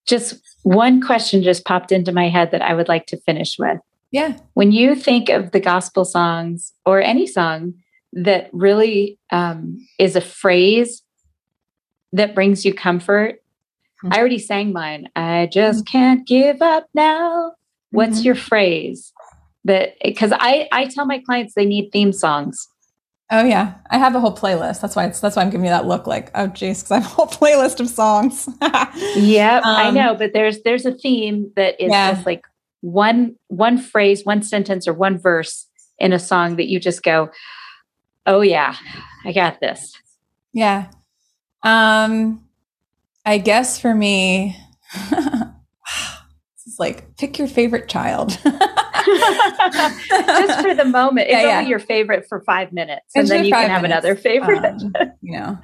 just 0.06 0.36
one 0.64 1.02
question 1.02 1.44
just 1.44 1.66
popped 1.66 1.92
into 1.92 2.12
my 2.12 2.30
head 2.30 2.52
that 2.52 2.62
I 2.62 2.74
would 2.74 2.88
like 2.88 3.08
to 3.08 3.18
finish 3.22 3.58
with. 3.58 3.80
Yeah. 4.12 4.38
When 4.54 4.72
you 4.72 4.96
think 4.96 5.30
of 5.30 5.52
the 5.52 5.60
gospel 5.60 6.06
songs 6.06 6.72
or 6.86 7.02
any 7.02 7.28
song 7.28 7.74
that 8.14 8.50
really 8.54 9.20
um, 9.32 9.86
is 10.00 10.16
a 10.16 10.22
phrase 10.22 11.04
that 12.14 12.34
brings 12.34 12.64
you 12.66 12.74
comfort, 12.74 13.44
mm-hmm. 14.04 14.14
I 14.14 14.18
already 14.18 14.40
sang 14.40 14.72
mine. 14.72 15.10
I 15.16 15.50
just 15.52 15.86
mm-hmm. 15.86 15.98
can't 15.98 16.28
give 16.28 16.62
up 16.62 16.88
now. 16.94 17.54
What's 17.92 18.18
mm-hmm. 18.18 18.26
your 18.26 18.36
phrase? 18.36 19.12
That 19.66 19.96
because 20.04 20.32
I 20.32 20.70
I 20.72 20.86
tell 20.86 21.06
my 21.06 21.20
clients 21.20 21.56
they 21.56 21.66
need 21.66 21.90
theme 21.92 22.14
songs. 22.14 22.68
Oh 23.32 23.44
yeah, 23.44 23.76
I 23.90 23.98
have 23.98 24.14
a 24.14 24.20
whole 24.20 24.36
playlist. 24.36 24.82
That's 24.82 24.96
why 24.96 25.06
it's 25.06 25.20
that's 25.20 25.36
why 25.36 25.42
I'm 25.42 25.50
giving 25.50 25.66
you 25.66 25.72
that 25.72 25.88
look 25.88 26.06
like 26.06 26.30
oh 26.36 26.48
jeez, 26.48 26.84
because 26.84 26.92
I 26.92 27.00
have 27.00 27.06
a 27.06 27.16
whole 27.16 27.28
playlist 27.28 27.80
of 27.80 27.90
songs. 27.90 28.48
yep, 29.16 29.64
um, 29.64 29.76
I 29.76 29.90
know, 29.92 30.16
but 30.16 30.34
there's 30.34 30.62
there's 30.62 30.86
a 30.86 30.94
theme 30.94 31.52
that 31.56 31.82
is 31.82 31.92
yeah. 31.92 32.14
just 32.14 32.26
like 32.26 32.44
one 32.82 33.36
one 33.48 33.80
phrase, 33.80 34.24
one 34.26 34.44
sentence, 34.44 34.88
or 34.88 34.94
one 34.94 35.18
verse 35.18 35.68
in 35.98 36.14
a 36.14 36.20
song 36.20 36.58
that 36.58 36.68
you 36.68 36.80
just 36.80 37.02
go, 37.02 37.32
oh 38.28 38.42
yeah, 38.42 38.76
I 39.24 39.32
got 39.32 39.60
this. 39.60 39.94
Yeah. 40.54 40.88
Um, 41.64 42.44
I 43.26 43.40
guess 43.40 43.80
for 43.80 43.96
me, 43.96 44.56
it's 44.94 46.80
like 46.80 47.18
pick 47.18 47.40
your 47.40 47.48
favorite 47.48 47.90
child. 47.90 48.38
Just 50.10 50.62
for 50.62 50.74
the 50.74 50.86
moment. 50.86 51.28
It's 51.30 51.42
yeah, 51.42 51.58
only 51.60 51.70
your 51.70 51.80
favorite 51.80 52.26
for 52.28 52.42
five 52.42 52.74
minutes. 52.74 53.06
And, 53.16 53.28
then 53.28 53.46
you 53.46 53.52
can 53.52 53.70
have 53.70 53.82
minutes. 53.82 54.06
another 54.06 54.16
favorite. 54.20 54.66
Um, 54.66 54.94
you 55.22 55.40
know, 55.40 55.58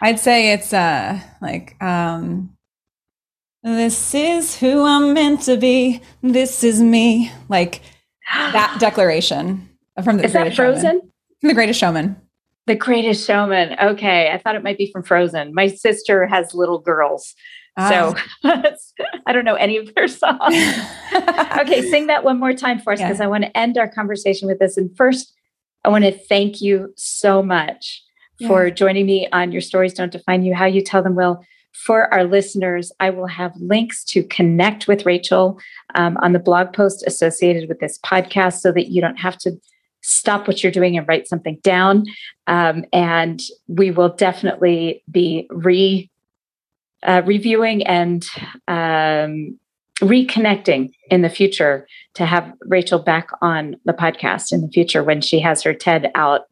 I'd 0.00 0.18
say 0.18 0.52
it's 0.52 0.72
uh 0.72 1.20
like 1.40 1.80
um 1.82 2.56
this 3.62 4.14
is 4.14 4.56
who 4.56 4.84
I'm 4.84 5.12
meant 5.12 5.42
to 5.42 5.56
be. 5.56 6.00
This 6.22 6.64
is 6.64 6.80
me. 6.80 7.30
Like 7.48 7.82
that 8.30 8.76
declaration 8.80 9.68
from 10.02 10.18
the 10.18 10.24
Is 10.24 10.32
that 10.32 10.54
Frozen? 10.54 10.82
Showman. 10.82 11.12
From 11.40 11.48
the 11.48 11.54
Greatest 11.54 11.80
Showman. 11.80 12.16
The 12.66 12.74
Greatest 12.74 13.26
Showman. 13.26 13.76
Okay, 13.80 14.30
I 14.30 14.38
thought 14.38 14.54
it 14.54 14.62
might 14.62 14.78
be 14.78 14.90
from 14.92 15.02
Frozen. 15.02 15.54
My 15.54 15.68
sister 15.68 16.26
has 16.26 16.54
little 16.54 16.78
girls, 16.78 17.34
so 17.78 18.14
ah. 18.44 18.62
I 19.26 19.32
don't 19.32 19.44
know 19.44 19.54
any 19.54 19.76
of 19.76 19.94
their 19.94 20.08
songs. 20.08 20.40
okay, 21.58 21.82
sing 21.90 22.08
that 22.08 22.24
one 22.24 22.38
more 22.38 22.52
time 22.52 22.80
for 22.80 22.92
us 22.92 23.00
because 23.00 23.18
yeah. 23.18 23.24
I 23.24 23.28
want 23.28 23.44
to 23.44 23.56
end 23.56 23.78
our 23.78 23.88
conversation 23.88 24.48
with 24.48 24.58
this. 24.58 24.76
And 24.76 24.94
first, 24.96 25.32
I 25.84 25.88
want 25.88 26.04
to 26.04 26.12
thank 26.12 26.60
you 26.60 26.92
so 26.96 27.42
much 27.42 28.02
yeah. 28.38 28.48
for 28.48 28.70
joining 28.70 29.06
me 29.06 29.28
on 29.32 29.52
Your 29.52 29.60
Stories 29.60 29.94
Don't 29.94 30.10
Define 30.10 30.42
You, 30.42 30.54
How 30.54 30.66
You 30.66 30.82
Tell 30.82 31.02
Them 31.02 31.14
Will. 31.14 31.44
For 31.72 32.12
our 32.12 32.24
listeners, 32.24 32.90
I 32.98 33.10
will 33.10 33.28
have 33.28 33.52
links 33.60 34.02
to 34.06 34.24
connect 34.24 34.88
with 34.88 35.06
Rachel 35.06 35.60
um, 35.94 36.16
on 36.20 36.32
the 36.32 36.40
blog 36.40 36.72
post 36.72 37.04
associated 37.06 37.68
with 37.68 37.78
this 37.78 37.98
podcast 38.04 38.60
so 38.60 38.72
that 38.72 38.88
you 38.88 39.00
don't 39.00 39.18
have 39.18 39.38
to 39.38 39.52
stop 40.02 40.48
what 40.48 40.62
you're 40.62 40.72
doing 40.72 40.96
and 40.98 41.06
write 41.06 41.28
something 41.28 41.58
down. 41.62 42.04
Um, 42.48 42.84
and 42.92 43.40
we 43.68 43.92
will 43.92 44.08
definitely 44.08 45.04
be 45.10 45.46
re 45.50 46.10
uh, 47.02 47.22
reviewing 47.24 47.86
and 47.86 48.26
um, 48.66 49.58
reconnecting 50.00 50.92
in 51.10 51.22
the 51.22 51.30
future 51.30 51.86
to 52.14 52.26
have 52.26 52.52
Rachel 52.62 52.98
back 52.98 53.30
on 53.42 53.76
the 53.84 53.92
podcast 53.92 54.52
in 54.52 54.60
the 54.60 54.68
future 54.68 55.02
when 55.02 55.20
she 55.20 55.40
has 55.40 55.62
her 55.62 55.74
TED 55.74 56.10
out, 56.14 56.42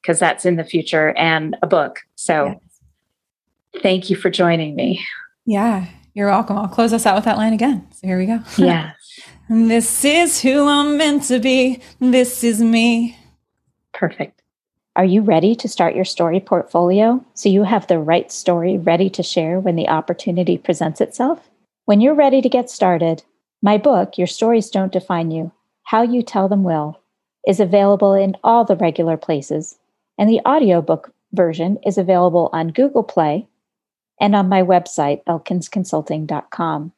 because 0.00 0.18
that's 0.18 0.44
in 0.44 0.56
the 0.56 0.64
future 0.64 1.10
and 1.16 1.56
a 1.62 1.66
book. 1.66 2.00
So 2.14 2.46
yes. 2.46 3.82
thank 3.82 4.10
you 4.10 4.16
for 4.16 4.30
joining 4.30 4.74
me. 4.74 5.04
Yeah, 5.46 5.86
you're 6.14 6.28
welcome. 6.28 6.58
I'll 6.58 6.68
close 6.68 6.92
us 6.92 7.06
out 7.06 7.14
with 7.14 7.24
that 7.24 7.38
line 7.38 7.52
again. 7.52 7.86
So 7.92 8.06
here 8.06 8.18
we 8.18 8.26
go. 8.26 8.40
Yeah. 8.58 8.92
this 9.48 10.04
is 10.04 10.40
who 10.40 10.68
I'm 10.68 10.96
meant 10.96 11.24
to 11.24 11.38
be. 11.38 11.82
This 12.00 12.44
is 12.44 12.60
me. 12.62 13.18
Perfect. 13.92 14.41
Are 14.94 15.06
you 15.06 15.22
ready 15.22 15.54
to 15.54 15.68
start 15.68 15.96
your 15.96 16.04
story 16.04 16.38
portfolio 16.38 17.24
so 17.32 17.48
you 17.48 17.62
have 17.62 17.86
the 17.86 17.98
right 17.98 18.30
story 18.30 18.76
ready 18.76 19.08
to 19.08 19.22
share 19.22 19.58
when 19.58 19.74
the 19.74 19.88
opportunity 19.88 20.58
presents 20.58 21.00
itself? 21.00 21.48
When 21.86 22.02
you're 22.02 22.14
ready 22.14 22.42
to 22.42 22.48
get 22.50 22.68
started, 22.68 23.22
my 23.62 23.78
book, 23.78 24.18
Your 24.18 24.26
Stories 24.26 24.68
Don't 24.68 24.92
Define 24.92 25.30
You 25.30 25.50
How 25.84 26.02
You 26.02 26.22
Tell 26.22 26.46
Them 26.46 26.62
Will, 26.62 27.00
is 27.46 27.58
available 27.58 28.12
in 28.12 28.36
all 28.44 28.66
the 28.66 28.76
regular 28.76 29.16
places, 29.16 29.78
and 30.18 30.28
the 30.28 30.42
audiobook 30.46 31.10
version 31.32 31.78
is 31.86 31.96
available 31.96 32.50
on 32.52 32.68
Google 32.68 33.02
Play 33.02 33.48
and 34.20 34.36
on 34.36 34.50
my 34.50 34.62
website, 34.62 35.24
elkinsconsulting.com. 35.24 36.92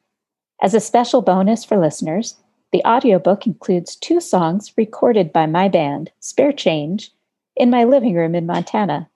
As 0.61 0.73
a 0.73 0.81
special 0.81 1.21
bonus 1.21 1.63
for 1.63 1.77
listeners, 1.77 2.35
the 2.73 2.83
audiobook 2.83 3.47
includes 3.47 3.95
two 3.95 4.19
songs 4.19 4.73
recorded 4.75 5.31
by 5.31 5.45
my 5.45 5.69
band, 5.69 6.11
Spare 6.19 6.51
Change 6.51 7.13
in 7.55 7.69
my 7.69 7.83
living 7.83 8.15
room 8.15 8.35
in 8.35 8.45
Montana. 8.45 9.09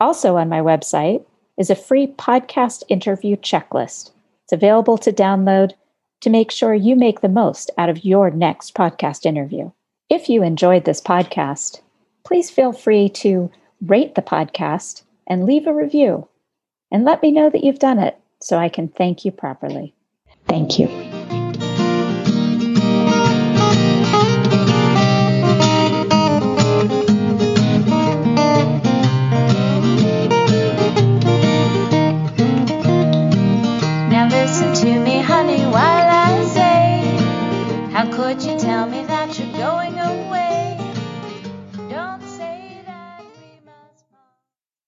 Also 0.00 0.36
on 0.36 0.48
my 0.48 0.60
website 0.60 1.24
is 1.58 1.70
a 1.70 1.74
free 1.74 2.06
podcast 2.06 2.82
interview 2.88 3.36
checklist. 3.36 4.10
It's 4.44 4.52
available 4.52 4.98
to 4.98 5.12
download 5.12 5.72
to 6.20 6.30
make 6.30 6.50
sure 6.50 6.74
you 6.74 6.96
make 6.96 7.20
the 7.20 7.28
most 7.28 7.70
out 7.78 7.88
of 7.88 8.04
your 8.04 8.30
next 8.30 8.74
podcast 8.74 9.26
interview. 9.26 9.70
If 10.08 10.28
you 10.28 10.42
enjoyed 10.42 10.84
this 10.84 11.00
podcast, 11.00 11.80
please 12.24 12.50
feel 12.50 12.72
free 12.72 13.08
to 13.10 13.50
rate 13.80 14.14
the 14.14 14.22
podcast 14.22 15.02
and 15.26 15.44
leave 15.46 15.66
a 15.66 15.74
review. 15.74 16.28
And 16.92 17.04
let 17.04 17.22
me 17.22 17.32
know 17.32 17.50
that 17.50 17.64
you've 17.64 17.78
done 17.78 17.98
it 17.98 18.18
so 18.40 18.58
I 18.58 18.68
can 18.68 18.88
thank 18.88 19.24
you 19.24 19.32
properly. 19.32 19.94
Thank 20.46 20.78
you. 20.78 21.05